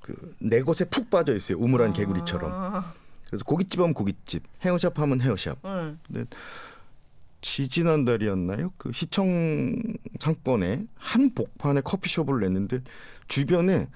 그내 0.00 0.62
것에 0.62 0.84
푹 0.86 1.10
빠져 1.10 1.34
있어요. 1.34 1.58
우물안 1.58 1.92
개구리처럼. 1.92 2.50
아, 2.52 2.94
그래서 3.26 3.44
고깃집 3.44 3.80
하면 3.80 3.94
고깃집, 3.94 4.42
헤어샵 4.64 4.98
하면 4.98 5.20
헤어샵. 5.20 5.58
응. 5.64 5.98
지지난 7.40 8.04
달이었나요? 8.04 8.72
그 8.78 8.90
시청 8.92 9.74
상권에 10.18 10.86
한 10.96 11.34
복판에 11.34 11.82
커피숍을 11.82 12.40
냈는데 12.40 12.80
주변에 13.28 13.88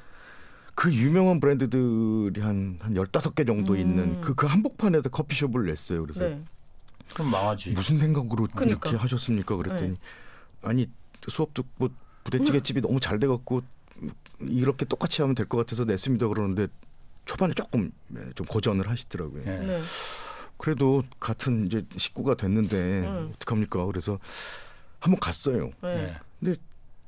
그 0.75 0.93
유명한 0.93 1.41
브랜드들이 1.41 2.41
한, 2.41 2.79
한 2.81 2.95
15개 2.95 3.47
정도 3.47 3.73
음. 3.73 3.79
있는 3.79 4.21
그, 4.21 4.35
그 4.35 4.47
한복판에다 4.47 5.09
커피숍을 5.09 5.67
냈어요. 5.67 6.03
그래서 6.03 6.29
네. 6.29 6.43
그럼 7.15 7.31
망하지. 7.31 7.71
무슨 7.71 7.99
생각으로 7.99 8.47
그러니까. 8.55 8.65
이렇게 8.91 8.97
하셨습니까? 8.97 9.57
그랬더니 9.57 9.97
아니 10.63 10.87
수업 11.29 11.55
듣고 11.55 11.89
부대찌개 12.25 12.61
집이 12.63 12.81
너무 12.81 13.01
잘 13.01 13.19
돼갖고 13.19 13.63
이렇게 14.41 14.85
똑같이 14.85 15.23
하면 15.23 15.35
될 15.35 15.47
것 15.47 15.59
같아서 15.59 15.85
냈습니다. 15.85 16.29
그러는데 16.29 16.69
초반에 17.25 17.53
조금 17.55 17.91
네, 18.09 18.21
좀 18.35 18.47
고전을 18.47 18.89
하시더라고요. 18.89 19.43
예. 19.47 19.57
네. 19.59 19.81
그래도 20.57 21.03
같은 21.21 21.67
이제 21.67 21.85
식구가 21.97 22.37
됐는데 22.37 22.77
음. 22.77 23.33
어떡합니까? 23.35 23.85
그래서 23.87 24.19
한번 25.01 25.21
갔어요. 25.21 25.71
네. 25.83 26.17
예. 26.47 26.55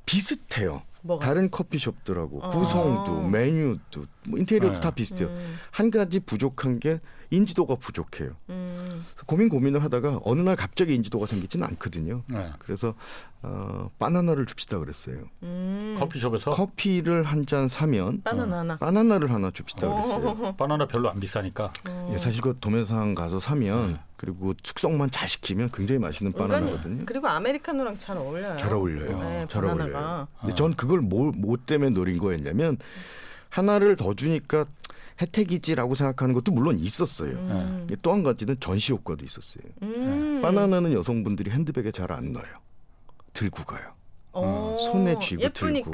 비슷해요. 0.06 0.82
뭐가? 1.02 1.24
다른 1.24 1.50
커피숍들하고 1.50 2.42
어. 2.44 2.50
구성도 2.50 3.26
메뉴도 3.28 4.04
뭐 4.28 4.38
인테리어도 4.38 4.74
네. 4.74 4.80
다 4.80 4.90
비슷해요. 4.90 5.28
음, 5.28 5.56
한 5.70 5.90
가지 5.90 6.20
부족한 6.20 6.78
게 6.80 7.00
인지도가 7.30 7.76
부족해요. 7.76 8.30
음. 8.48 9.04
고민 9.26 9.48
고민을 9.48 9.82
하다가 9.84 10.20
어느 10.24 10.40
날 10.42 10.56
갑자기 10.56 10.94
인지도가 10.96 11.26
생기지는 11.26 11.66
않거든요. 11.68 12.22
예. 12.34 12.50
그래서 12.58 12.94
어, 13.42 13.88
바나나를 13.98 14.44
줍시다 14.46 14.78
그랬어요. 14.78 15.16
음. 15.42 15.96
커피숍에서 15.98 16.50
커피를 16.50 17.22
한 17.22 17.46
잔 17.46 17.68
사면 17.68 18.20
바나나 18.22 18.58
하나. 18.58 18.76
바나나를 18.78 19.32
하나 19.32 19.50
줍시다 19.50 19.88
그랬어요. 19.88 20.28
어. 20.28 20.54
바나나 20.56 20.86
별로 20.86 21.08
안 21.10 21.18
비싸니까. 21.20 21.72
예, 22.12 22.18
사실 22.18 22.42
그 22.42 22.56
도매상 22.60 23.14
가서 23.14 23.40
사면 23.40 23.92
네. 23.94 24.00
그리고 24.16 24.52
숙성만 24.62 25.10
잘 25.10 25.26
시키면 25.28 25.70
굉장히 25.72 25.98
맛있는 26.00 26.32
바나나거든요. 26.32 27.04
그리고 27.06 27.28
아메리카노랑 27.28 27.96
잘 27.96 28.16
어울려요. 28.18 28.56
잘 28.58 28.74
어울려요. 28.74 29.18
네, 29.20 29.46
잘 29.48 29.62
바나나가. 29.62 29.84
어울려요. 29.84 29.96
아. 29.96 30.26
근데 30.40 30.54
전 30.54 30.74
그걸 30.74 31.00
뭐, 31.00 31.32
뭐 31.34 31.56
때문에 31.56 31.90
노린 31.90 32.18
거였냐면 32.18 32.76
하나를 33.48 33.96
더 33.96 34.14
주니까 34.14 34.66
혜택이지라고 35.20 35.94
생각하는 35.94 36.34
것도 36.34 36.52
물론 36.52 36.78
있었어요. 36.78 37.32
음. 37.32 37.86
또 38.02 38.12
한 38.12 38.22
가지는 38.22 38.56
전시 38.60 38.92
효과도 38.92 39.24
있었어요. 39.24 39.62
음. 39.82 40.40
바나나는 40.42 40.92
여성분들이 40.92 41.50
핸드백에 41.50 41.90
잘 41.90 42.10
안 42.12 42.32
넣어요. 42.32 42.46
들고 43.32 43.64
가요. 43.64 43.92
어, 44.32 44.76
손에 44.80 45.18
쥐고 45.20 45.48
들고 45.50 45.76
예쁘니까. 45.76 45.90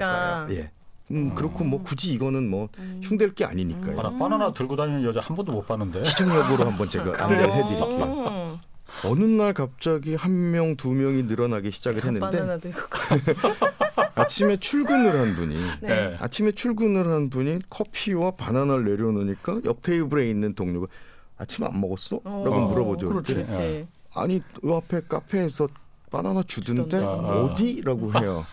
가요. 0.47 0.47
예. 0.51 0.71
음, 1.11 1.35
그렇고 1.35 1.63
뭐 1.65 1.83
굳이 1.83 2.13
이거는 2.15 2.49
뭐 2.51 2.69
흉댈 3.03 3.35
게 3.35 3.45
아니니까요. 3.45 3.99
아, 4.01 4.03
나 4.05 4.11
바나나 4.19 4.53
들고 4.53 4.75
다니는 4.77 5.05
여자 5.05 5.21
한 5.21 5.37
번도 5.37 5.53
못 5.53 5.67
봤는데. 5.67 6.05
시청역으로 6.05 6.65
한번 6.67 6.89
제가 6.89 7.25
안내를 7.25 7.53
해드릴게요. 7.53 8.05
음. 8.29 8.59
어느 9.05 9.25
날 9.25 9.53
갑자기 9.53 10.15
한 10.15 10.51
명, 10.53 10.75
두 10.77 10.91
명이 10.93 11.25
늘어나기 11.25 11.71
시작을 11.71 12.03
했는데 12.05 12.21
바나나 12.39 12.59
들고 12.59 12.81
가. 12.89 13.17
아침에 14.17 14.57
출근을 14.57 15.19
한 15.19 15.35
분이 15.35 15.55
네. 15.83 15.89
네. 15.89 16.17
아침에 16.19 16.53
출근을 16.53 17.07
한 17.09 17.31
분이 17.31 17.61
커피와 17.69 18.33
바나나를 18.33 18.85
내려놓으니까 18.85 19.61
옆 19.65 19.83
테이블에 19.83 20.29
있는 20.29 20.55
동료가 20.55 20.87
아침 21.37 21.65
안 21.65 21.79
먹었어? 21.81 22.21
라고 22.25 22.55
어, 22.55 22.69
물어보죠. 22.69 23.09
그렇지. 23.11 23.35
그렇지. 23.35 23.87
아니 24.15 24.43
그 24.61 24.75
앞에 24.75 25.03
카페에서 25.09 25.69
바나나 26.11 26.43
주던데. 26.45 26.97
아. 26.99 27.11
어디라고 27.11 28.19
해요. 28.19 28.45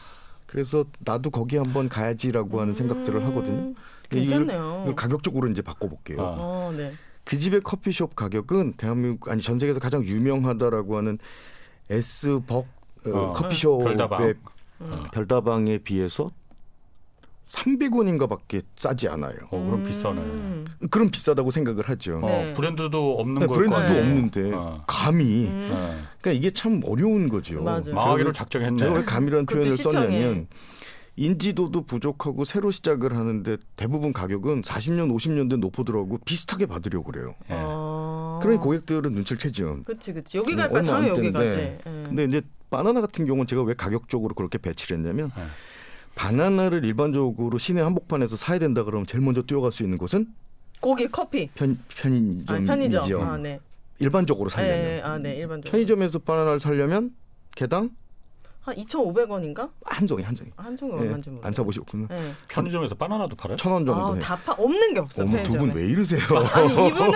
그래서 0.46 0.86
나도 1.00 1.30
거기 1.30 1.58
한번 1.58 1.90
가야지라고 1.90 2.60
하는 2.62 2.74
생각들을 2.74 3.26
하거든요. 3.26 3.58
음, 3.58 3.76
괜찮네요. 4.10 4.82
이걸 4.84 4.96
가격적으로 4.96 5.50
이제 5.50 5.62
바꿔볼게요. 5.62 6.22
아. 6.22 6.36
어, 6.38 6.74
네. 6.76 6.94
그 7.24 7.38
집의 7.38 7.62
커피숍 7.62 8.16
가격은 8.16 8.74
대한민국 8.74 9.30
아니 9.30 9.42
전 9.42 9.58
세계에서 9.58 9.80
가장 9.80 10.04
유명하다라고 10.04 10.98
하는 10.98 11.18
S벅 11.90 12.68
어, 13.06 13.10
어, 13.10 13.34
커피숍의 13.34 13.96
별 13.96 14.36
다방. 14.92 15.12
별다방에 15.12 15.78
비해서 15.80 16.32
300원인가밖에 17.46 18.64
싸지 18.76 19.10
않아요. 19.10 19.36
어, 19.52 19.66
그럼 19.66 19.84
비싸네. 19.84 20.22
음. 20.22 20.66
그럼 20.90 21.10
비싸다고 21.12 21.50
생각을 21.52 21.84
하죠. 21.90 22.20
어, 22.24 22.28
네. 22.28 22.54
브랜드도 22.54 23.20
없는 23.20 23.40
네, 23.40 23.46
걸 23.48 23.56
브랜드도 23.58 23.88
거예요. 23.88 24.02
없는데 24.02 24.52
어. 24.54 24.84
감히 24.88 25.48
음. 25.48 25.70
네. 25.70 25.98
그러니까 26.22 26.32
이게 26.32 26.52
참 26.52 26.82
어려운 26.86 27.28
거죠. 27.28 27.62
망하기로 27.62 28.28
왜- 28.28 28.32
작정했네. 28.34 28.78
제가 28.78 28.94
왜 28.94 29.04
감이라는 29.04 29.46
표현을. 29.46 29.72
썼냐면 29.72 30.48
인지도도 31.16 31.86
부족하고 31.86 32.44
새로 32.44 32.72
시작을 32.72 33.16
하는데 33.16 33.58
대부분 33.76 34.14
가격은 34.14 34.62
40년, 34.64 35.14
50년 35.14 35.48
된 35.50 35.60
노포들하고 35.60 36.20
비슷하게 36.26 36.66
받으려고 36.66 37.12
그래요. 37.12 37.36
예. 37.52 37.56
어. 37.58 38.40
그러니 38.42 38.58
고객들은 38.60 39.12
눈치를 39.12 39.38
채죠. 39.38 39.84
그렇지, 39.86 40.14
그렇지. 40.14 40.38
여기 40.38 40.56
갈 40.56 40.70
음, 40.74 40.86
바에 40.86 40.96
안 40.96 41.08
여기 41.10 41.32
가지. 41.32 41.54
예. 41.54 41.78
근데 41.86 42.24
이제 42.24 42.42
바나나 42.74 43.02
같은 43.02 43.26
경우는 43.28 43.46
제가 43.46 43.62
왜 43.62 43.76
가격적으로 43.76 44.34
그렇게 44.34 44.58
배치를 44.58 44.98
했냐면 44.98 45.32
네. 45.38 45.44
바나나를 46.16 46.84
일반적으로 46.84 47.58
시내 47.60 47.82
한복판에서 47.82 48.36
사야 48.36 48.58
된다 48.58 48.84
그러면 48.84 49.06
제일 49.06 49.24
먼저 49.24 49.44
뛰어갈 49.44 49.72
수 49.72 49.84
있는 49.84 50.00
곳은 50.00 50.28
고기, 50.82 51.08
커피. 51.08 51.50
편, 51.54 51.78
아, 52.48 52.54
편의점이죠. 52.56 52.68
편의점. 52.68 53.22
아, 53.22 53.38
네. 53.38 53.60
일반적으로 54.00 54.50
살려면 54.50 54.86
예, 54.86 55.02
아, 55.02 55.18
네, 55.18 55.36
일반적으로. 55.36 55.72
편의점에서 55.72 56.20
바나나를 56.20 56.60
살려면 56.60 57.16
개당 57.56 57.92
한 58.64 58.74
2,500원인가? 58.76 59.70
한 59.84 60.08
종이 60.08 60.24
한 60.24 60.34
종이. 60.36 60.50
한 60.56 60.78
종이 60.78 60.94
예, 60.94 60.98
얼마인지 61.00 61.30
모르겠어요. 61.30 61.48
안 61.48 61.52
사보셨구나. 61.54 62.08
예. 62.12 62.32
편의점에서 62.48 62.96
바나나도 62.96 63.36
팔아요? 63.36 63.58
천 63.58 63.74
원 63.74 63.86
정도 63.86 64.06
아, 64.06 64.14
해. 64.14 64.20
다 64.22 64.38
파, 64.38 64.54
없는 64.54 64.94
게 64.94 65.00
없어. 65.02 65.24
어머 65.24 65.44
두 65.44 65.52
편의점에. 65.52 65.74
분왜 65.74 65.88
이러세요? 65.90 66.22
아니 66.54 66.88
이분은 66.88 67.12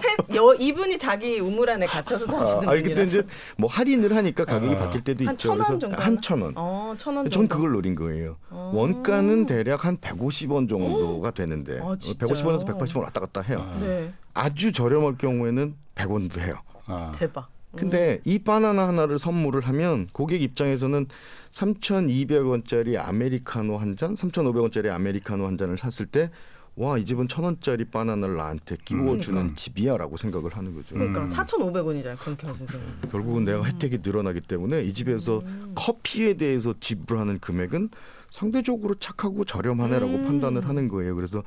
세, 0.00 0.36
여, 0.36 0.54
이분이 0.54 0.98
자기 0.98 1.38
우물 1.38 1.68
안에 1.68 1.84
갇혀서 1.84 2.24
사시는 2.26 2.68
아, 2.68 2.72
아니 2.72 2.82
분이라서. 2.82 3.02
이제 3.02 3.22
뭐 3.58 3.68
할인을 3.68 4.16
하니까 4.16 4.44
가격이 4.46 4.74
아. 4.74 4.78
바뀔 4.78 5.04
때도 5.04 5.26
한 5.26 5.34
있죠. 5.34 5.48
천원 5.48 5.58
그래서 5.66 5.78
정도 5.78 5.96
한천 6.02 6.40
원. 6.42 6.52
어, 6.56 6.94
천원 6.96 7.24
정도. 7.24 7.30
전 7.30 7.48
그걸 7.48 7.72
노린 7.72 7.94
거예요. 7.94 8.36
어. 8.48 8.72
원가는 8.74 9.44
대략 9.44 9.84
한 9.84 9.98
150원 9.98 10.66
정도가 10.66 11.32
되는데 11.32 11.78
아, 11.82 11.94
진짜요? 11.98 12.30
150원에서 12.32 12.66
180원 12.66 13.02
왔다 13.02 13.20
갔다 13.20 13.42
해요. 13.42 13.62
아. 13.70 13.78
네, 13.80 14.14
아주 14.32 14.72
저렴할 14.72 15.18
경우에는 15.18 15.74
100원도 15.94 16.40
해요. 16.40 16.54
아. 16.86 17.12
대박. 17.14 17.46
근데 17.76 18.20
이 18.24 18.38
바나나 18.38 18.88
하나를 18.88 19.18
선물을 19.18 19.60
하면 19.62 20.08
고객 20.12 20.42
입장에서는 20.42 21.06
3,200원짜리 21.50 22.96
아메리카노 22.98 23.76
한 23.76 23.96
잔, 23.96 24.14
3,500원짜리 24.14 24.92
아메리카노 24.92 25.46
한 25.46 25.56
잔을 25.56 25.78
샀을 25.78 26.06
때 26.06 26.30
와, 26.76 26.96
이 26.96 27.04
집은 27.04 27.28
천 27.28 27.44
원짜리 27.44 27.84
바나나를 27.84 28.36
나한테 28.36 28.76
끼워 28.84 29.18
주는 29.18 29.34
그러니까. 29.38 29.54
집이야라고 29.56 30.16
생각을 30.16 30.56
하는 30.56 30.74
거죠. 30.74 30.94
그러니까 30.94 31.22
음. 31.22 31.28
4,500원이잖아요. 31.28 32.16
그럼 32.18 32.36
결국은. 32.36 32.66
결국은 33.10 33.44
내가 33.44 33.64
혜택이 33.64 33.98
늘어나기 34.02 34.40
때문에 34.40 34.82
이 34.82 34.92
집에서 34.92 35.42
커피에 35.74 36.34
대해서 36.34 36.72
지불하는 36.78 37.38
금액은 37.40 37.90
상대적으로 38.30 38.94
착하고 38.94 39.44
저렴하네라고 39.44 40.12
음. 40.12 40.24
판단을 40.24 40.68
하는 40.68 40.88
거예요. 40.88 41.16
그래서 41.16 41.42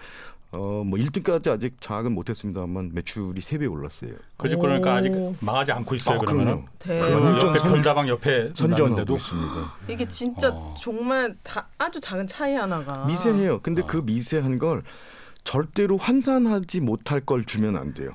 어 0.54 0.84
뭐 0.86 1.00
1등까지 1.00 1.50
아직 1.52 1.80
장악은 1.82 2.12
못했습니다만 2.14 2.92
매출이 2.94 3.42
세배 3.42 3.66
올랐어요. 3.66 4.12
그집 4.38 4.60
그러니까 4.60 4.92
오. 4.94 4.96
아직 4.98 5.12
망하지 5.40 5.72
않고 5.72 5.96
있어요. 5.96 6.16
아, 6.16 6.20
그러면은 6.20 6.46
그럼요. 6.54 6.68
대박. 6.80 7.08
그 7.08 7.14
완전 7.24 7.50
옆에 7.50 7.58
선- 7.60 7.72
별다방 7.74 8.08
옆에 8.10 8.52
선전하고 8.54 9.16
있습니다. 9.16 9.74
이게 9.90 10.08
진짜 10.08 10.50
어. 10.52 10.74
정말 10.78 11.36
다 11.44 11.68
아주 11.78 12.00
작은 12.00 12.28
차이 12.28 12.54
하나가 12.54 13.06
미세해요. 13.06 13.62
근데 13.62 13.82
아. 13.82 13.86
그 13.88 13.98
미세한 13.98 14.60
걸 14.60 14.84
절대로 15.44 15.98
환산하지 15.98 16.82
못할 16.82 17.20
걸 17.22 17.44
주면 17.46 17.76
안 17.76 17.94
돼요. 17.94 18.12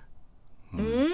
음. 0.74 1.10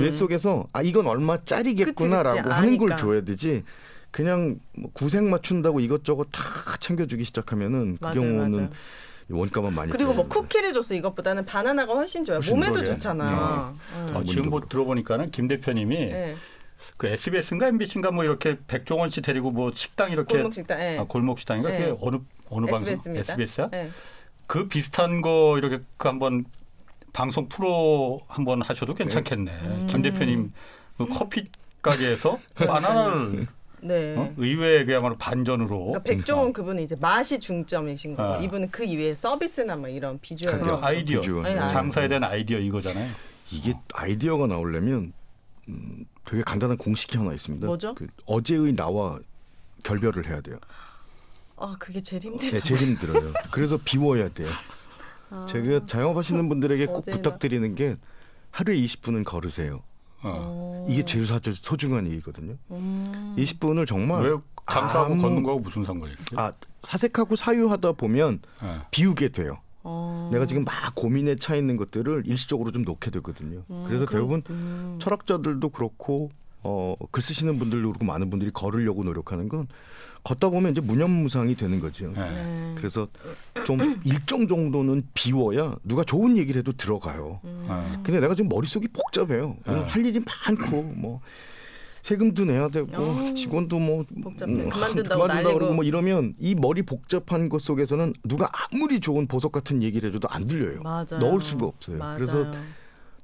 뇌 0.00 0.10
속에서 0.10 0.66
아 0.72 0.82
이건 0.82 1.06
얼마짜리겠구나라고. 1.06 2.50
하는 2.50 2.78
걸 2.78 2.92
아니까. 2.92 2.96
줘야 2.96 3.22
되지. 3.22 3.64
그냥 4.10 4.58
뭐 4.76 4.90
구색 4.92 5.24
맞춘다고 5.24 5.80
이것저것 5.80 6.28
다 6.32 6.42
챙겨주기 6.80 7.24
시작하면은 7.24 7.96
그 7.96 8.04
맞아요, 8.04 8.20
경우는 8.20 8.50
맞아요. 8.50 8.68
원가만 9.30 9.74
많이 9.74 9.90
그리고 9.92 10.14
뭐. 10.14 10.26
쿠키를 10.26 10.72
줬어 10.72 10.94
이것보다는 10.94 11.44
바나나가 11.44 11.92
훨씬 11.94 12.24
좋아요. 12.24 12.38
훨씬 12.38 12.54
몸에도 12.54 12.74
그러게. 12.74 12.92
좋잖아. 12.92 13.74
응. 14.08 14.16
어, 14.16 14.24
지금 14.24 14.50
뭐 14.50 14.60
들어보니까는 14.66 15.30
김 15.30 15.48
대표님이 15.48 15.96
네. 15.96 16.36
그 16.96 17.06
SBS인가 17.08 17.66
MBC인가 17.68 18.10
뭐 18.10 18.24
이렇게 18.24 18.56
백종원 18.66 19.10
씨 19.10 19.20
데리고 19.20 19.50
뭐 19.50 19.70
식당 19.74 20.10
이렇게 20.12 20.34
골목 20.34 20.54
식당. 20.54 20.80
예. 20.80 20.98
아, 20.98 21.04
골목 21.04 21.38
식당인가 21.40 21.70
네. 21.70 21.78
그게 21.78 21.96
어느 22.00 22.16
어느 22.48 22.66
방송 22.66 22.88
SBS입니다. 22.88 23.32
SBS야? 23.34 23.68
예. 23.74 23.90
그 24.46 24.66
비슷한 24.68 25.20
거 25.20 25.58
이렇게 25.58 25.80
그 25.96 26.08
한번 26.08 26.44
방송 27.12 27.48
프로 27.48 28.20
한번 28.28 28.62
하셔도 28.62 28.94
괜찮겠네. 28.94 29.50
음. 29.52 29.86
김 29.90 30.02
대표님 30.02 30.52
그 30.96 31.06
커피 31.08 31.48
가게에서 31.82 32.38
바나나를 32.54 33.46
네. 33.80 34.16
어? 34.16 34.32
의외의 34.36 34.86
그야말로 34.86 35.16
반전으로 35.16 35.78
그러니까 35.78 36.02
백종원 36.02 36.52
그분은 36.52 36.82
이제 36.82 36.96
맛이 36.96 37.38
중점이신 37.38 38.16
거고 38.16 38.34
아. 38.34 38.38
이분은 38.38 38.70
그 38.70 38.84
이외에 38.84 39.14
서비스나 39.14 39.76
뭐 39.76 39.88
이런 39.88 40.18
비주얼 40.20 40.58
가격. 40.60 40.80
그 40.80 40.86
아이디어 40.86 41.20
비주얼. 41.20 41.42
네. 41.44 41.54
장사에 41.70 42.08
대한 42.08 42.24
아이디어 42.24 42.58
이거잖아요. 42.58 43.10
이게 43.52 43.74
아이디어가 43.94 44.46
나오려면 44.46 45.12
음, 45.68 46.04
되게 46.24 46.42
간단한 46.42 46.76
공식이 46.76 47.16
하나 47.18 47.32
있습니다. 47.32 47.66
뭐죠? 47.66 47.94
그 47.94 48.06
어제의 48.26 48.74
나와 48.74 49.18
결별을 49.84 50.26
해야 50.26 50.40
돼요. 50.40 50.58
아 51.56 51.74
그게 51.78 52.00
제일 52.00 52.22
네, 52.22 52.28
힘들다. 52.28 52.60
제일 52.64 52.80
힘들어요. 52.80 53.32
그래서 53.50 53.78
비워야 53.84 54.28
돼요. 54.28 54.48
제가 55.46 55.84
자영업 55.84 56.16
하시는 56.16 56.48
분들에게 56.48 56.86
꼭. 56.86 57.04
부탁드리는 57.04 57.74
게 57.74 57.96
하루에 58.50 58.76
20분은 58.76 59.24
걸으세요. 59.24 59.82
어. 60.22 60.86
이게 60.88 61.04
제일 61.04 61.26
사실 61.26 61.54
소중한 61.54 62.06
일이거든요. 62.06 62.54
음. 62.70 63.34
20분을 63.38 63.86
정말 63.86 64.22
왜 64.22 64.36
장사하고 64.66 65.12
아무- 65.14 65.22
걷는 65.22 65.42
거하고 65.42 65.60
무슨 65.60 65.84
상관이 65.84 66.12
있어요? 66.14 66.40
아 66.40 66.52
사색하고 66.82 67.36
사유하다 67.36 67.92
보면 67.92 68.40
예. 68.62 68.80
비우게 68.90 69.28
돼요. 69.30 69.58
어. 69.84 70.28
내가 70.32 70.44
지금 70.46 70.64
막 70.64 70.94
고민에 70.94 71.36
차 71.36 71.54
있는 71.54 71.76
것들을 71.76 72.24
일시적으로 72.26 72.72
좀 72.72 72.82
놓게 72.82 73.10
되거든요. 73.12 73.62
그래서 73.86 74.06
대부분 74.06 74.42
음. 74.50 74.98
철학자들도 75.00 75.68
그렇고 75.70 76.30
어, 76.64 76.96
글 77.12 77.22
쓰시는 77.22 77.58
분들도 77.58 77.88
그렇고 77.88 78.04
많은 78.04 78.28
분들이 78.30 78.50
걸으려고 78.50 79.04
노력하는 79.04 79.48
건 79.48 79.68
걷다 80.28 80.50
보면 80.50 80.72
이제 80.72 80.82
무념무상이 80.82 81.54
되는 81.54 81.80
거죠. 81.80 82.12
예. 82.14 82.20
네. 82.20 82.74
그래서 82.76 83.08
좀 83.64 83.98
일정 84.04 84.46
정도는 84.46 85.04
비워야 85.14 85.76
누가 85.84 86.04
좋은 86.04 86.36
얘기를 86.36 86.58
해도 86.58 86.72
들어가요. 86.72 87.40
음. 87.44 87.66
예. 87.68 88.02
근데 88.02 88.20
내가 88.20 88.34
지금 88.34 88.50
머릿속이 88.50 88.88
복잡해요. 88.88 89.56
네. 89.66 89.72
할 89.72 90.04
일이 90.04 90.20
많고 90.20 90.82
뭐 90.82 91.20
세금도 92.02 92.44
내야 92.44 92.68
되고 92.68 92.88
어, 92.94 93.34
직원도 93.34 93.78
뭐 93.78 94.04
복잡해. 94.22 94.52
음, 94.52 94.68
그만둔다고. 94.68 95.26
그러고 95.26 95.74
뭐 95.74 95.82
이러면 95.82 96.34
이 96.38 96.54
머리 96.54 96.82
복잡한 96.82 97.48
것 97.48 97.62
속에서는 97.62 98.12
누가 98.24 98.50
아무리 98.52 99.00
좋은 99.00 99.26
보석 99.26 99.52
같은 99.52 99.82
얘기를 99.82 100.10
해줘도 100.10 100.28
안 100.30 100.46
들려요. 100.46 100.82
맞아요. 100.82 101.18
넣을 101.20 101.40
수가 101.40 101.66
없어요. 101.66 101.98
맞아요. 101.98 102.16
그래서 102.16 102.52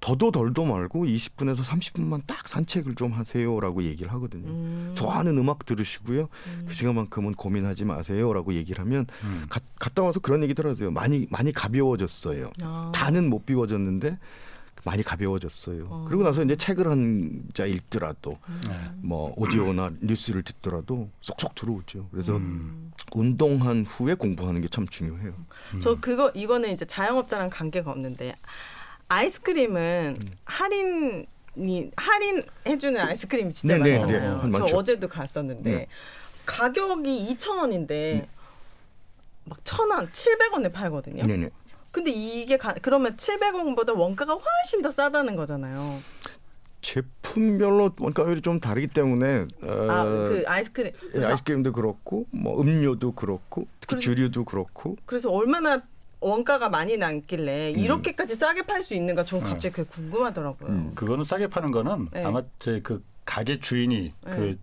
더도 0.04 0.30
덜도 0.32 0.66
말고 0.66 1.06
20분에서 1.06 1.62
30분만 1.64 2.20
딱 2.26 2.46
산책을 2.46 2.94
좀 2.94 3.12
하세요라고 3.12 3.84
얘기를 3.84 4.12
하거든요. 4.12 4.50
음. 4.50 4.92
좋아하는 4.94 5.38
음악 5.38 5.64
들으시고요. 5.64 6.28
그 6.66 6.74
시간만큼은 6.74 7.32
고민하지 7.32 7.86
마세요라고 7.86 8.52
얘기를 8.52 8.84
하면 8.84 9.06
음. 9.22 9.46
가- 9.48 9.60
갔다 9.80 10.02
와서 10.02 10.20
그런 10.20 10.42
얘기들 10.42 10.66
하세요. 10.68 10.90
많이 10.90 11.26
많이 11.30 11.52
가벼워졌어요. 11.52 12.50
아. 12.62 12.92
다는 12.94 13.30
못 13.30 13.46
비워졌는데 13.46 14.18
많이 14.84 15.02
가벼워졌어요. 15.02 15.86
어. 15.88 16.04
그리고 16.06 16.22
나서 16.22 16.44
이제 16.44 16.54
책을 16.54 16.86
한 16.86 17.42
자 17.54 17.64
읽더라도 17.64 18.36
예. 18.68 18.90
뭐 18.96 19.32
오디오나 19.36 19.92
뉴스를 20.02 20.42
듣더라도 20.42 21.08
쏙쏙 21.22 21.54
들어오죠. 21.54 22.08
그래서 22.10 22.36
음. 22.36 22.92
운동한 23.14 23.86
후에 23.86 24.12
공부하는 24.12 24.60
게 24.60 24.68
참 24.68 24.86
중요해요. 24.86 25.32
저 25.82 25.98
그거 25.98 26.30
이거는 26.34 26.70
이제 26.72 26.84
자영업자랑 26.84 27.48
관계가 27.48 27.90
없는데 27.90 28.34
아이스크림은 29.08 30.16
음. 30.20 30.26
할인 30.44 31.26
이 31.56 31.90
할인 31.96 32.42
해주는 32.66 33.00
아이스크림이 33.00 33.52
진짜 33.52 33.78
네, 33.78 33.92
네, 33.92 33.98
많잖아요. 33.98 34.34
네. 34.36 34.40
저 34.42 34.48
많죠. 34.60 34.76
어제도 34.76 35.08
갔었는데 35.08 35.70
네. 35.70 35.86
가격이 36.46 37.34
2천 37.36 37.58
원인데 37.58 38.28
막 39.44 39.58
천 39.62 39.90
원, 39.90 40.10
칠백 40.10 40.52
원에 40.52 40.70
팔거든요. 40.72 41.22
네네. 41.24 41.50
근데 41.90 42.10
이게 42.10 42.56
가, 42.56 42.74
그러면 42.82 43.16
칠백 43.16 43.54
원보다 43.54 43.92
원가가 43.92 44.34
훨씬 44.34 44.82
더 44.82 44.90
싸다는 44.90 45.36
거잖아요. 45.36 46.00
제품별로 46.80 47.92
원가율이 47.98 48.40
좀 48.40 48.58
다르기 48.60 48.88
때문에 48.88 49.44
어, 49.62 49.86
아, 49.90 50.04
그 50.04 50.44
아이스크림. 50.46 50.92
예, 51.14 51.24
아이스크림도 51.24 51.72
그렇고 51.72 52.26
뭐 52.30 52.60
음료도 52.60 53.12
그렇고 53.12 53.66
특히 53.80 53.96
그래서- 53.96 54.00
주류도 54.02 54.44
그렇고 54.44 54.96
그래서 55.06 55.30
얼마나 55.30 55.82
원가가 56.28 56.70
많이 56.70 56.96
남길래 56.96 57.74
음. 57.74 57.78
이렇게까지 57.78 58.34
싸게 58.34 58.62
팔 58.62 58.82
수 58.82 58.94
있는가 58.94 59.24
저는 59.24 59.44
갑자기 59.46 59.74
그게 59.74 59.88
궁금하더라고요. 59.88 60.70
음. 60.70 60.92
그거는 60.94 61.24
싸게 61.24 61.48
파는 61.48 61.70
거는 61.70 62.08
네. 62.12 62.24
아마 62.24 62.42
제 62.58 62.80
그 62.82 63.02
가게 63.26 63.58
주인이 63.60 64.12
네. 64.24 64.36
그 64.36 64.58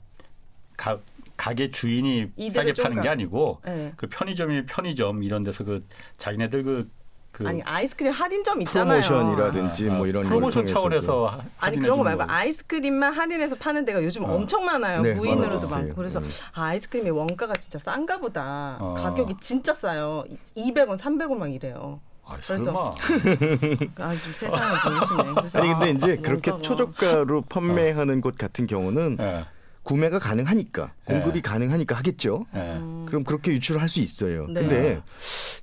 가, 0.77 0.99
가게 1.37 1.69
주인이 1.69 2.31
싸게 2.53 2.73
좀 2.73 2.83
파는 2.83 3.01
게 3.01 3.07
가- 3.07 3.11
아니고 3.13 3.59
네. 3.65 3.93
그 3.95 4.07
편의점이 4.07 4.65
편의점 4.65 5.21
이런 5.23 5.43
데서 5.43 5.63
그 5.63 5.85
자기네들 6.17 6.63
그, 6.63 6.89
그 7.31 7.47
아니 7.47 7.61
아이스크림 7.63 8.11
할인점 8.11 8.61
있잖아요. 8.61 8.99
프로모션이라든지 9.01 9.89
아, 9.89 9.93
뭐 9.93 10.05
이런 10.05 10.23
프로모션 10.25 10.65
차원에서 10.67 11.27
하- 11.27 11.41
아니 11.59 11.79
그런 11.79 11.97
거 11.97 12.03
말고 12.03 12.25
거. 12.25 12.31
아이스크림만 12.33 13.13
할인해서 13.13 13.55
파는 13.55 13.85
데가 13.85 14.03
요즘 14.03 14.25
어. 14.25 14.33
엄청 14.33 14.65
많아요. 14.65 15.01
네, 15.01 15.13
무인으로도. 15.13 15.69
많고. 15.71 15.95
그래서 15.95 16.19
네. 16.19 16.27
아, 16.53 16.65
아이스크림이 16.65 17.09
원가가 17.09 17.53
진짜 17.55 17.79
싼가 17.79 18.17
보다. 18.17 18.75
어. 18.79 18.95
가격이 18.95 19.35
진짜 19.39 19.73
싸요. 19.73 20.25
200원, 20.57 20.97
300원 20.97 21.37
막 21.37 21.51
이래요. 21.51 22.01
아, 22.25 22.35
그래서- 22.45 22.93
아좀 23.97 24.33
세상을. 24.35 25.35
그래서 25.35 25.59
아니 25.59 25.69
근데 25.69 25.85
아, 25.85 25.89
이제 25.89 26.15
그렇게 26.17 26.51
원가가. 26.51 26.61
초저가로 26.61 27.41
판매하는 27.43 28.21
곳 28.21 28.37
같은 28.37 28.67
경우는 28.67 29.17
예, 29.19 29.45
구매가 29.83 30.19
가능하니까 30.19 30.93
공급이 31.05 31.41
네. 31.41 31.41
가능하니까 31.41 31.95
하겠죠. 31.95 32.45
예. 32.55 32.59
음. 32.59 33.05
그럼 33.07 33.23
그렇게 33.23 33.51
유출을 33.51 33.81
할 33.81 33.89
수 33.89 33.99
있어요. 33.99 34.45
네. 34.47 34.53
근데 34.61 35.01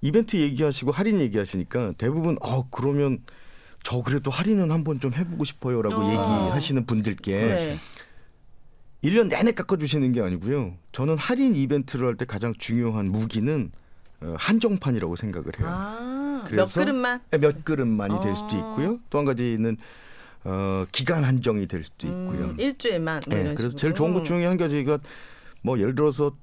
이벤트 0.01 0.37
얘기하시고 0.37 0.91
할인 0.91 1.21
얘기하시니까 1.21 1.95
대부분 1.99 2.37
어 2.41 2.69
그러면 2.71 3.19
저 3.85 4.03
그래도 4.03 4.31
할인은 4.31 4.71
한번 4.71 4.99
좀 5.01 5.14
해보고 5.14 5.45
싶어요라고 5.45 6.03
어. 6.03 6.09
얘기하시는 6.11 6.85
분들께 6.85 7.33
네. 7.41 7.79
일년 9.03 9.29
내내 9.29 9.53
깎아주시는 9.53 10.11
게 10.12 10.21
아니고요. 10.21 10.75
저는 10.93 11.16
할인 11.16 11.55
이벤트를 11.55 12.07
할 12.09 12.16
때 12.16 12.25
가장 12.25 12.53
중요한 12.59 13.07
무기는 13.12 13.71
어, 14.21 14.35
한정판이라고 14.37 15.14
생각을 15.14 15.53
해요. 15.61 15.69
아, 15.71 16.41
몇 16.43 16.49
그래서 16.51 16.81
그릇만? 16.81 17.21
몇 17.41 17.64
그릇만이 17.64 18.21
될 18.21 18.35
수도 18.35 18.57
어. 18.57 18.59
있고요. 18.59 18.99
또 19.11 19.19
한 19.19 19.25
가지는 19.25 19.77
어, 20.45 20.86
기간 20.93 21.24
한정이 21.24 21.66
될 21.66 21.82
수도 21.82 22.07
있고요. 22.07 22.45
음, 22.51 22.57
일주일만. 22.59 23.22
뭐 23.28 23.34
네, 23.36 23.43
그래서 23.55 23.70
식으로. 23.70 23.78
제일 23.78 23.95
좋은 23.95 24.14
것 24.14 24.24
중에 24.24 24.45
한 24.47 24.57
가지가 24.57 24.99
뭐 25.62 25.78
예를 25.78 25.95
들어서 25.95 26.34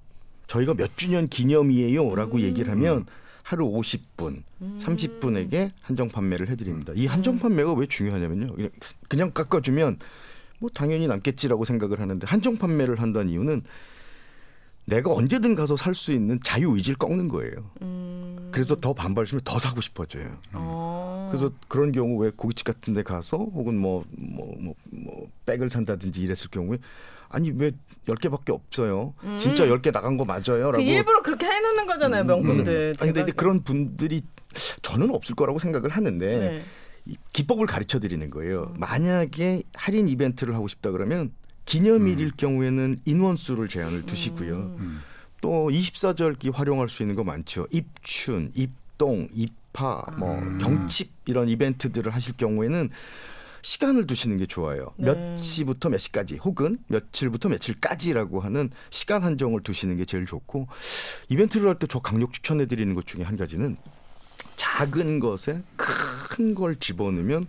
저희가 0.48 0.74
몇 0.76 0.96
주년 0.98 1.28
기념이에요라고 1.28 2.38
음. 2.38 2.41
얘기를 2.41 2.72
하면 2.72 3.06
하루 3.43 3.68
50분, 3.72 4.43
30분에게 4.78 5.72
한정 5.82 6.10
판매를 6.10 6.50
해드립니다. 6.50 6.93
이 6.96 7.06
음. 7.08 7.12
한정 7.12 7.39
판매가 7.39 7.74
왜 7.74 7.86
중요하냐면요. 7.88 8.48
그냥- 8.56 8.72
그냥 9.08 9.32
깎아주면 9.32 10.00
뭐 10.60 10.70
당연히 10.74 11.08
남겠지라고 11.08 11.64
생각을 11.64 12.00
하는데 12.00 12.26
한정 12.28 12.58
판매를 12.58 13.02
한다는 13.02 13.30
이유는 13.32 13.64
내가 14.86 15.12
언제든 15.12 15.56
가서 15.56 15.76
살 15.76 15.96
수 15.96 16.12
있는 16.12 16.39
자유 16.43 16.72
의지를 16.76 16.98
꺾는 16.98 17.28
거예요. 17.28 17.72
음. 17.82 18.50
그래서 18.52 18.80
더 18.80 18.93
반발심을 18.93 19.41
더 19.43 19.58
사고 19.58 19.82
싶어져요. 19.82 20.38
어. 20.54 21.05
그래서 21.38 21.54
그런 21.68 21.92
경우 21.92 22.18
왜 22.18 22.32
고깃집 22.36 22.66
같은 22.66 22.94
데 22.94 23.04
가서 23.04 23.38
혹은 23.38 23.78
뭐 23.78 24.04
뭐 24.18 24.46
뭐 24.58 24.76
뭐 24.90 25.28
백을 25.46 25.70
산다든지 25.70 26.22
이랬을 26.22 26.50
경우에 26.52 26.78
아니 27.30 27.52
왜 27.52 27.72
10개밖에 28.08 28.52
없어요. 28.54 29.14
진짜 29.40 29.66
10개 29.66 29.92
나간 29.92 30.16
거 30.18 30.26
맞아요. 30.26 30.42
그 30.44 30.54
라고 30.78 30.82
일부러 30.82 31.22
그렇게 31.22 31.46
해놓는 31.48 31.86
거잖아요, 31.86 32.24
명품들. 32.24 32.96
아니 33.00 33.12
근데 33.12 33.22
이제. 33.24 33.32
그런 33.32 33.64
분들이 33.64 34.22
저는 34.82 35.10
없을 35.14 35.36
거라고 35.36 35.60
생각을 35.60 35.90
하는데 35.90 36.26
네. 36.38 36.64
이 37.06 37.16
기법을 37.34 37.66
가르쳐 37.68 38.00
드리는 38.00 38.30
거예요. 38.30 38.74
만약에 38.78 39.64
할인 39.76 40.08
이벤트를 40.08 40.56
하고 40.56 40.68
싶다 40.68 40.92
그러면 40.92 41.32
기념일일 41.66 42.32
경우에는 42.38 42.98
인원수를 43.06 43.68
제한을 43.68 44.06
두시고요. 44.06 44.76
음. 44.80 45.02
또 45.42 45.70
24절기 45.72 46.54
활용할 46.54 46.90
수 46.90 47.04
있는 47.04 47.16
거 47.16 47.24
많죠. 47.24 47.68
입춘, 47.72 48.52
입동, 48.56 49.28
입 49.34 49.52
하, 49.76 50.04
뭐 50.18 50.38
음. 50.40 50.58
경칩 50.60 51.12
이런 51.26 51.50
이벤트들을 51.50 52.14
하실 52.14 52.36
경우에는 52.38 52.90
시간을 53.62 54.06
두시는 54.06 54.38
게 54.38 54.46
좋아요. 54.46 54.94
네. 54.98 55.06
몇 55.14 55.38
시부터 55.38 55.90
몇 55.90 55.98
시까지 55.98 56.38
혹은 56.38 56.78
며칠부터 56.88 57.50
며칠까지라고 57.50 58.40
하는 58.40 58.70
시간 58.92 59.24
한정을 59.24 59.62
두시는 59.64 59.98
게 59.98 60.06
제일 60.06 60.26
좋고 60.28 60.68
이벤트를 61.30 61.68
할 61.70 61.80
때 61.80 61.88
저 61.88 62.00
강력 62.00 62.32
추천해 62.32 62.68
드리는 62.68 62.94
것 62.94 63.06
중에 63.08 63.24
한 63.24 63.36
가지는 63.38 63.78
작은 64.56 65.20
것에 65.20 65.62
큰 65.78 66.54
걸 66.54 66.76
집어넣으면 66.76 67.48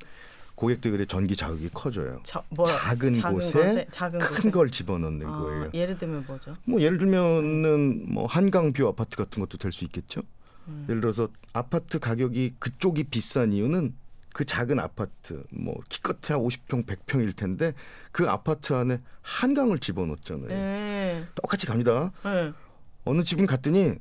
고객들의 0.55 1.07
전기 1.07 1.37
자극이 1.37 1.69
커져요. 1.75 2.21
자, 2.25 2.43
뭐라- 2.51 2.79
작은, 2.79 3.21
곳에 3.21 3.87
작은 3.91 4.19
큰. 4.21 4.51
걸 4.51 4.71
집어넣는 4.71 5.27
아, 5.27 5.39
거예요. 5.39 5.71
예를 5.75 5.99
들면 5.99 6.25
뭐죠? 6.27 6.57
뭐 6.65 6.81
예를 6.81 6.97
들면은 6.97 8.07
뭐 8.11 8.25
한강뷰 8.27 8.87
아파트 8.89 9.17
같은 9.17 9.41
것도 9.41 9.59
될 9.59 9.71
수 9.71 9.85
있겠죠. 9.85 10.23
음. 10.69 10.87
예를 10.89 11.01
들어서 11.01 11.29
아파트 11.53 11.99
가격이 11.99 12.57
그쪽이 12.59 13.05
비싼 13.05 13.53
이유는 13.53 13.95
그 14.33 14.45
작은 14.45 14.79
아파트 14.79 15.45
뭐 15.51 15.75
기껏해야 15.89 16.39
50평 16.39 16.85
100평일 16.87 17.35
텐데 17.35 17.73
그 18.13 18.29
아파트 18.29 18.75
안에 18.75 19.01
한강을 19.23 19.79
집어넣었잖아요. 19.79 20.49
네. 20.49 21.27
똑같이 21.35 21.67
갑니다. 21.67 22.13
네. 22.23 22.53
어느 23.05 23.23
집은 23.23 23.47
갔더니 23.47 23.95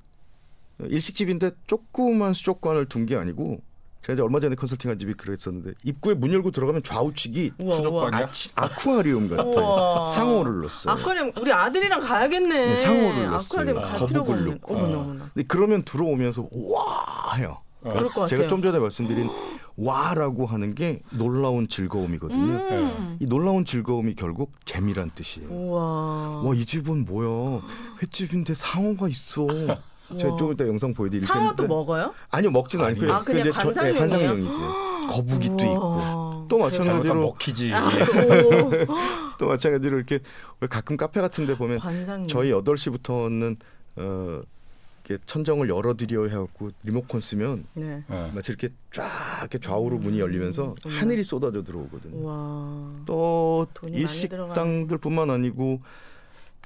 일식집인데 0.79 1.51
조그만 1.67 2.33
수족관을 2.33 2.87
둔 2.87 3.05
게 3.05 3.15
아니고 3.15 3.61
제가 4.05 4.13
이제 4.13 4.21
얼마 4.21 4.39
전에 4.39 4.53
컨설팅한 4.53 4.99
집이 4.99 5.15
그랬었는데 5.15 5.71
입구에 5.83 6.13
문 6.13 6.31
열고 6.31 6.51
들어가면 6.51 6.83
좌우측이 6.83 7.53
우와, 7.57 7.67
우와. 7.69 7.77
수족관이야? 7.77 8.19
아치, 8.27 8.51
아쿠아리움 8.53 9.29
같아요. 9.29 10.03
상호를 10.05 10.59
넣었어요. 10.61 10.93
아쿠아리움 10.93 11.31
우리 11.41 11.51
아들이랑 11.51 12.01
가야겠네. 12.01 12.65
네, 12.67 12.77
상호를 12.77 13.25
넣었어요. 13.31 13.35
아쿠아리움 13.61 13.81
갈 13.81 13.91
거북을 13.97 14.07
필요가 14.07 14.33
없는. 14.33 14.59
어머나 14.61 14.97
어머나. 14.99 15.29
근데 15.33 15.47
그러면 15.47 15.81
들어오면서 15.83 16.47
와 16.51 17.33
해요. 17.35 17.57
어. 17.81 17.89
그럴 17.89 18.03
것 18.03 18.09
같아요. 18.21 18.27
제가 18.27 18.47
좀 18.47 18.61
전에 18.61 18.77
말씀드린 18.77 19.27
와라고 19.75 20.45
하는 20.45 20.75
게 20.75 21.01
놀라운 21.09 21.67
즐거움이거든요. 21.67 22.39
음. 22.43 23.17
이 23.19 23.25
놀라운 23.25 23.65
즐거움이 23.65 24.13
결국 24.13 24.51
재미란 24.65 25.09
뜻이에요. 25.15 25.49
와 25.71 26.53
이 26.55 26.63
집은 26.63 27.05
뭐야? 27.05 27.59
횟집인데 28.03 28.53
상어가 28.53 29.07
있어. 29.07 29.47
제가 30.17 30.35
좀 30.37 30.51
이따 30.53 30.67
영상 30.67 30.93
보여드릴 30.93 31.21
텐데. 31.21 31.33
상어도 31.33 31.67
먹어요? 31.67 32.13
아니요 32.31 32.51
먹지는 32.51 32.85
아니. 32.85 32.93
않고요. 32.95 33.13
아, 33.13 33.23
그냥 33.23 33.43
저- 33.43 33.49
네, 33.51 33.93
관상용이에요? 33.93 33.99
관상용이죠. 33.99 35.07
거북이도 35.09 35.55
있고. 35.55 35.95
우와. 35.95 36.45
또 36.47 36.57
마찬가지로 36.59 37.15
먹히지. 37.15 37.71
아, 37.73 37.85
오. 37.89 38.71
또 39.39 39.47
마찬가지로 39.47 39.97
이렇게 39.97 40.19
왜 40.61 40.67
가끔 40.67 40.95
카페 40.97 41.21
같은데 41.21 41.57
보면 41.57 41.79
관상용. 41.79 42.27
저희 42.27 42.51
8시부터는 42.51 43.57
어 43.97 44.41
이렇게 45.07 45.21
천정을 45.27 45.69
열어드려 45.69 46.25
해갖고 46.27 46.69
리모컨 46.83 47.21
쓰면 47.21 47.65
네. 47.73 48.03
예. 48.09 48.31
마치 48.33 48.51
이렇게 48.51 48.69
쫙 48.91 49.05
이렇게 49.41 49.59
좌우로 49.59 49.97
문이 49.97 50.19
열리면서 50.19 50.73
음. 50.85 50.91
하늘이 50.91 51.21
쏟아져 51.23 51.63
들어오거든요. 51.63 52.15
우와. 52.17 52.91
또 53.05 53.67
일식당들뿐만 53.87 55.29
아니고 55.29 55.79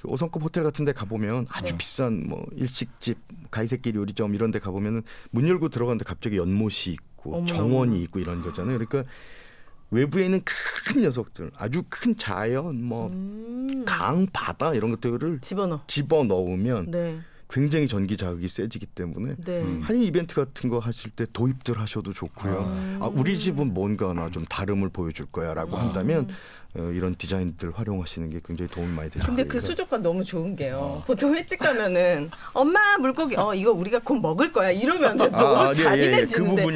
그 0.00 0.08
5성급 0.08 0.42
호텔 0.42 0.64
같은 0.64 0.84
데 0.84 0.92
가보면 0.92 1.46
아주 1.50 1.72
네. 1.72 1.78
비싼 1.78 2.28
뭐 2.28 2.46
일식집, 2.52 3.18
가이세끼 3.50 3.92
요리점 3.94 4.34
이런 4.34 4.50
데 4.50 4.58
가보면은 4.58 5.02
문 5.30 5.46
열고 5.46 5.68
들어갔는데 5.68 6.04
갑자기 6.04 6.36
연못이 6.36 6.92
있고 6.92 7.34
어머나, 7.34 7.46
정원이. 7.46 8.02
있고 8.04 8.18
이런 8.18 8.42
거잖아요. 8.42 8.78
그러니까 8.78 9.10
외부에 9.90 10.24
있는 10.24 10.40
큰 10.44 11.02
녀석들, 11.02 11.50
아주 11.56 11.82
큰 11.88 12.16
자연, 12.16 12.82
뭐 12.82 13.08
음. 13.08 13.84
강, 13.84 14.26
바다 14.32 14.72
이런 14.72 14.90
것들을 14.92 15.40
집어넣어. 15.40 15.82
집어 15.86 16.22
넣으면 16.24 16.90
네. 16.90 17.18
굉장히 17.50 17.88
전기 17.88 18.16
자극이 18.16 18.46
세지기 18.46 18.86
때문에 18.86 19.34
네. 19.44 19.60
음. 19.60 19.80
할인 19.82 20.02
이벤트 20.02 20.36
같은 20.36 20.70
거 20.70 20.78
하실 20.78 21.10
때 21.10 21.26
도입들 21.32 21.78
하셔도 21.78 22.12
좋고요. 22.12 22.98
아, 23.00 23.10
우리 23.12 23.36
집은 23.36 23.74
뭔가 23.74 24.12
나좀 24.12 24.44
다름을 24.46 24.90
보여줄 24.90 25.26
거야라고 25.26 25.76
음. 25.76 25.80
한다면 25.80 26.28
어, 26.28 26.34
이런 26.74 27.14
디자인들 27.16 27.72
활용하시는 27.76 28.30
게 28.30 28.40
굉장히 28.44 28.68
도움이 28.70 28.92
많이 28.94 29.10
되죠. 29.10 29.26
근데 29.26 29.44
그 29.44 29.60
수족관 29.60 30.02
너무 30.02 30.24
좋은 30.24 30.54
게요. 30.54 31.02
보통 31.06 31.34
횟집 31.34 31.58
가면은 31.58 32.30
엄마 32.52 32.96
물고기 32.98 33.34
어 33.36 33.52
이거 33.54 33.72
우리가 33.72 34.00
곧 34.04 34.20
먹을 34.20 34.52
거야 34.52 34.70
이러면 34.70 35.16
이제 35.16 35.28
너무 35.30 35.44
아, 35.44 35.64
예, 35.64 35.66
예, 35.66 35.68
예. 35.68 35.72
그 35.72 35.82
잔인해지는데 35.82 36.66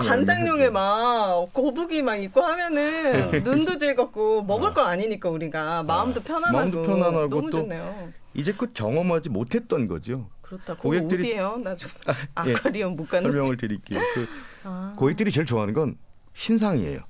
관상용에 0.00 0.70
막 0.70 1.52
거북이 1.52 2.00
막 2.02 2.16
있고 2.16 2.40
하면은 2.40 3.42
눈도 3.44 3.76
즐겁고 3.76 4.42
먹을 4.42 4.72
건 4.72 4.86
아니니까 4.86 5.28
우리가 5.28 5.82
마음도 5.82 6.22
편안하고 6.22 6.56
마음도 6.56 6.82
편안하고 6.82 7.28
너무 7.28 7.50
또 7.50 7.58
좋네요. 7.58 8.12
이제껏 8.34 8.72
경험하지 8.72 9.28
못했던 9.28 9.86
거죠. 9.86 10.30
그렇다. 10.40 10.76
고객들이- 10.76 11.20
어디예요? 11.20 11.58
나좀 11.62 11.90
예, 12.08 12.52
아쿠아리움 12.54 12.96
못 12.96 13.08
가는. 13.08 13.30
설명을 13.30 13.56
드릴게요. 13.58 14.00
그 14.14 14.26
아. 14.64 14.94
고객들이 14.96 15.30
제일 15.30 15.46
좋아하는 15.46 15.74
건 15.74 15.96
신상이에요. 16.32 17.00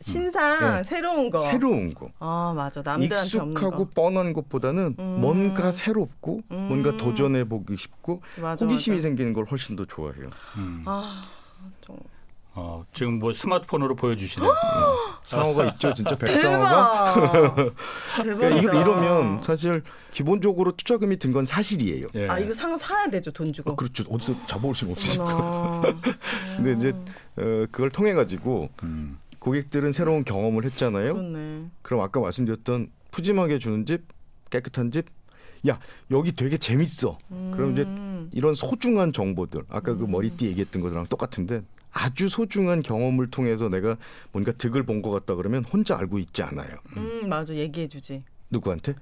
신상 0.00 0.76
네. 0.76 0.82
새로운 0.84 1.30
거. 1.30 1.38
새로운 1.38 1.92
거. 1.92 2.08
아 2.20 2.52
맞아 2.54 2.82
남들한테 2.84 3.24
익숙하고 3.24 3.86
거. 3.86 3.90
뻔한 3.94 4.32
것보다는 4.32 4.94
음. 4.98 5.20
뭔가 5.20 5.72
새롭고 5.72 6.42
음. 6.52 6.56
뭔가 6.68 6.96
도전해 6.96 7.44
보기 7.44 7.76
쉽고 7.76 8.22
맞아, 8.40 8.64
호기심이 8.64 8.96
맞아. 8.98 9.02
생기는 9.02 9.32
걸 9.32 9.44
훨씬 9.44 9.74
더 9.76 9.84
좋아해요. 9.84 10.30
음. 10.56 10.82
아 10.86 11.24
좀. 11.80 11.96
어, 12.60 12.84
지금 12.92 13.20
뭐 13.20 13.32
스마트폰으로 13.32 13.94
보여주시네. 13.94 14.44
상어가 15.22 15.66
있죠, 15.66 15.94
진짜 15.94 16.14
백상어가. 16.16 17.14
대박. 17.14 17.74
그러니까 18.22 18.80
이러면 18.80 19.40
사실 19.42 19.82
기본적으로 20.10 20.72
투자금이 20.72 21.18
든 21.18 21.32
건 21.32 21.44
사실이에요. 21.44 22.06
예. 22.16 22.28
아 22.28 22.38
이거 22.38 22.52
상어 22.54 22.76
사야 22.76 23.06
되죠 23.10 23.30
돈 23.30 23.52
주고. 23.52 23.72
어, 23.72 23.76
그렇죠. 23.76 24.04
어디서 24.10 24.34
잡아올 24.46 24.74
수는 24.74 24.92
없으니까. 24.94 25.24
어. 25.36 25.82
근데 26.56 26.72
이제 26.72 26.88
어, 27.36 27.66
그걸 27.70 27.90
통해 27.90 28.12
가지고 28.14 28.70
음. 28.82 29.18
고객들은 29.38 29.92
새로운 29.92 30.24
경험을 30.24 30.64
했잖아요. 30.64 31.14
그렇네. 31.14 31.66
그럼 31.82 32.00
아까 32.02 32.20
말씀드렸던 32.20 32.90
푸짐하게 33.10 33.58
주는 33.58 33.86
집, 33.86 34.02
깨끗한 34.50 34.90
집, 34.90 35.06
야 35.68 35.78
여기 36.10 36.32
되게 36.32 36.56
재밌어. 36.56 37.18
그럼 37.28 37.72
이제 37.72 37.82
음. 37.82 38.30
이런 38.32 38.54
소중한 38.54 39.12
정보들, 39.12 39.62
아까 39.68 39.94
그 39.94 40.04
머리띠 40.04 40.46
얘기했던 40.46 40.82
것들랑 40.82 41.04
똑같은데 41.06 41.62
아주 41.90 42.28
소중한 42.28 42.82
경험을 42.82 43.30
통해서 43.30 43.68
내가 43.68 43.96
뭔가 44.32 44.52
득을 44.52 44.82
본 44.84 45.02
것 45.02 45.10
같다 45.10 45.34
그러면 45.34 45.64
혼자 45.64 45.96
알고 45.98 46.18
있지 46.18 46.42
않아요. 46.42 46.76
음 46.96 47.28
맞아 47.28 47.54
얘기해주지. 47.54 48.22
누구한테? 48.50 48.94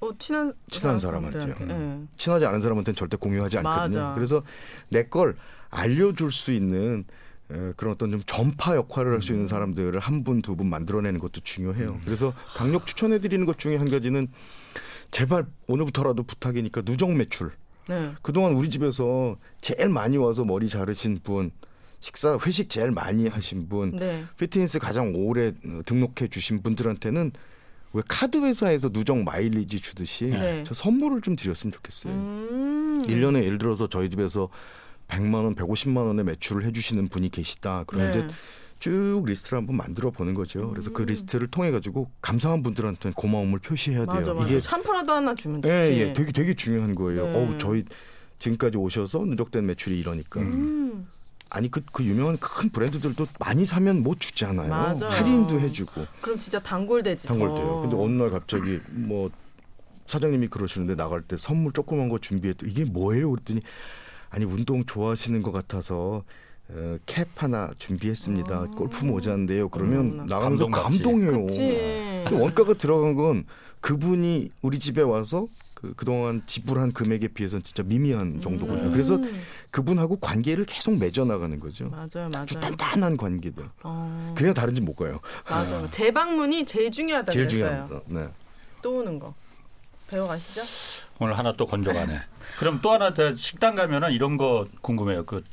어 0.00 0.10
친한 0.18 0.52
친한 0.70 0.98
사람한테요. 0.98 1.40
사람들한테. 1.54 2.02
예. 2.02 2.06
친하지 2.16 2.46
않은 2.46 2.60
사람한테는 2.60 2.96
절대 2.96 3.16
공유하지 3.16 3.58
않거든요. 3.58 4.00
맞아. 4.00 4.14
그래서 4.14 4.42
내 4.90 5.08
걸 5.08 5.36
알려줄 5.70 6.30
수 6.32 6.52
있는 6.52 7.00
에, 7.00 7.12
그런 7.76 7.94
어떤 7.94 8.10
좀 8.10 8.22
전파 8.26 8.76
역할을 8.76 9.12
할 9.12 9.22
수 9.22 9.32
있는 9.32 9.46
사람들을 9.46 9.98
한 9.98 10.22
분두분 10.24 10.68
만들어내는 10.68 11.18
것도 11.18 11.40
중요해요. 11.40 11.98
그래서 12.04 12.32
강력 12.54 12.86
추천해드리는 12.86 13.44
것 13.46 13.58
중에 13.58 13.76
한 13.76 13.90
가지는 13.90 14.28
제발 15.10 15.46
오늘부터라도 15.66 16.22
부탁이니까 16.24 16.82
누적 16.82 17.10
매출. 17.12 17.50
네. 17.88 18.12
그동안 18.20 18.52
우리 18.52 18.68
집에서 18.68 19.36
제일 19.62 19.88
많이 19.88 20.18
와서 20.18 20.44
머리 20.44 20.68
자르신 20.68 21.20
분, 21.22 21.50
식사 22.00 22.38
회식 22.46 22.68
제일 22.68 22.90
많이 22.90 23.26
하신 23.26 23.68
분, 23.68 23.90
네. 23.90 24.24
피트니스 24.38 24.78
가장 24.78 25.14
오래 25.16 25.48
어, 25.48 25.80
등록해 25.86 26.28
주신 26.30 26.62
분들한테는 26.62 27.32
왜 27.94 28.02
카드 28.06 28.36
회사에서 28.44 28.90
누적 28.90 29.16
마일리지 29.16 29.80
주듯이 29.80 30.26
네. 30.26 30.62
저 30.64 30.74
선물을 30.74 31.22
좀 31.22 31.34
드렸으면 31.34 31.72
좋겠어요. 31.72 32.12
음. 32.12 33.02
일 33.08 33.22
1년에 33.22 33.42
예를 33.44 33.56
들어서 33.56 33.86
저희 33.88 34.10
집에서 34.10 34.50
100만 35.08 35.34
원, 35.44 35.54
150만 35.54 36.06
원의 36.06 36.24
매출을 36.24 36.64
해 36.64 36.72
주시는 36.72 37.08
분이 37.08 37.30
계시다. 37.30 37.84
그러면 37.86 38.10
네. 38.12 38.18
이제 38.18 38.28
쭉 38.78 39.24
리스트를 39.26 39.58
한번 39.58 39.76
만들어 39.76 40.10
보는 40.10 40.34
거죠. 40.34 40.70
그래서 40.70 40.92
그 40.92 41.02
리스트를 41.02 41.48
통해 41.48 41.70
가지고 41.70 42.10
감사한 42.22 42.62
분들한테는 42.62 43.14
고마움을 43.14 43.58
표시해야 43.58 44.06
돼요. 44.06 44.34
맞아. 44.34 44.44
이게 44.44 44.60
샴푸라도 44.60 45.12
하나 45.12 45.34
주면 45.34 45.62
좋지. 45.62 45.72
예, 45.72 45.98
예, 45.98 46.12
되게 46.12 46.30
되게 46.30 46.54
중요한 46.54 46.94
거예요. 46.94 47.26
네. 47.26 47.34
어우, 47.34 47.58
저희 47.58 47.84
지금까지 48.38 48.78
오셔서 48.78 49.24
누적된 49.24 49.66
매출이 49.66 49.98
이러니까. 49.98 50.40
음. 50.40 51.08
아니 51.50 51.70
그, 51.70 51.80
그 51.92 52.04
유명한 52.04 52.36
큰 52.38 52.68
브랜드들도 52.68 53.26
많이 53.40 53.64
사면 53.64 54.02
못 54.02 54.20
주잖아요. 54.20 54.68
맞아요. 54.68 55.06
할인도 55.08 55.58
해주고 55.58 56.04
그럼 56.20 56.38
진짜 56.38 56.60
단골되지. 56.60 57.26
단골 57.26 57.48
더. 57.48 57.54
때요. 57.56 57.80
근데 57.80 57.96
어느 57.96 58.12
날 58.12 58.30
갑자기 58.30 58.78
뭐 58.90 59.30
사장님이 60.04 60.48
그러시는데 60.48 60.94
나갈 60.94 61.22
때 61.22 61.36
선물 61.38 61.72
조그만 61.72 62.10
거 62.10 62.18
준비했더 62.18 62.66
이게 62.66 62.84
뭐예요? 62.84 63.30
그랬더니 63.30 63.60
아니 64.30 64.44
운동 64.44 64.84
좋아하시는 64.84 65.42
것 65.42 65.52
같아서 65.52 66.22
어, 66.70 66.98
캡 67.06 67.24
하나 67.36 67.70
준비했습니다. 67.78 68.66
골프 68.76 69.04
모자인데요. 69.04 69.68
그러면 69.70 69.98
아. 69.98 70.00
어머나. 70.00 70.24
나가면서 70.24 70.66
감동받지. 70.66 71.02
감동해요. 71.02 71.46
그치. 71.46 72.24
그 72.28 72.38
원가가 72.40 72.74
들어간 72.74 73.14
건 73.14 73.44
그분이 73.80 74.50
우리 74.60 74.78
집에 74.78 75.00
와서 75.00 75.46
그, 75.74 75.94
그동안 75.94 76.42
지불한 76.44 76.92
금액에 76.92 77.28
비해서는 77.28 77.62
진짜 77.62 77.82
미미한 77.84 78.40
정도거든요. 78.40 78.90
그래서 78.90 79.14
음. 79.14 79.42
그분하고 79.70 80.16
관계를 80.16 80.66
계속 80.66 80.98
맺어나가는 80.98 81.58
거죠. 81.60 81.88
맞아요 81.88 82.04
아주 82.04 82.18
맞아요. 82.18 82.46
단단한 82.60 83.16
관계들. 83.16 83.64
어. 83.84 84.34
그냥 84.36 84.52
다른 84.52 84.74
집 84.74 84.82
못 84.84 84.94
가요. 84.96 85.20
맞아. 85.48 85.88
재방문이 85.88 86.66
제일 86.66 86.90
중요하다 86.90 87.32
제일. 87.32 87.48
중요합니다. 87.48 88.00
네. 88.08 88.28
또 88.82 88.98
오는 88.98 89.18
거. 89.18 89.32
배워가시죠? 90.08 90.62
오늘 91.20 91.36
하나 91.38 91.52
또 91.52 91.66
건져가네. 91.66 92.18
그럼 92.58 92.80
또 92.82 92.90
하나 92.90 93.12
더 93.14 93.34
식당 93.34 93.74
가면은 93.74 94.12
이런 94.12 94.36
거 94.36 94.66
궁금해요. 94.80 95.24
그 95.24 95.44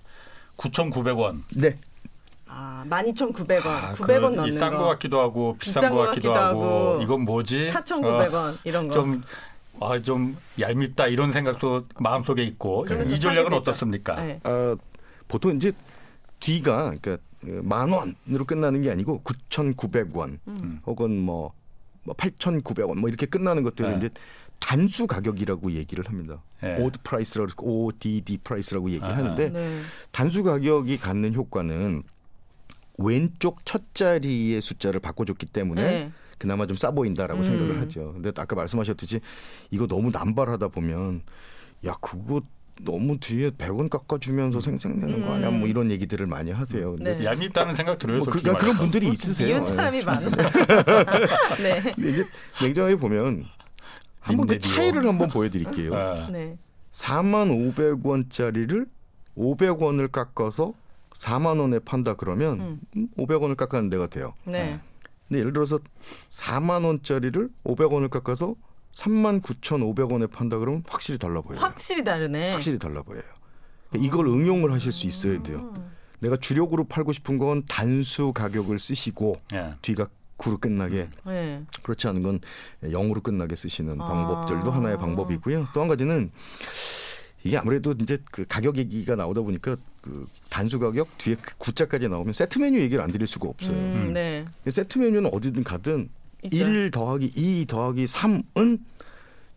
9,900원. 0.58 1.44
네. 1.56 1.78
아, 2.48 2.86
12,900원. 2.88 3.66
아, 3.68 3.94
900원 3.94 4.30
그 4.32 4.36
넣는 4.36 4.58
싼거 4.58 4.78
거. 4.78 4.86
같기도 4.90 5.20
하고 5.20 5.58
비싼 5.60 5.82
비싼 5.82 5.92
거 5.92 5.98
거 5.98 6.06
같기도 6.06 6.32
같기도 6.34 6.46
하고, 6.46 6.64
하고, 6.94 7.02
이건 7.04 7.22
뭐지? 7.26 7.68
4,900원 7.72 8.58
이런 8.64 8.86
어, 8.86 8.88
거. 8.88 8.94
좀 8.94 9.24
아, 9.82 10.02
좀 10.02 10.38
얄밉다 10.60 11.08
이런 11.08 11.34
생각도 11.34 11.86
마음속에 12.00 12.44
있고 12.44 12.86
이 13.08 13.20
전략은. 13.20 13.52
어떻습니까? 13.54 14.16
네. 14.24 14.40
아, 14.44 14.76
보통 15.28 15.56
이제 15.58 15.74
뒤가 16.40 16.94
그러니까 17.02 17.18
만 17.42 17.90
원으로 17.92 18.46
끝나는 18.46 18.82
게 18.84 18.92
아니고 18.92 19.22
9,900원 19.24 20.38
음. 20.48 20.80
혹은 20.86 21.20
뭐, 21.20 21.52
뭐 22.04 22.16
8,900원 22.16 22.96
뭐 23.00 23.10
이렇게 23.10 23.26
끝나는 23.26 23.64
것들을 23.64 23.92
네. 23.92 23.98
이제 23.98 24.10
단수 24.66 25.06
가격이라고 25.06 25.74
얘기를 25.74 26.04
합니다. 26.08 26.42
네. 26.60 26.78
odd 26.82 26.98
price라고 27.04 27.86
ODD 27.86 28.40
price라고 28.44 28.90
얘기를 28.90 29.08
아하. 29.08 29.18
하는데 29.20 29.50
네. 29.50 29.82
단수 30.12 30.44
가격이 30.44 30.98
갖는 30.98 31.36
효과는 31.36 32.02
왼쪽 32.98 33.64
첫 33.64 33.94
자리의 33.94 34.62
숫자를 34.62 35.00
바꿔줬기 35.00 35.46
때문에 35.46 35.82
네. 35.84 36.12
그나마 36.40 36.66
좀 36.66 36.76
싸 36.78 36.90
보인다라고 36.90 37.42
음. 37.42 37.44
생각을 37.44 37.80
하죠. 37.82 38.14
근데 38.14 38.32
아까 38.36 38.56
말씀하셨듯이 38.56 39.20
이거 39.70 39.86
너무 39.86 40.10
남발하다 40.12 40.70
보면 40.70 41.22
야 41.86 41.96
그거 42.02 42.42
너무 42.84 43.20
뒤에 43.20 43.52
100원 43.52 43.90
깎아주면서 43.90 44.62
생생내는 44.62 45.26
거 45.26 45.34
아니야? 45.36 45.52
뭐 45.52 45.68
이런 45.68 45.92
얘기들을 45.92 46.26
많이 46.26 46.52
하세요. 46.52 46.96
근데 46.96 47.18
네. 47.20 47.26
얄밉다는 47.26 47.76
생각 47.76 48.00
들어요. 48.00 48.18
뭐 48.18 48.26
그, 48.26 48.40
솔직히 48.40 48.66
런. 48.66 48.76
분들이 48.78 49.08
있으세요. 49.10 49.48
미운 49.48 49.64
사람이 49.64 50.02
많은데. 50.04 50.44
네. 51.62 51.94
근데 51.96 52.10
이제 52.12 52.26
냉정하게 52.62 52.96
보면 52.96 53.46
한번 54.26 54.48
그. 54.48 54.60
차이를 54.60 55.06
한번 55.08 55.30
보여드릴게요. 55.30 55.94
아, 55.96 56.30
네. 56.32 56.58
4만 56.92 57.76
500원짜리를 57.76 58.88
500원을 59.38 60.12
깎아서 60.12 60.74
4만 61.14 61.60
원에 61.60 61.80
판다 61.80 62.16
그러면 62.16 62.80
음. 62.96 63.08
500원을 63.18 63.56
깎아는 63.56 63.90
데가 63.90 64.08
돼요. 64.08 64.34
네. 64.46 64.80
근데 65.28 65.40
예를 65.40 65.54
들어서 65.54 65.80
4만 66.30 66.86
원짜리를 66.86 67.50
500원을 67.64 68.10
깎아서 68.10 68.56
3만 68.92 69.42
9,500원에 69.42 70.32
판다 70.32 70.58
그러면 70.58 70.84
확실히 70.88 71.20
달라 71.20 71.42
보여요. 71.42 71.60
확실히 71.60 72.04
다르네. 72.04 72.54
확실히 72.54 72.80
달라 72.80 73.02
보여요. 73.04 73.24
그러니까 73.90 74.08
이걸 74.08 74.28
응용을 74.28 74.72
하실 74.72 74.92
수 74.92 75.06
있어야 75.06 75.42
돼요. 75.44 75.74
내가 76.20 76.38
주력으로 76.38 76.86
팔고 76.86 77.12
싶은 77.12 77.38
건 77.38 77.64
단수 77.68 78.34
가격을 78.34 78.80
쓰시고 78.80 79.36
예. 79.54 79.76
뒤가 79.82 80.08
구로 80.38 80.58
끝나게 80.58 81.08
네. 81.26 81.64
그렇지 81.82 82.08
않은 82.10 82.24
건 82.24 82.40
영으로 82.84 83.22
끝나게 83.22 83.56
쓰시는 83.56 84.00
아. 84.02 84.06
방법들도 84.06 84.70
하나의 84.72 84.98
방법이고요. 84.98 85.68
또 85.74 85.82
한 85.82 85.88
가지는 85.88 86.32
이게 87.44 87.58
아무래도 87.58 87.94
이제 88.02 88.18
그 88.32 88.44
가격 88.48 88.78
얘기가 88.78 89.16
나오다 89.16 89.42
보니까 89.42 89.76
그 90.02 90.28
단수 90.50 90.80
가격 90.80 91.16
뒤에 91.20 91.36
그 91.36 91.56
구자까지 91.58 92.10
나오면 92.10 92.34
세트 92.34 92.58
메뉴 92.60 92.80
얘기를 92.80 93.04
안 93.04 93.12
드릴 93.12 93.28
수가 93.28 93.48
없어요. 93.50 93.78
음, 93.78 94.14
네. 94.14 94.46
세트 94.68 94.98
메뉴는 94.98 95.32
어디든 95.34 95.64
가든 95.64 96.10
있어요. 96.44 96.68
1 96.68 96.92
더하기 96.92 97.32
2 97.36 97.66
더하기 97.68 98.04
3은 98.06 98.80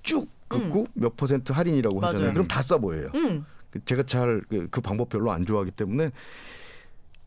쭉 0.03 0.29
긋고 0.49 0.87
몇 0.95 1.17
퍼센트 1.17 1.53
할인이라고 1.53 2.01
하잖아요. 2.01 2.21
음. 2.21 2.23
맞아요. 2.23 2.35
그럼 2.35 2.49
다 2.49 2.61
싸 2.63 2.79
보여요. 2.79 3.07
음. 3.15 3.45
그 3.71 3.85
제가 3.85 4.03
잘그 4.05 4.81
방법 4.83 5.09
별로 5.11 5.31
안 5.33 5.45
좋아하기 5.45 5.73
때문에 5.73 6.11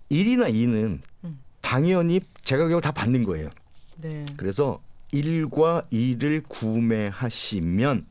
1이나 0.10 0.52
2는 0.54 1.00
음. 1.24 1.40
당연히 1.72 2.20
제 2.44 2.58
가격을 2.58 2.82
다 2.82 2.92
받는 2.92 3.24
거예요. 3.24 3.50
네. 3.96 4.26
그래서 4.36 4.82
1과 5.14 5.90
2를 5.90 6.44
구매하시면 6.50 8.08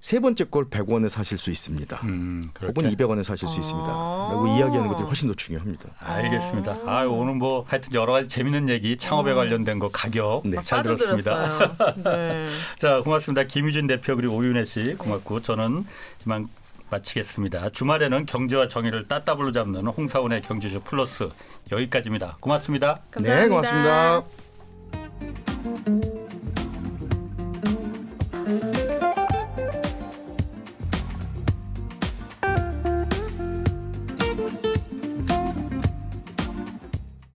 세 0.00 0.18
번째 0.18 0.44
걸 0.46 0.68
100원에 0.68 1.08
사실 1.08 1.38
수 1.38 1.52
있습니다. 1.52 2.00
음. 2.02 2.50
혹은 2.60 2.90
200원에 2.90 3.22
사실 3.22 3.46
수 3.46 3.60
있습니다. 3.60 3.88
아. 3.88 4.28
라고 4.32 4.48
이야기하는 4.48 4.88
것들이 4.88 5.06
훨씬 5.06 5.28
더 5.28 5.34
중요합니다. 5.34 5.88
알겠습니다. 6.00 6.78
아, 6.84 7.04
오늘 7.04 7.34
뭐 7.34 7.64
하여튼 7.68 7.94
여러 7.94 8.12
가지 8.12 8.28
재밌는 8.28 8.68
얘기 8.68 8.96
창업에 8.96 9.34
관련된 9.34 9.78
거 9.78 9.88
가격 9.92 10.42
네. 10.44 10.56
막잘 10.56 10.82
들었습니다. 10.82 11.76
네. 12.02 12.48
자, 12.78 13.02
고맙습니다. 13.02 13.44
김유진 13.44 13.86
대표 13.86 14.16
그리고 14.16 14.34
오윤혜 14.34 14.64
씨 14.64 14.96
고맙고 14.98 15.42
저는 15.42 15.86
이만 16.26 16.48
마치겠습니다. 16.90 17.70
주말에는 17.70 18.26
경제와 18.26 18.68
정의를 18.68 19.08
따따블로 19.08 19.52
잡는 19.52 19.86
홍사원의 19.86 20.42
경제쇼 20.42 20.80
플러스 20.80 21.28
여기까지입니다. 21.70 22.36
고맙습니다. 22.40 23.00
감사합니다. 23.10 23.42
네, 23.42 23.48
고맙습니다. 23.48 24.24